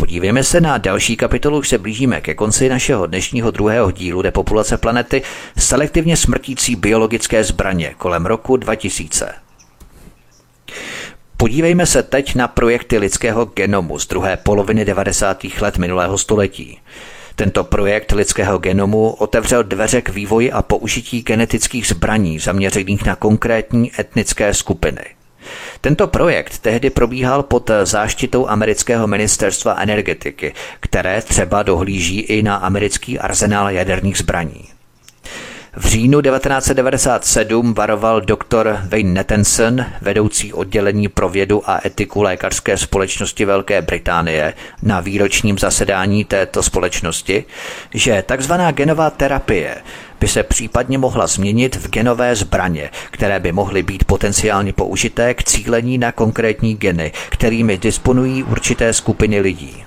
Podívejme 0.00 0.44
se 0.44 0.60
na 0.60 0.78
další 0.78 1.16
kapitolu, 1.16 1.58
už 1.58 1.68
se 1.68 1.78
blížíme 1.78 2.20
ke 2.20 2.34
konci 2.34 2.68
našeho 2.68 3.06
dnešního 3.06 3.50
druhého 3.50 3.90
dílu 3.90 4.22
Depopulace 4.22 4.76
planety, 4.76 5.22
selektivně 5.58 6.16
smrtící 6.16 6.76
biologické 6.76 7.44
zbraně 7.44 7.94
kolem 7.98 8.26
roku 8.26 8.56
2000. 8.56 9.34
Podívejme 11.36 11.86
se 11.86 12.02
teď 12.02 12.34
na 12.34 12.48
projekty 12.48 12.98
lidského 12.98 13.44
genomu 13.44 13.98
z 13.98 14.06
druhé 14.06 14.36
poloviny 14.36 14.84
90. 14.84 15.44
let 15.60 15.78
minulého 15.78 16.18
století. 16.18 16.78
Tento 17.34 17.64
projekt 17.64 18.12
lidského 18.12 18.58
genomu 18.58 19.10
otevřel 19.10 19.62
dveře 19.62 20.02
k 20.02 20.08
vývoji 20.08 20.52
a 20.52 20.62
použití 20.62 21.22
genetických 21.22 21.86
zbraní 21.86 22.38
zaměřených 22.38 23.04
na 23.04 23.16
konkrétní 23.16 23.90
etnické 23.98 24.54
skupiny– 24.54 25.04
tento 25.80 26.06
projekt 26.06 26.58
tehdy 26.58 26.90
probíhal 26.90 27.42
pod 27.42 27.70
záštitou 27.84 28.48
amerického 28.48 29.06
ministerstva 29.06 29.76
energetiky, 29.78 30.54
které 30.80 31.22
třeba 31.22 31.62
dohlíží 31.62 32.20
i 32.20 32.42
na 32.42 32.56
americký 32.56 33.18
arzenál 33.18 33.70
jaderných 33.70 34.18
zbraní. 34.18 34.68
V 35.76 35.86
říjnu 35.86 36.22
1997 36.22 37.74
varoval 37.74 38.20
doktor 38.20 38.80
Wayne 38.88 39.12
Nettenson, 39.12 39.86
vedoucí 40.00 40.52
oddělení 40.52 41.08
pro 41.08 41.28
vědu 41.28 41.70
a 41.70 41.80
etiku 41.84 42.22
lékařské 42.22 42.76
společnosti 42.76 43.44
Velké 43.44 43.82
Británie, 43.82 44.54
na 44.82 45.00
výročním 45.00 45.58
zasedání 45.58 46.24
této 46.24 46.62
společnosti, 46.62 47.44
že 47.94 48.24
tzv. 48.36 48.52
genová 48.72 49.10
terapie 49.10 49.76
by 50.20 50.28
se 50.28 50.42
případně 50.42 50.98
mohla 50.98 51.26
změnit 51.26 51.76
v 51.76 51.88
genové 51.90 52.36
zbraně, 52.36 52.90
které 53.10 53.40
by 53.40 53.52
mohly 53.52 53.82
být 53.82 54.04
potenciálně 54.04 54.72
použité 54.72 55.34
k 55.34 55.44
cílení 55.44 55.98
na 55.98 56.12
konkrétní 56.12 56.74
geny, 56.74 57.12
kterými 57.28 57.78
disponují 57.78 58.42
určité 58.42 58.92
skupiny 58.92 59.40
lidí. 59.40 59.84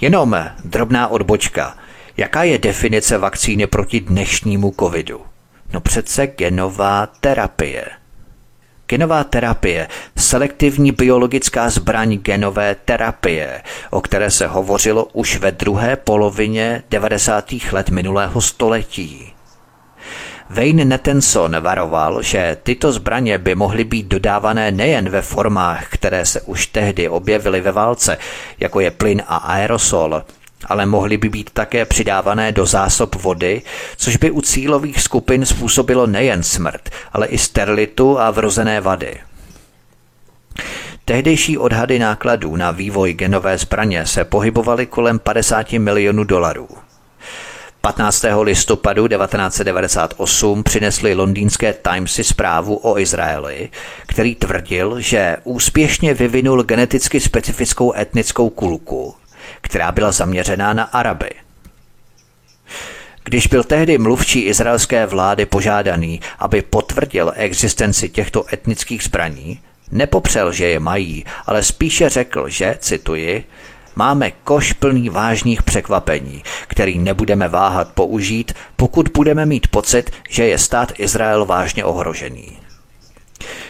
Jenom 0.00 0.36
drobná 0.64 1.08
odbočka– 1.08 1.76
Jaká 2.20 2.42
je 2.42 2.58
definice 2.58 3.18
vakcíny 3.18 3.66
proti 3.66 4.00
dnešnímu 4.00 4.74
covidu? 4.80 5.20
No 5.72 5.80
přece 5.80 6.26
genová 6.26 7.06
terapie. 7.06 7.99
Genová 8.90 9.24
terapie, 9.24 9.88
selektivní 10.16 10.92
biologická 10.92 11.70
zbraň 11.70 12.18
genové 12.18 12.74
terapie, 12.74 13.62
o 13.90 14.00
které 14.00 14.30
se 14.30 14.46
hovořilo 14.46 15.04
už 15.12 15.36
ve 15.36 15.52
druhé 15.52 15.96
polovině 15.96 16.82
90. 16.90 17.54
let 17.72 17.90
minulého 17.90 18.40
století. 18.40 19.32
Wayne 20.50 20.84
Nettenson 20.84 21.56
varoval, 21.60 22.22
že 22.22 22.56
tyto 22.62 22.92
zbraně 22.92 23.38
by 23.38 23.54
mohly 23.54 23.84
být 23.84 24.06
dodávané 24.06 24.70
nejen 24.70 25.08
ve 25.08 25.22
formách, 25.22 25.86
které 25.88 26.26
se 26.26 26.40
už 26.40 26.66
tehdy 26.66 27.08
objevily 27.08 27.60
ve 27.60 27.72
válce, 27.72 28.18
jako 28.58 28.80
je 28.80 28.90
plyn 28.90 29.22
a 29.26 29.36
aerosol, 29.36 30.22
ale 30.66 30.86
mohly 30.86 31.16
by 31.16 31.28
být 31.28 31.50
také 31.50 31.84
přidávané 31.84 32.52
do 32.52 32.66
zásob 32.66 33.14
vody, 33.14 33.62
což 33.96 34.16
by 34.16 34.30
u 34.30 34.40
cílových 34.40 35.00
skupin 35.00 35.46
způsobilo 35.46 36.06
nejen 36.06 36.42
smrt, 36.42 36.90
ale 37.12 37.26
i 37.26 37.38
sterilitu 37.38 38.20
a 38.20 38.30
vrozené 38.30 38.80
vady. 38.80 39.16
Tehdejší 41.04 41.58
odhady 41.58 41.98
nákladů 41.98 42.56
na 42.56 42.70
vývoj 42.70 43.12
genové 43.12 43.58
zbraně 43.58 44.06
se 44.06 44.24
pohybovaly 44.24 44.86
kolem 44.86 45.18
50 45.18 45.72
milionů 45.72 46.24
dolarů. 46.24 46.68
15. 47.80 48.24
listopadu 48.42 49.08
1998 49.08 50.62
přinesli 50.62 51.14
londýnské 51.14 51.72
Timesy 51.72 52.24
zprávu 52.24 52.76
o 52.76 52.98
Izraeli, 52.98 53.68
který 54.06 54.34
tvrdil, 54.34 55.00
že 55.00 55.36
úspěšně 55.44 56.14
vyvinul 56.14 56.62
geneticky 56.62 57.20
specifickou 57.20 57.94
etnickou 57.94 58.50
kulku, 58.50 59.14
která 59.60 59.92
byla 59.92 60.12
zaměřená 60.12 60.72
na 60.72 60.84
Araby. 60.84 61.30
Když 63.24 63.46
byl 63.46 63.64
tehdy 63.64 63.98
mluvčí 63.98 64.40
izraelské 64.40 65.06
vlády 65.06 65.46
požádaný, 65.46 66.20
aby 66.38 66.62
potvrdil 66.62 67.32
existenci 67.36 68.08
těchto 68.08 68.44
etnických 68.52 69.02
zbraní, 69.02 69.60
nepopřel, 69.90 70.52
že 70.52 70.66
je 70.66 70.80
mají, 70.80 71.24
ale 71.46 71.62
spíše 71.62 72.08
řekl, 72.08 72.48
že, 72.48 72.76
cituji, 72.80 73.44
máme 73.96 74.30
koš 74.30 74.72
plný 74.72 75.08
vážných 75.08 75.62
překvapení, 75.62 76.42
který 76.66 76.98
nebudeme 76.98 77.48
váhat 77.48 77.92
použít, 77.92 78.52
pokud 78.76 79.08
budeme 79.14 79.46
mít 79.46 79.68
pocit, 79.68 80.10
že 80.28 80.44
je 80.46 80.58
stát 80.58 80.92
Izrael 80.98 81.44
vážně 81.44 81.84
ohrožený. 81.84 82.69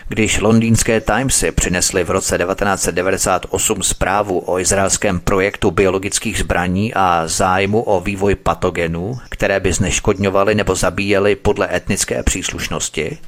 Když 0.08 0.40
londýnské 0.40 1.00
Timesy 1.00 1.52
přinesly 1.52 2.04
v 2.04 2.10
roce 2.10 2.38
1998 2.38 3.82
zprávu 3.82 4.42
o 4.46 4.58
izraelském 4.58 5.20
projektu 5.20 5.70
biologických 5.70 6.38
zbraní 6.38 6.94
a 6.94 7.22
zájmu 7.26 7.82
o 7.82 8.00
vývoj 8.00 8.34
patogenů, 8.34 9.18
které 9.28 9.60
by 9.60 9.72
zneškodňovaly 9.72 10.54
nebo 10.54 10.74
zabíjely 10.74 11.36
podle 11.36 11.76
etnické 11.76 12.22
příslušnosti, 12.22 13.18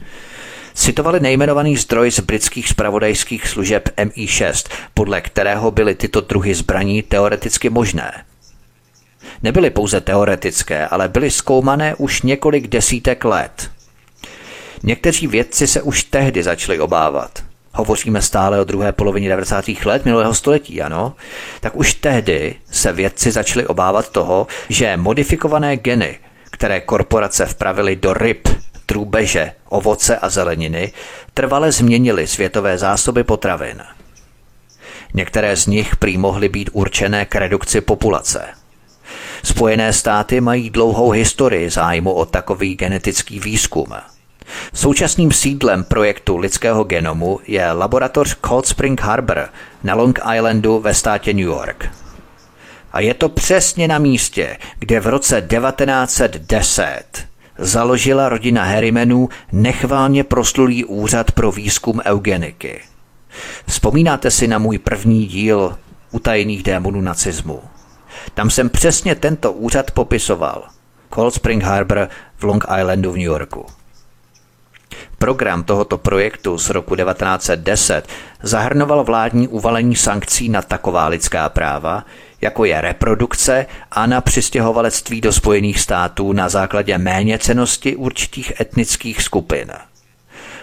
citovali 0.75 1.21
nejmenovaný 1.21 1.77
zdroj 1.77 2.11
z 2.11 2.21
britských 2.21 2.69
spravodajských 2.69 3.49
služeb 3.49 3.89
MI6, 3.97 4.71
podle 4.95 5.21
kterého 5.21 5.71
byly 5.71 5.95
tyto 5.95 6.21
druhy 6.21 6.55
zbraní 6.55 7.03
teoreticky 7.03 7.71
možné. 7.71 8.25
Nebyly 9.43 9.71
pouze 9.71 10.01
teoretické, 10.01 10.87
ale 10.87 11.09
byly 11.09 11.31
zkoumané 11.31 11.95
už 11.95 12.23
několik 12.23 12.67
desítek 12.67 13.25
let– 13.25 13.71
Někteří 14.83 15.27
vědci 15.27 15.67
se 15.67 15.83
už 15.83 16.05
tehdy 16.05 16.43
začali 16.43 16.81
obávat. 16.81 17.45
Hovoříme 17.75 18.23
stále 18.23 18.61
o 18.61 18.65
druhé 18.65 18.93
polovině 18.93 19.29
90. 19.29 19.65
let 19.85 20.05
minulého 20.05 20.35
století, 20.35 20.83
ano? 20.83 21.15
Tak 21.61 21.77
už 21.77 21.95
tehdy 21.95 22.55
se 22.71 22.93
vědci 22.93 23.31
začali 23.31 23.67
obávat 23.67 24.09
toho, 24.09 24.47
že 24.69 24.97
modifikované 24.97 25.77
geny, 25.77 26.19
které 26.51 26.81
korporace 26.81 27.47
vpravily 27.47 27.97
do 27.97 28.15
ryb, 28.15 28.49
drůbeže, 28.89 29.53
ovoce 29.69 30.17
a 30.17 30.29
zeleniny, 30.29 30.93
trvale 31.35 31.73
změnily 31.73 32.27
světové 32.27 32.79
zásoby 32.79 33.25
potravin. 33.25 33.83
Některé 35.15 35.57
z 35.57 35.67
nich 35.67 35.97
prý 35.97 36.19
mohly 36.19 36.49
být 36.49 36.71
určené 36.73 37.25
k 37.25 37.35
redukci 37.35 37.81
populace. 37.81 38.45
Spojené 39.45 39.93
státy 39.93 40.41
mají 40.41 40.71
dlouhou 40.71 41.11
historii 41.11 41.71
zájmu 41.71 42.13
o 42.13 42.25
takový 42.25 42.75
genetický 42.75 43.41
výzkum– 43.41 43.87
Současným 44.75 45.33
sídlem 45.33 45.85
projektu 45.85 46.37
lidského 46.37 46.85
genomu 46.85 47.41
je 47.47 47.73
laboratoř 47.73 48.37
Cold 48.47 48.67
Spring 48.67 49.01
Harbor 49.01 49.49
na 49.85 49.95
Long 49.95 50.19
Islandu 50.37 50.81
ve 50.81 50.95
státě 50.95 51.33
New 51.33 51.45
York. 51.45 51.91
A 52.93 53.01
je 53.01 53.15
to 53.15 53.29
přesně 53.29 53.89
na 53.89 53.99
místě, 53.99 54.57
kde 54.79 55.01
v 55.01 55.07
roce 55.07 55.41
1910 55.41 57.03
založila 57.59 58.29
rodina 58.29 58.65
Harrimanů 58.65 59.29
nechválně 59.53 60.25
proslulý 60.25 60.85
úřad 60.85 61.33
pro 61.33 61.53
výzkum 61.53 62.01
eugeniky. 62.05 62.81
Vzpomínáte 63.67 64.31
si 64.31 64.49
na 64.49 64.59
můj 64.59 64.79
první 64.79 65.27
díl 65.27 65.77
utajených 66.11 66.63
démonů 66.63 67.01
nacismu? 67.01 67.63
Tam 68.35 68.51
jsem 68.51 68.71
přesně 68.71 69.15
tento 69.15 69.53
úřad 69.53 69.91
popisoval. 69.91 70.65
Cold 71.15 71.35
Spring 71.35 71.63
Harbor 71.63 72.09
v 72.37 72.45
Long 72.45 72.65
Islandu 72.79 73.13
v 73.13 73.17
New 73.17 73.27
Yorku. 73.27 73.67
Program 75.23 75.65
tohoto 75.65 75.99
projektu 75.99 76.59
z 76.59 76.71
roku 76.71 76.97
1910 76.97 78.09
zahrnoval 78.43 79.05
vládní 79.05 79.49
uvalení 79.49 79.97
sankcí 79.97 80.49
na 80.49 80.63
taková 80.63 81.07
lidská 81.07 81.49
práva, 81.49 82.05
jako 82.41 82.65
je 82.65 82.81
reprodukce 82.81 83.67
a 83.91 84.07
na 84.07 84.21
přistěhovalectví 84.21 85.21
do 85.21 85.33
Spojených 85.33 85.81
států 85.81 86.33
na 86.33 86.49
základě 86.49 86.99
méněcenosti 86.99 87.97
určitých 87.97 88.61
etnických 88.61 89.23
skupin. 89.23 89.73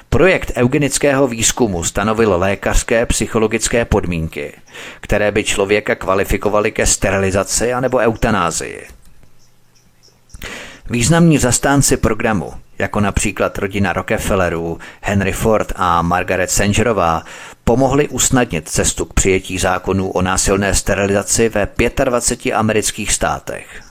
Projekt 0.10 0.52
eugenického 0.56 1.28
výzkumu 1.28 1.84
stanovil 1.84 2.38
lékařské 2.38 3.06
psychologické 3.06 3.86
podmínky, 3.86 4.54
které 5.02 5.32
by 5.32 5.44
člověka 5.44 5.96
kvalifikovaly 5.96 6.72
ke 6.72 6.86
sterilizaci 6.86 7.74
anebo 7.74 7.98
eutanázii. 7.98 8.88
Významní 10.90 11.38
zastánci 11.38 11.98
programu 11.98 12.54
jako 12.80 13.00
například 13.00 13.58
rodina 13.58 13.94
Rockefellerů, 13.94 14.80
Henry 15.02 15.32
Ford 15.32 15.74
a 15.76 16.02
Margaret 16.02 16.52
Sangerová, 16.52 17.24
pomohli 17.64 18.08
usnadnit 18.08 18.70
cestu 18.70 19.06
k 19.06 19.14
přijetí 19.14 19.58
zákonů 19.58 20.12
o 20.12 20.22
násilné 20.22 20.76
sterilizaci 20.76 21.50
ve 21.50 21.68
25 22.06 22.54
amerických 22.54 23.12
státech. 23.14 23.84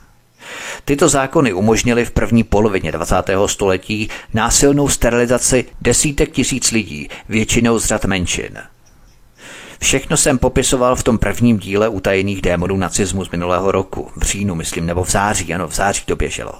Tyto 0.84 1.08
zákony 1.08 1.52
umožnily 1.52 2.04
v 2.04 2.10
první 2.10 2.44
polovině 2.44 2.92
20. 2.92 3.14
století 3.46 4.08
násilnou 4.34 4.88
sterilizaci 4.88 5.64
desítek 5.80 6.30
tisíc 6.30 6.70
lidí, 6.70 7.08
většinou 7.28 7.78
z 7.78 7.84
řad 7.84 8.04
menšin. 8.04 8.58
Všechno 9.80 10.16
jsem 10.16 10.38
popisoval 10.38 10.96
v 10.96 11.02
tom 11.02 11.18
prvním 11.18 11.58
díle 11.58 11.88
utajených 11.88 12.42
démonů 12.42 12.76
nacismu 12.76 13.24
z 13.24 13.30
minulého 13.30 13.72
roku, 13.72 14.10
v 14.16 14.22
říjnu, 14.22 14.54
myslím, 14.54 14.86
nebo 14.86 15.04
v 15.04 15.10
září, 15.10 15.54
ano, 15.54 15.68
v 15.68 15.74
září 15.74 16.04
to 16.04 16.16
běželo. 16.16 16.52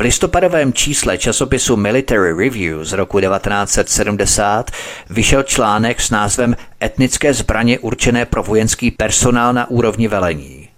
V 0.00 0.02
listopadovém 0.02 0.72
čísle 0.72 1.18
časopisu 1.18 1.76
Military 1.76 2.32
Review 2.32 2.84
z 2.84 2.92
roku 2.92 3.20
1970 3.20 4.70
vyšel 5.10 5.42
článek 5.42 6.00
s 6.00 6.10
názvem 6.10 6.56
Etnické 6.82 7.34
zbraně 7.34 7.78
určené 7.78 8.24
pro 8.24 8.42
vojenský 8.42 8.90
personál 8.90 9.52
na 9.52 9.70
úrovni 9.70 10.08
velení. 10.08 10.68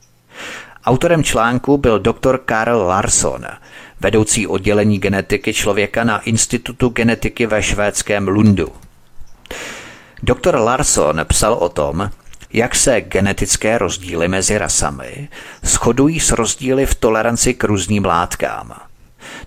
Autorem 0.85 1.25
článku 1.25 1.77
byl 1.77 1.99
doktor 1.99 2.39
Karl 2.45 2.79
Larsson, 2.79 3.47
vedoucí 4.01 4.47
oddělení 4.47 4.99
genetiky 4.99 5.55
člověka 5.55 6.05
na 6.05 6.19
Institutu 6.19 6.89
genetiky 6.89 7.47
ve 7.47 7.63
švédském 7.63 8.29
Lundu. 8.29 8.69
Doktor 10.23 10.57
Larsson 10.57 11.21
psal 11.25 11.55
o 11.55 11.69
tom, 11.69 12.11
jak 12.53 12.75
se 12.75 13.01
genetické 13.01 13.79
rozdíly 13.79 14.29
mezi 14.29 14.59
rasami 14.59 15.29
shodují 15.63 16.21
s 16.21 16.31
rozdíly 16.31 16.87
v 16.87 16.95
toleranci 16.95 17.55
k 17.55 17.65
různým 17.65 18.05
látkám– 18.05 18.73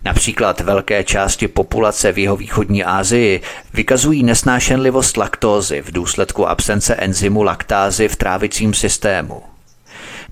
Například 0.03 0.61
velké 0.61 1.03
části 1.03 1.47
populace 1.47 2.11
v 2.11 2.17
jeho 2.17 2.37
východní 2.37 2.83
Asii 2.83 3.41
vykazují 3.73 4.23
nesnášenlivost 4.23 5.17
laktózy 5.17 5.81
v 5.81 5.91
důsledku 5.91 6.47
absence 6.47 6.95
enzymu 6.95 7.43
laktázy 7.43 8.07
v 8.07 8.15
trávicím 8.15 8.73
systému. 8.73 9.43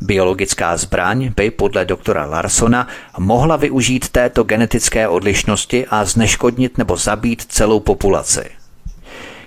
Biologická 0.01 0.77
zbraň 0.77 1.31
by 1.35 1.51
podle 1.51 1.85
doktora 1.85 2.25
Larsona 2.25 2.87
mohla 3.17 3.55
využít 3.55 4.09
této 4.09 4.43
genetické 4.43 5.07
odlišnosti 5.07 5.85
a 5.89 6.05
zneškodnit 6.05 6.77
nebo 6.77 6.97
zabít 6.97 7.45
celou 7.47 7.79
populaci. 7.79 8.62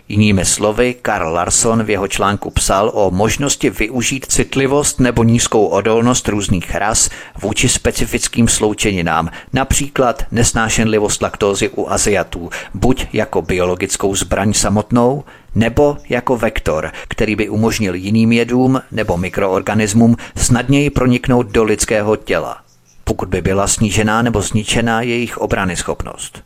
Jinými 0.08 0.44
slovy, 0.44 0.94
Karl 1.02 1.32
Larson 1.32 1.82
v 1.82 1.90
jeho 1.90 2.08
článku 2.08 2.50
psal 2.50 2.90
o 2.94 3.10
možnosti 3.10 3.70
využít 3.70 4.26
citlivost 4.26 5.00
nebo 5.00 5.24
nízkou 5.24 5.66
odolnost 5.66 6.28
různých 6.28 6.74
ras 6.74 7.10
vůči 7.42 7.68
specifickým 7.68 8.48
sloučeninám, 8.48 9.30
například 9.52 10.22
nesnášenlivost 10.30 11.22
laktózy 11.22 11.68
u 11.68 11.88
Aziatů, 11.88 12.50
buď 12.74 13.06
jako 13.12 13.42
biologickou 13.42 14.14
zbraň 14.14 14.52
samotnou, 14.52 15.24
nebo 15.54 15.96
jako 16.08 16.36
vektor, 16.36 16.92
který 17.08 17.36
by 17.36 17.48
umožnil 17.48 17.94
jiným 17.94 18.32
jedům 18.32 18.82
nebo 18.92 19.16
mikroorganismům 19.16 20.16
snadněji 20.36 20.90
proniknout 20.90 21.46
do 21.46 21.64
lidského 21.64 22.16
těla, 22.16 22.56
pokud 23.04 23.28
by 23.28 23.42
byla 23.42 23.66
snížená 23.66 24.22
nebo 24.22 24.42
zničená 24.42 25.02
jejich 25.02 25.38
obrany 25.38 25.76
schopnost. 25.76 26.45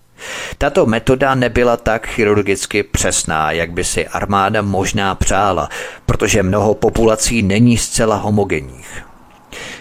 Tato 0.58 0.86
metoda 0.86 1.34
nebyla 1.34 1.76
tak 1.76 2.06
chirurgicky 2.06 2.82
přesná, 2.82 3.52
jak 3.52 3.72
by 3.72 3.84
si 3.84 4.08
armáda 4.08 4.62
možná 4.62 5.14
přála, 5.14 5.68
protože 6.06 6.42
mnoho 6.42 6.74
populací 6.74 7.42
není 7.42 7.78
zcela 7.78 8.16
homogenních. 8.16 9.02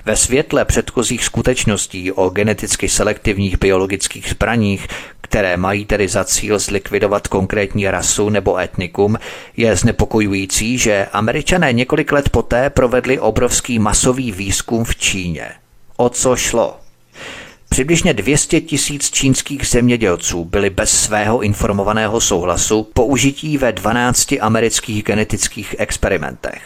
Ve 0.06 0.16
světle 0.16 0.66
předchozích 0.66 1.24
skutečností 1.24 2.12
o 2.12 2.30
geneticky 2.30 2.90
selektivních 2.90 3.60
biologických 3.60 4.30
zbraních, 4.30 4.88
které 5.22 5.58
mají 5.58 5.86
tedy 5.86 6.08
za 6.08 6.24
cíl 6.24 6.60
zlikvidovat 6.60 7.28
konkrétní 7.28 7.92
rasu 7.92 8.30
nebo 8.30 8.60
etnikum, 8.60 9.18
je 9.58 9.76
znepokojující, 9.76 10.78
že 10.78 11.08
američané 11.14 11.74
několik 11.74 12.12
let 12.12 12.30
poté 12.30 12.70
provedli 12.70 13.20
obrovský 13.20 13.80
masový 13.80 14.32
výzkum 14.32 14.84
v 14.84 14.96
Číně. 14.96 15.52
O 15.98 16.10
co 16.10 16.36
šlo? 16.36 16.78
Přibližně 17.70 18.14
200 18.14 18.62
tisíc 18.62 19.12
čínských 19.12 19.68
zemědělců 19.68 20.46
byli 20.46 20.70
bez 20.70 21.02
svého 21.04 21.42
informovaného 21.42 22.22
souhlasu 22.22 22.84
použití 22.84 23.58
ve 23.58 23.72
12 23.72 24.34
amerických 24.42 25.04
genetických 25.04 25.76
experimentech. 25.78 26.62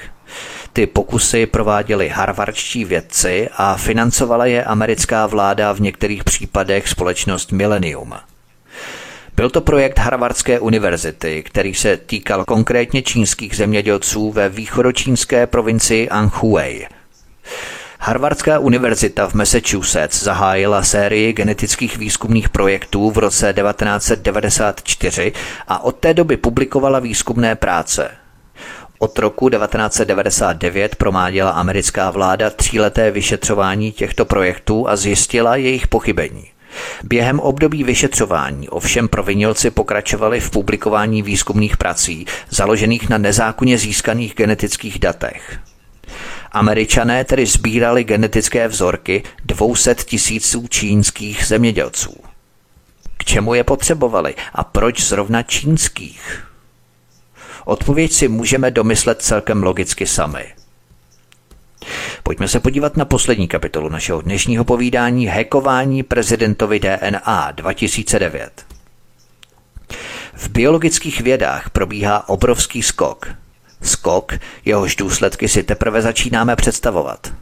Ty 0.74 0.88
pokusy 0.88 1.46
prováděli 1.46 2.10
harvardští 2.10 2.86
vědci 2.86 3.50
a 3.58 3.76
financovala 3.76 4.46
je 4.46 4.64
americká 4.64 5.28
vláda 5.28 5.74
v 5.74 5.82
některých 5.82 6.24
případech 6.24 6.88
společnost 6.88 7.52
Millennium. 7.52 8.14
Byl 9.36 9.50
to 9.50 9.62
projekt 9.62 10.00
Harvardské 10.00 10.60
univerzity, 10.60 11.44
který 11.44 11.74
se 11.74 11.98
týkal 11.98 12.46
konkrétně 12.46 13.02
čínských 13.02 13.56
zemědělců 13.56 14.32
ve 14.32 14.50
východočínské 14.50 15.48
provincii 15.48 16.10
Anhui. 16.10 16.88
Harvardská 18.06 18.60
univerzita 18.60 19.28
v 19.28 19.34
Massachusetts 19.34 20.24
zahájila 20.24 20.84
sérii 20.84 21.34
genetických 21.34 21.98
výzkumných 21.98 22.50
projektů 22.50 23.12
v 23.12 23.18
roce 23.18 23.54
1994 23.54 25.34
a 25.68 25.84
od 25.84 25.96
té 25.96 26.14
doby 26.14 26.38
publikovala 26.38 27.00
výzkumné 27.00 27.56
práce. 27.56 28.12
Od 29.00 29.20
roku 29.20 29.50
1999 29.50 30.96
promáděla 30.96 31.52
americká 31.52 32.12
vláda 32.12 32.50
tříleté 32.50 33.12
vyšetřování 33.12 33.92
těchto 33.92 34.26
projektů 34.26 34.90
a 34.90 34.96
zjistila 34.96 35.56
jejich 35.56 35.88
pochybení. 35.88 36.46
Během 37.04 37.40
období 37.40 37.84
vyšetřování 37.84 38.70
ovšem 38.70 39.08
provinilci 39.08 39.72
pokračovali 39.72 40.40
v 40.40 40.50
publikování 40.50 41.22
výzkumných 41.22 41.78
prací 41.78 42.26
založených 42.50 43.10
na 43.10 43.18
nezákonně 43.18 43.78
získaných 43.78 44.36
genetických 44.36 45.00
datech. 45.00 45.60
Američané 46.54 47.26
tedy 47.26 47.46
sbírali 47.46 48.04
genetické 48.04 48.68
vzorky 48.68 49.24
200 49.46 49.96
tisíců 49.96 50.68
čínských 50.68 51.46
zemědělců. 51.46 52.16
K 53.18 53.26
čemu 53.26 53.54
je 53.54 53.64
potřebovali 53.64 54.36
a 54.56 54.64
proč 54.64 55.04
zrovna 55.04 55.44
čínských? 55.44 56.48
Odpověď 57.66 58.12
si 58.12 58.28
můžeme 58.28 58.72
domyslet 58.72 59.22
celkem 59.22 59.64
logicky 59.64 60.08
sami. 60.08 60.54
Pojďme 62.24 62.48
se 62.48 62.60
podívat 62.60 62.98
na 62.98 63.06
poslední 63.06 63.48
kapitolu 63.48 63.90
našeho 63.90 64.22
dnešního 64.22 64.64
povídání 64.66 65.28
Hekování 65.28 66.04
prezidentovi 66.04 66.80
DNA 66.80 67.52
2009. 67.52 68.66
V 70.34 70.50
biologických 70.50 71.22
vědách 71.22 71.70
probíhá 71.70 72.30
obrovský 72.30 72.84
skok. 72.84 73.43
Skok, 73.84 74.34
jehož 74.66 74.96
důsledky 74.96 75.48
si 75.48 75.64
teprve 75.64 76.02
začínáme 76.02 76.56
představovat. 76.56 77.34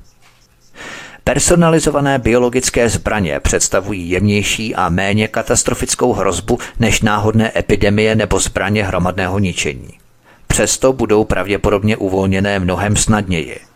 Personalizované 1.24 2.20
biologické 2.20 2.90
zbraně 2.90 3.40
představují 3.40 4.10
jemnější 4.10 4.76
a 4.76 4.90
méně 4.90 5.28
katastrofickou 5.28 6.14
hrozbu 6.14 6.60
než 6.80 7.02
náhodné 7.02 7.52
epidemie 7.56 8.16
nebo 8.16 8.40
zbraně 8.40 8.84
hromadného 8.84 9.40
ničení. 9.40 9.90
Přesto 10.48 10.94
budou 10.94 11.24
pravděpodobně 11.24 11.98
uvolněné 11.98 12.60
mnohem 12.60 12.96
snadněji– 12.96 13.60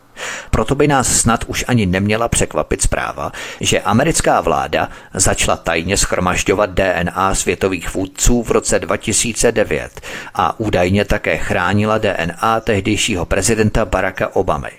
proto 0.51 0.75
by 0.75 0.87
nás 0.87 1.07
snad 1.07 1.43
už 1.47 1.65
ani 1.67 1.85
neměla 1.85 2.27
překvapit 2.27 2.81
zpráva, 2.81 3.31
že 3.59 3.81
americká 3.81 4.41
vláda 4.41 4.89
začala 5.13 5.57
tajně 5.57 5.97
schromažďovat 5.97 6.69
DNA 6.69 7.35
světových 7.35 7.93
vůdců 7.93 8.43
v 8.43 8.51
roce 8.51 8.79
2009 8.79 10.01
a 10.35 10.59
údajně 10.59 11.05
také 11.05 11.37
chránila 11.37 11.97
DNA 11.97 12.59
tehdejšího 12.59 13.25
prezidenta 13.25 13.85
Baracka 13.85 14.35
Obamy. 14.35 14.71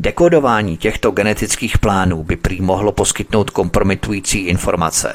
Dekodování 0.00 0.76
těchto 0.76 1.10
genetických 1.10 1.78
plánů 1.78 2.24
by 2.24 2.36
prý 2.36 2.60
mohlo 2.60 2.92
poskytnout 2.92 3.50
kompromitující 3.50 4.38
informace. 4.38 5.14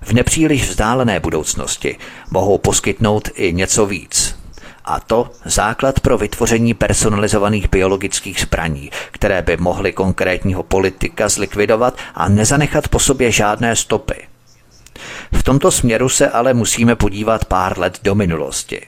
V 0.00 0.12
nepříliš 0.12 0.68
vzdálené 0.68 1.20
budoucnosti 1.20 1.96
mohou 2.30 2.58
poskytnout 2.58 3.28
i 3.34 3.52
něco 3.52 3.86
víc– 3.86 4.37
a 4.88 5.00
to 5.00 5.30
základ 5.44 6.00
pro 6.00 6.18
vytvoření 6.18 6.74
personalizovaných 6.74 7.70
biologických 7.70 8.40
zbraní, 8.40 8.90
které 9.10 9.42
by 9.42 9.56
mohly 9.56 9.92
konkrétního 9.92 10.62
politika 10.62 11.28
zlikvidovat 11.28 11.98
a 12.14 12.28
nezanechat 12.28 12.88
po 12.88 12.98
sobě 12.98 13.32
žádné 13.32 13.76
stopy. 13.76 14.14
V 15.32 15.42
tomto 15.42 15.70
směru 15.70 16.08
se 16.08 16.30
ale 16.30 16.54
musíme 16.54 16.96
podívat 16.96 17.44
pár 17.44 17.78
let 17.78 17.98
do 18.02 18.14
minulosti. 18.14 18.86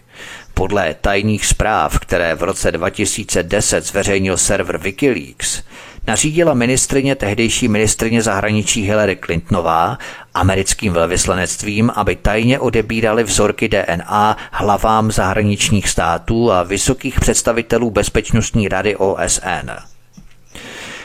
Podle 0.55 0.95
tajných 1.01 1.47
zpráv, 1.47 1.99
které 1.99 2.35
v 2.35 2.43
roce 2.43 2.73
2010 2.73 3.87
zveřejnil 3.87 4.37
server 4.37 4.79
Wikileaks, 4.79 5.63
nařídila 6.11 6.55
ministrině 6.55 7.15
tehdejší 7.15 7.69
ministrině 7.69 8.23
zahraničí 8.23 8.83
Hillary 8.83 9.17
Clintonová 9.25 9.99
americkým 10.35 10.93
velvyslanectvím, 10.93 11.91
aby 11.95 12.17
tajně 12.17 12.59
odebírali 12.59 13.25
vzorky 13.25 13.69
DNA 13.69 14.37
hlavám 14.53 15.13
zahraničních 15.13 15.89
států 15.89 16.53
a 16.53 16.63
vysokých 16.63 17.21
představitelů 17.21 17.91
Bezpečnostní 17.91 18.69
rady 18.69 18.97
OSN. 18.97 19.71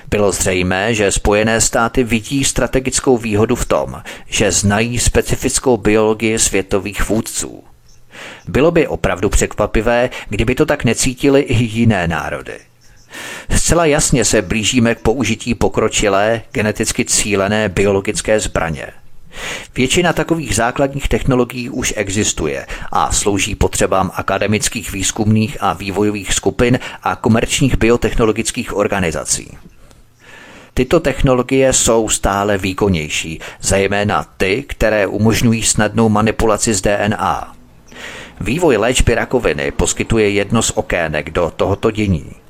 Bylo 0.10 0.32
zřejmé, 0.32 0.94
že 0.94 1.12
Spojené 1.12 1.62
státy 1.62 2.04
vidí 2.04 2.44
strategickou 2.44 3.18
výhodu 3.18 3.56
v 3.56 3.66
tom, 3.66 4.02
že 4.28 4.52
znají 4.52 5.00
specifickou 5.00 5.78
biologii 5.78 6.40
světových 6.40 7.10
vůdců. 7.10 7.64
Bylo 8.48 8.72
by 8.72 8.88
opravdu 8.88 9.30
překvapivé, 9.30 10.10
kdyby 10.30 10.56
to 10.56 10.66
tak 10.66 10.84
necítili 10.84 11.42
i 11.42 11.64
jiné 11.64 12.08
národy. 12.08 12.60
Zcela 13.50 13.86
jasně 13.86 14.26
se 14.26 14.42
blížíme 14.42 14.96
k 14.96 15.00
použití 15.00 15.56
pokročilé, 15.56 16.42
geneticky 16.52 17.06
cílené 17.06 17.70
biologické 17.70 18.40
zbraně. 18.40 18.88
Většina 19.76 20.14
takových 20.14 20.56
základních 20.56 21.08
technologií 21.08 21.70
už 21.70 21.94
existuje 21.98 22.66
a 22.92 23.12
slouží 23.12 23.56
potřebám 23.56 24.12
akademických 24.14 24.92
výzkumných 24.92 25.58
a 25.60 25.74
vývojových 25.74 26.34
skupin 26.34 26.80
a 27.04 27.16
komerčních 27.16 27.78
biotechnologických 27.78 28.78
organizací. 28.78 29.58
Tyto 30.74 31.00
technologie 31.00 31.74
jsou 31.74 32.10
stále 32.10 32.58
výkonnější, 32.58 33.40
zejména 33.62 34.26
ty, 34.38 34.64
které 34.68 35.08
umožňují 35.08 35.64
snadnou 35.64 36.10
manipulaci 36.10 36.74
z 36.74 36.82
DNA. 36.82 37.56
Vývoj 38.42 38.78
léčby 38.78 39.16
rakoviny 39.16 39.72
poskytuje 39.72 40.30
jedno 40.30 40.62
z 40.62 40.72
okének 40.76 41.30
do 41.30 41.54
tohoto 41.56 41.92
dění. 41.92 42.45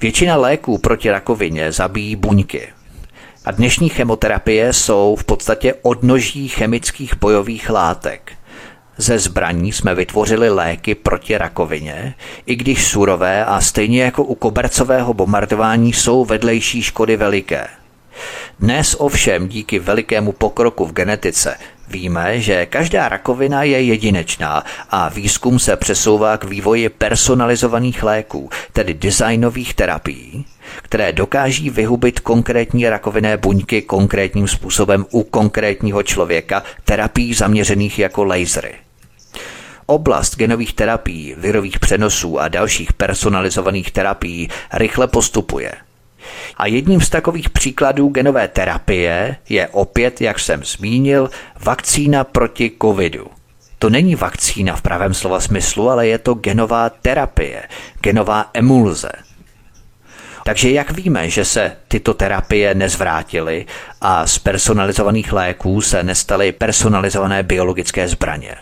Většina 0.00 0.36
léků 0.36 0.78
proti 0.78 1.10
rakovině 1.10 1.72
zabíjí 1.72 2.16
buňky. 2.16 2.68
A 3.44 3.50
dnešní 3.50 3.88
chemoterapie 3.88 4.72
jsou 4.72 5.16
v 5.16 5.24
podstatě 5.24 5.74
odnoží 5.82 6.48
chemických 6.48 7.14
bojových 7.20 7.70
látek. 7.70 8.32
Ze 8.96 9.18
zbraní 9.18 9.72
jsme 9.72 9.94
vytvořili 9.94 10.50
léky 10.50 10.94
proti 10.94 11.38
rakovině, 11.38 12.14
i 12.46 12.56
když 12.56 12.86
surové 12.86 13.44
a 13.44 13.60
stejně 13.60 14.02
jako 14.02 14.24
u 14.24 14.34
kobercového 14.34 15.14
bombardování 15.14 15.92
jsou 15.92 16.24
vedlejší 16.24 16.82
škody 16.82 17.16
veliké. 17.16 17.68
Dnes 18.60 18.96
ovšem 18.98 19.48
díky 19.48 19.78
velikému 19.78 20.32
pokroku 20.32 20.86
v 20.86 20.92
genetice 20.92 21.56
Víme, 21.90 22.40
že 22.40 22.66
každá 22.66 23.08
rakovina 23.08 23.62
je 23.62 23.82
jedinečná 23.82 24.64
a 24.90 25.08
výzkum 25.08 25.58
se 25.58 25.76
přesouvá 25.76 26.36
k 26.36 26.44
vývoji 26.44 26.88
personalizovaných 26.88 28.02
léků, 28.02 28.50
tedy 28.72 28.94
designových 28.94 29.74
terapií, 29.74 30.44
které 30.82 31.12
dokáží 31.12 31.70
vyhubit 31.70 32.20
konkrétní 32.20 32.88
rakovinné 32.88 33.36
buňky 33.36 33.82
konkrétním 33.82 34.48
způsobem 34.48 35.06
u 35.10 35.22
konkrétního 35.22 36.02
člověka, 36.02 36.62
terapií 36.84 37.34
zaměřených 37.34 37.98
jako 37.98 38.24
lasery. 38.24 38.74
Oblast 39.86 40.36
genových 40.36 40.72
terapií, 40.72 41.34
virových 41.38 41.78
přenosů 41.80 42.40
a 42.40 42.48
dalších 42.48 42.92
personalizovaných 42.92 43.90
terapií 43.90 44.48
rychle 44.72 45.06
postupuje– 45.06 45.72
a 46.56 46.66
jedním 46.66 47.00
z 47.00 47.10
takových 47.10 47.50
příkladů 47.50 48.08
genové 48.08 48.48
terapie 48.48 49.36
je 49.48 49.68
opět, 49.68 50.20
jak 50.20 50.38
jsem 50.38 50.64
zmínil, 50.64 51.30
vakcína 51.60 52.24
proti 52.24 52.72
covidu. 52.82 53.26
To 53.78 53.90
není 53.90 54.14
vakcína 54.14 54.76
v 54.76 54.82
pravém 54.82 55.14
slova 55.14 55.40
smyslu, 55.40 55.90
ale 55.90 56.06
je 56.06 56.18
to 56.18 56.34
genová 56.34 56.90
terapie, 56.90 57.62
genová 58.00 58.50
emulze. 58.54 59.12
Takže 60.44 60.70
jak 60.70 60.90
víme, 60.90 61.30
že 61.30 61.44
se 61.44 61.76
tyto 61.88 62.14
terapie 62.14 62.74
nezvrátily 62.74 63.66
a 64.00 64.26
z 64.26 64.38
personalizovaných 64.38 65.32
léků 65.32 65.80
se 65.80 66.02
nestaly 66.02 66.52
personalizované 66.52 67.42
biologické 67.42 68.08
zbraně? 68.08 68.56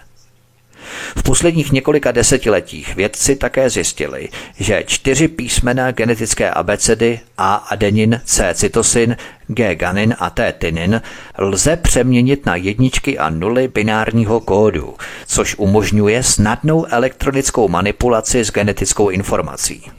V 1.16 1.22
posledních 1.22 1.72
několika 1.72 2.12
desetiletích 2.12 2.96
vědci 2.96 3.36
také 3.36 3.70
zjistili, 3.70 4.28
že 4.58 4.84
čtyři 4.86 5.28
písmena 5.28 5.90
genetické 5.90 6.50
abecedy 6.50 7.20
A 7.38 7.54
adenin, 7.54 8.20
C 8.24 8.54
cytosin, 8.54 9.16
G 9.46 9.74
ganin 9.74 10.14
a 10.18 10.30
T 10.30 10.52
tinin 10.52 11.02
lze 11.38 11.76
přeměnit 11.76 12.46
na 12.46 12.56
jedničky 12.56 13.18
a 13.18 13.30
nuly 13.30 13.68
binárního 13.68 14.40
kódu, 14.40 14.94
což 15.26 15.54
umožňuje 15.58 16.22
snadnou 16.22 16.86
elektronickou 16.86 17.68
manipulaci 17.68 18.44
s 18.44 18.52
genetickou 18.52 19.08
informací. 19.08 19.90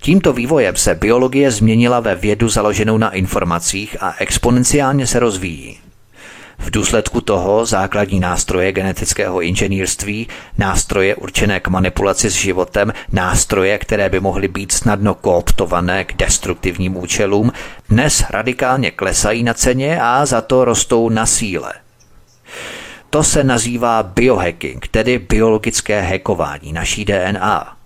Tímto 0.00 0.32
vývojem 0.32 0.76
se 0.76 0.94
biologie 0.94 1.50
změnila 1.50 2.00
ve 2.00 2.14
vědu 2.14 2.48
založenou 2.48 2.98
na 2.98 3.10
informacích 3.10 3.96
a 4.00 4.14
exponenciálně 4.18 5.06
se 5.06 5.18
rozvíjí. 5.18 5.78
V 6.62 6.70
důsledku 6.70 7.20
toho 7.20 7.66
základní 7.66 8.20
nástroje 8.20 8.72
genetického 8.72 9.40
inženýrství, 9.40 10.28
nástroje 10.58 11.14
určené 11.14 11.60
k 11.60 11.68
manipulaci 11.68 12.30
s 12.30 12.34
životem, 12.34 12.92
nástroje, 13.12 13.78
které 13.78 14.08
by 14.08 14.20
mohly 14.20 14.48
být 14.48 14.72
snadno 14.72 15.14
kooptované 15.14 16.04
k 16.04 16.16
destruktivním 16.16 16.96
účelům, 16.96 17.52
dnes 17.88 18.24
radikálně 18.30 18.90
klesají 18.90 19.42
na 19.42 19.54
ceně 19.54 20.00
a 20.02 20.26
za 20.26 20.40
to 20.40 20.64
rostou 20.64 21.08
na 21.08 21.26
síle. 21.26 21.72
To 23.10 23.22
se 23.22 23.44
nazývá 23.44 24.02
biohacking, 24.02 24.88
tedy 24.88 25.18
biologické 25.18 26.00
hackování 26.00 26.72
naší 26.72 27.04
DNA. 27.04 27.76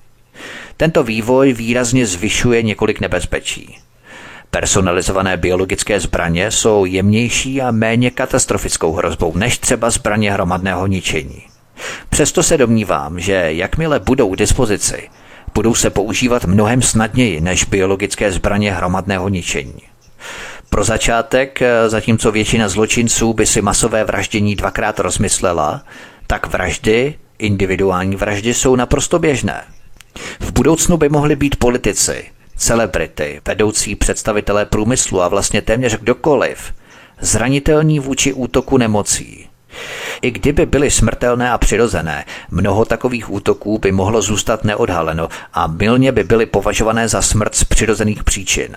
Tento 0.77 1.03
vývoj 1.03 1.53
výrazně 1.53 2.07
zvyšuje 2.07 2.63
několik 2.63 3.01
nebezpečí. 3.01 3.79
Personalizované 4.61 5.37
biologické 5.37 6.01
zbraně 6.01 6.51
jsou 6.51 6.85
jemnější 6.85 7.63
a 7.63 7.71
méně 7.71 8.11
katastrofickou 8.11 8.93
hrozbou 8.93 9.33
než 9.37 9.59
třeba 9.59 9.91
zbraně 9.91 10.33
hromadného 10.33 10.87
ničení. 10.87 11.43
Přesto 12.09 12.43
se 12.43 12.57
domnívám, 12.57 13.21
že 13.21 13.33
jakmile 13.33 14.01
budou 14.01 14.35
k 14.35 14.37
dispozici, 14.37 15.09
budou 15.55 15.75
se 15.75 15.91
používat 15.91 16.45
mnohem 16.45 16.83
snadněji 16.83 17.41
než 17.41 17.65
biologické 17.65 18.33
zbraně 18.33 18.73
hromadného 18.73 19.29
ničení. 19.29 19.83
Pro 20.71 20.85
začátek, 20.85 21.61
zatímco 21.87 22.33
většina 22.33 22.69
zločinců 22.69 23.33
by 23.33 23.47
si 23.47 23.63
masové 23.63 24.05
vraždění 24.05 24.57
dvakrát 24.57 24.99
rozmyslela, 25.01 25.83
tak 26.27 26.47
vraždy, 26.47 27.15
individuální 27.39 28.17
vraždy 28.17 28.55
jsou 28.55 28.77
naprosto 28.77 29.19
běžné. 29.19 29.65
V 30.41 30.53
budoucnu 30.53 30.97
by 30.97 31.09
mohli 31.09 31.37
být 31.37 31.57
politici, 31.57 32.25
celebrity, 32.57 33.41
vedoucí 33.47 33.97
představitelé 33.97 34.67
průmyslu 34.67 35.23
a 35.23 35.29
vlastně 35.29 35.63
téměř 35.63 35.97
kdokoliv, 35.97 36.75
zranitelní 37.21 38.01
vůči 38.01 38.33
útoku 38.33 38.79
nemocí. 38.79 39.49
I 40.23 40.31
kdyby 40.31 40.67
byly 40.67 40.91
smrtelné 40.91 41.51
a 41.51 41.59
přirozené, 41.59 42.25
mnoho 42.51 42.85
takových 42.85 43.33
útoků 43.33 43.79
by 43.79 43.93
mohlo 43.93 44.23
zůstat 44.23 44.65
neodhaleno 44.65 45.29
a 45.53 45.67
milně 45.67 46.13
by 46.13 46.25
byly 46.25 46.47
považované 46.47 47.09
za 47.09 47.23
smrt 47.23 47.55
z 47.55 47.65
přirozených 47.65 48.25
příčin. 48.25 48.77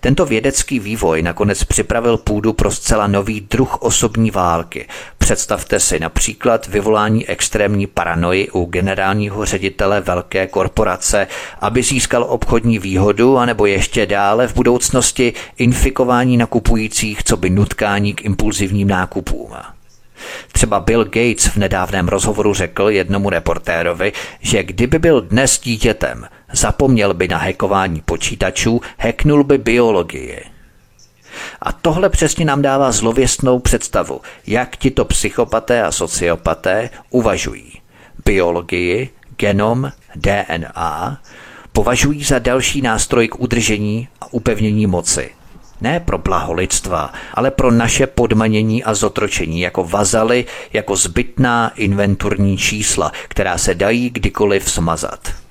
Tento 0.00 0.26
vědecký 0.26 0.80
vývoj 0.80 1.22
nakonec 1.22 1.64
připravil 1.64 2.16
půdu 2.16 2.52
pro 2.52 2.70
zcela 2.70 3.06
nový 3.06 3.40
druh 3.40 3.82
osobní 3.82 4.30
války. 4.30 4.88
Představte 5.18 5.80
si 5.80 6.00
například 6.00 6.66
vyvolání 6.66 7.28
extrémní 7.28 7.86
paranoji 7.86 8.50
u 8.50 8.64
generálního 8.64 9.44
ředitele 9.44 10.00
velké 10.00 10.46
korporace, 10.46 11.26
aby 11.60 11.82
získal 11.82 12.26
obchodní 12.28 12.78
výhodu, 12.78 13.38
anebo 13.38 13.66
ještě 13.66 14.06
dále 14.06 14.46
v 14.48 14.54
budoucnosti 14.54 15.32
infikování 15.58 16.36
nakupujících, 16.36 17.24
co 17.24 17.36
by 17.36 17.50
nutkání 17.50 18.14
k 18.14 18.24
impulzivním 18.24 18.88
nákupům. 18.88 19.50
Třeba 20.52 20.80
Bill 20.80 21.04
Gates 21.04 21.46
v 21.46 21.56
nedávném 21.56 22.08
rozhovoru 22.08 22.54
řekl 22.54 22.90
jednomu 22.90 23.30
reportérovi, 23.30 24.12
že 24.40 24.62
kdyby 24.62 24.98
byl 24.98 25.20
dnes 25.20 25.60
dítětem, 25.60 26.28
zapomněl 26.52 27.14
by 27.14 27.28
na 27.28 27.38
hekování 27.38 28.00
počítačů, 28.00 28.80
heknul 28.98 29.44
by 29.44 29.58
biologii. 29.58 30.44
A 31.62 31.72
tohle 31.72 32.08
přesně 32.08 32.44
nám 32.44 32.62
dává 32.62 32.92
zlověstnou 32.92 33.58
představu, 33.58 34.20
jak 34.46 34.76
tito 34.76 35.04
psychopaté 35.04 35.82
a 35.82 35.92
sociopaté 35.92 36.90
uvažují. 37.10 37.72
Biologii, 38.24 39.10
genom, 39.36 39.92
DNA 40.16 41.20
považují 41.72 42.24
za 42.24 42.38
další 42.38 42.82
nástroj 42.82 43.28
k 43.28 43.40
udržení 43.40 44.08
a 44.20 44.32
upevnění 44.32 44.86
moci. 44.86 45.30
Ne 45.80 46.00
pro 46.00 46.18
blaho 46.18 46.52
lidstva, 46.52 47.12
ale 47.34 47.50
pro 47.50 47.70
naše 47.70 48.06
podmanění 48.06 48.84
a 48.84 48.94
zotročení 48.94 49.60
jako 49.60 49.84
vazaly, 49.84 50.44
jako 50.72 50.96
zbytná 50.96 51.72
inventurní 51.76 52.58
čísla, 52.58 53.12
která 53.28 53.58
se 53.58 53.74
dají 53.74 54.10
kdykoliv 54.10 54.70
smazat. 54.70 55.47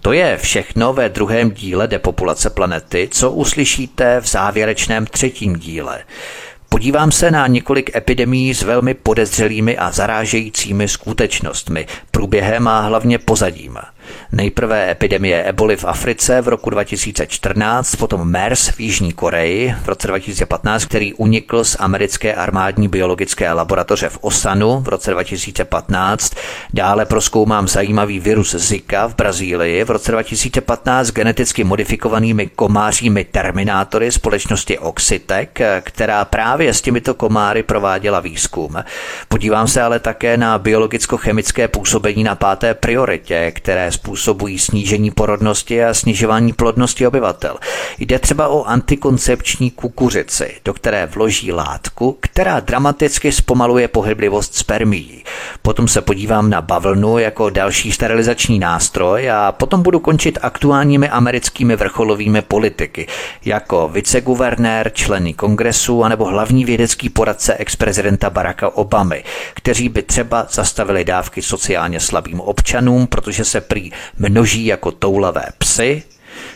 To 0.00 0.12
je 0.12 0.36
všechno 0.36 0.92
ve 0.92 1.08
druhém 1.08 1.50
díle 1.50 1.86
depopulace 1.86 2.50
planety, 2.50 3.08
co 3.10 3.30
uslyšíte 3.30 4.20
v 4.20 4.26
závěrečném 4.26 5.06
třetím 5.06 5.56
díle. 5.56 5.98
Podívám 6.68 7.12
se 7.12 7.30
na 7.30 7.46
několik 7.46 7.96
epidemí 7.96 8.54
s 8.54 8.62
velmi 8.62 8.94
podezřelými 8.94 9.78
a 9.78 9.92
zarážejícími 9.92 10.88
skutečnostmi, 10.88 11.86
průběhem 12.10 12.68
a 12.68 12.80
hlavně 12.80 13.18
pozadím. 13.18 13.78
Nejprve 14.32 14.90
epidemie 14.90 15.42
eboli 15.42 15.76
v 15.76 15.84
Africe 15.84 16.40
v 16.40 16.48
roku 16.48 16.70
2014, 16.70 17.96
potom 17.96 18.30
MERS 18.30 18.68
v 18.68 18.80
Jižní 18.80 19.12
Koreji 19.12 19.74
v 19.82 19.88
roce 19.88 20.08
2015, 20.08 20.84
který 20.84 21.14
unikl 21.14 21.64
z 21.64 21.76
americké 21.80 22.34
armádní 22.34 22.88
biologické 22.88 23.52
laboratoře 23.52 24.08
v 24.08 24.18
Osanu 24.20 24.80
v 24.80 24.88
roce 24.88 25.10
2015. 25.10 26.34
Dále 26.74 27.06
proskoumám 27.06 27.68
zajímavý 27.68 28.20
virus 28.20 28.54
Zika 28.54 29.08
v 29.08 29.14
Brazílii 29.14 29.84
v 29.84 29.90
roce 29.90 30.12
2015 30.12 31.10
geneticky 31.10 31.64
modifikovanými 31.64 32.46
komářími 32.46 33.24
terminátory 33.24 34.12
společnosti 34.12 34.78
Oxitec, 34.78 35.48
která 35.80 36.24
právě 36.24 36.74
s 36.74 36.80
těmito 36.80 37.14
komáry 37.14 37.62
prováděla 37.62 38.20
výzkum. 38.20 38.76
Podívám 39.28 39.68
se 39.68 39.82
ale 39.82 40.00
také 40.00 40.36
na 40.36 40.58
biologicko-chemické 40.58 41.68
působení 41.68 42.24
na 42.24 42.34
páté 42.34 42.74
prioritě, 42.74 43.52
které 43.54 43.92
způsobují 43.98 44.58
snížení 44.58 45.10
porodnosti 45.10 45.84
a 45.84 45.94
snižování 45.94 46.52
plodnosti 46.52 47.06
obyvatel. 47.06 47.56
Jde 47.98 48.18
třeba 48.18 48.48
o 48.48 48.64
antikoncepční 48.64 49.70
kukuřici, 49.70 50.54
do 50.64 50.74
které 50.74 51.06
vloží 51.06 51.52
látku, 51.52 52.16
která 52.20 52.60
dramaticky 52.60 53.32
zpomaluje 53.32 53.88
pohyblivost 53.88 54.54
spermií. 54.54 55.24
Potom 55.62 55.88
se 55.88 56.00
podívám 56.00 56.50
na 56.50 56.62
bavlnu 56.62 57.18
jako 57.18 57.50
další 57.50 57.92
sterilizační 57.92 58.58
nástroj 58.58 59.30
a 59.30 59.52
potom 59.52 59.82
budu 59.82 60.00
končit 60.00 60.38
aktuálními 60.42 61.08
americkými 61.08 61.76
vrcholovými 61.76 62.42
politiky, 62.42 63.06
jako 63.44 63.88
viceguvernér, 63.88 64.90
členy 64.94 65.34
kongresu 65.34 66.04
anebo 66.04 66.24
hlavní 66.24 66.64
vědecký 66.64 67.08
poradce 67.08 67.54
ex-prezidenta 67.54 68.30
Baracka 68.30 68.68
Obamy, 68.68 69.24
kteří 69.54 69.88
by 69.88 70.02
třeba 70.02 70.46
zastavili 70.50 71.04
dávky 71.04 71.42
sociálně 71.42 72.00
slabým 72.00 72.40
občanům, 72.40 73.06
protože 73.06 73.44
se 73.44 73.60
prý 73.60 73.87
množí 74.18 74.66
jako 74.66 74.92
toulavé 74.92 75.44
psy, 75.58 76.02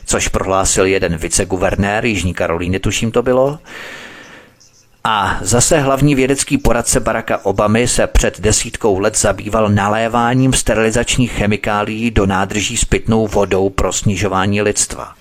což 0.06 0.28
prohlásil 0.28 0.86
jeden 0.86 1.16
viceguvernér 1.16 2.04
Jižní 2.04 2.34
Karolíny, 2.34 2.78
tuším 2.78 3.10
to 3.10 3.22
bylo. 3.22 3.58
A 5.04 5.38
zase 5.40 5.80
hlavní 5.80 6.14
vědecký 6.14 6.58
poradce 6.58 7.00
Baracka 7.00 7.44
Obamy 7.44 7.88
se 7.88 8.06
před 8.06 8.40
desítkou 8.40 8.98
let 8.98 9.18
zabýval 9.18 9.68
naléváním 9.68 10.52
sterilizačních 10.52 11.32
chemikálií 11.32 12.10
do 12.10 12.26
nádrží 12.26 12.76
s 12.76 12.84
pitnou 12.84 13.26
vodou 13.26 13.70
pro 13.70 13.92
snižování 13.92 14.62
lidstva. 14.62 15.12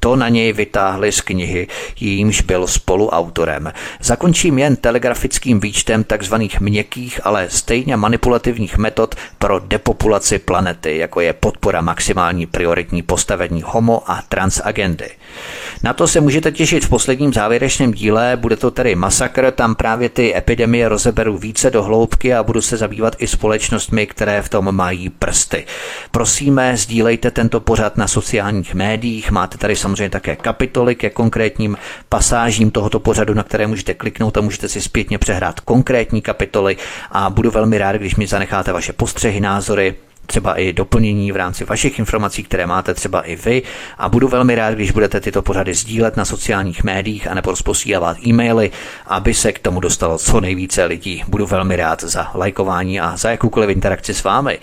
To 0.00 0.16
na 0.16 0.28
něj 0.28 0.52
vytáhli 0.52 1.12
z 1.12 1.20
knihy, 1.20 1.66
jímž 2.00 2.40
byl 2.40 2.66
spoluautorem. 2.66 3.72
Zakončím 4.00 4.58
jen 4.58 4.76
telegrafickým 4.76 5.60
výčtem 5.60 6.04
tzv. 6.04 6.34
měkkých, 6.60 7.20
ale 7.26 7.50
stejně 7.50 7.96
manipulativních 7.96 8.78
metod 8.78 9.14
pro 9.38 9.58
depopulaci 9.58 10.38
planety, 10.38 10.98
jako 10.98 11.20
je 11.20 11.32
podpora 11.32 11.80
maximální 11.80 12.46
prioritní 12.46 13.02
postavení 13.02 13.62
homo 13.66 14.10
a 14.10 14.22
transagendy. 14.28 15.10
Na 15.82 15.92
to 15.92 16.08
se 16.08 16.20
můžete 16.20 16.52
těšit 16.52 16.84
v 16.84 16.88
posledním 16.88 17.32
závěrečném 17.32 17.92
díle, 17.92 18.36
bude 18.36 18.56
to 18.56 18.70
tedy 18.70 18.94
masakr, 18.94 19.50
tam 19.50 19.74
právě 19.74 20.08
ty 20.08 20.36
epidemie 20.36 20.88
rozeberu 20.88 21.38
více 21.38 21.70
do 21.70 21.82
hloubky 21.82 22.34
a 22.34 22.42
budu 22.42 22.60
se 22.60 22.76
zabývat 22.76 23.16
i 23.18 23.26
společnostmi, 23.26 24.06
které 24.06 24.42
v 24.42 24.48
tom 24.48 24.74
mají 24.74 25.08
prsty. 25.08 25.66
Prosíme, 26.10 26.76
sdílejte 26.76 27.30
tento 27.30 27.60
pořad 27.60 27.96
na 27.96 28.08
sociálních 28.08 28.74
médiích, 28.74 29.30
máte 29.30 29.58
tady 29.58 29.76
samozřejmě 29.76 30.10
také 30.10 30.36
kapitoly 30.36 30.94
ke 30.94 31.10
konkrétním 31.10 31.76
pasážím 32.08 32.70
tohoto 32.70 33.00
pořadu, 33.00 33.34
na 33.34 33.42
které 33.42 33.66
můžete 33.66 33.94
kliknout 33.94 34.36
a 34.36 34.40
můžete 34.40 34.68
si 34.68 34.80
zpětně 34.80 35.18
přehrát 35.18 35.60
konkrétní 35.60 36.22
kapitoly. 36.22 36.76
A 37.12 37.30
budu 37.30 37.50
velmi 37.50 37.78
rád, 37.78 37.96
když 37.96 38.16
mi 38.16 38.26
zanecháte 38.26 38.72
vaše 38.72 38.92
postřehy, 38.92 39.40
názory, 39.40 39.94
třeba 40.28 40.60
i 40.60 40.72
doplnění 40.72 41.32
v 41.32 41.36
rámci 41.36 41.64
vašich 41.64 41.98
informací, 41.98 42.42
které 42.42 42.66
máte 42.66 42.94
třeba 42.94 43.20
i 43.20 43.36
vy 43.36 43.62
a 43.98 44.08
budu 44.08 44.28
velmi 44.28 44.54
rád, 44.54 44.74
když 44.74 44.90
budete 44.90 45.20
tyto 45.20 45.42
pořady 45.42 45.74
sdílet 45.74 46.16
na 46.16 46.24
sociálních 46.24 46.84
médiích 46.84 47.26
a 47.26 47.34
nebo 47.34 47.54
posílat 47.64 48.16
e-maily, 48.26 48.70
aby 49.06 49.34
se 49.34 49.52
k 49.52 49.58
tomu 49.58 49.80
dostalo 49.80 50.18
co 50.18 50.40
nejvíce 50.40 50.84
lidí. 50.84 51.24
Budu 51.28 51.46
velmi 51.46 51.76
rád 51.76 52.02
za 52.02 52.30
lajkování 52.34 53.00
a 53.00 53.16
za 53.16 53.30
jakoukoliv 53.30 53.70
interakci 53.70 54.14
s 54.14 54.24
vámi. 54.24 54.58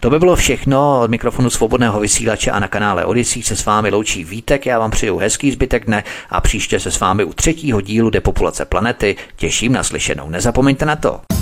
To 0.00 0.10
by 0.10 0.18
bylo 0.18 0.36
všechno 0.36 1.00
od 1.00 1.10
mikrofonu 1.10 1.50
svobodného 1.50 2.00
vysílače 2.00 2.50
a 2.50 2.58
na 2.58 2.68
kanále 2.68 3.04
Odyssey 3.04 3.42
se 3.42 3.56
s 3.56 3.64
vámi 3.64 3.90
loučí 3.90 4.24
Vítek. 4.24 4.66
Já 4.66 4.78
vám 4.78 4.90
přeju 4.90 5.18
hezký 5.18 5.52
zbytek 5.52 5.86
dne 5.86 6.04
a 6.30 6.40
příště 6.40 6.80
se 6.80 6.90
s 6.90 7.00
vámi 7.00 7.24
u 7.24 7.32
třetího 7.32 7.80
dílu 7.80 8.10
Depopulace 8.10 8.64
planety 8.64 9.16
těším 9.36 9.72
na 9.72 9.82
slyšenou. 9.82 10.30
Nezapomeňte 10.30 10.84
na 10.84 10.96
to. 10.96 11.41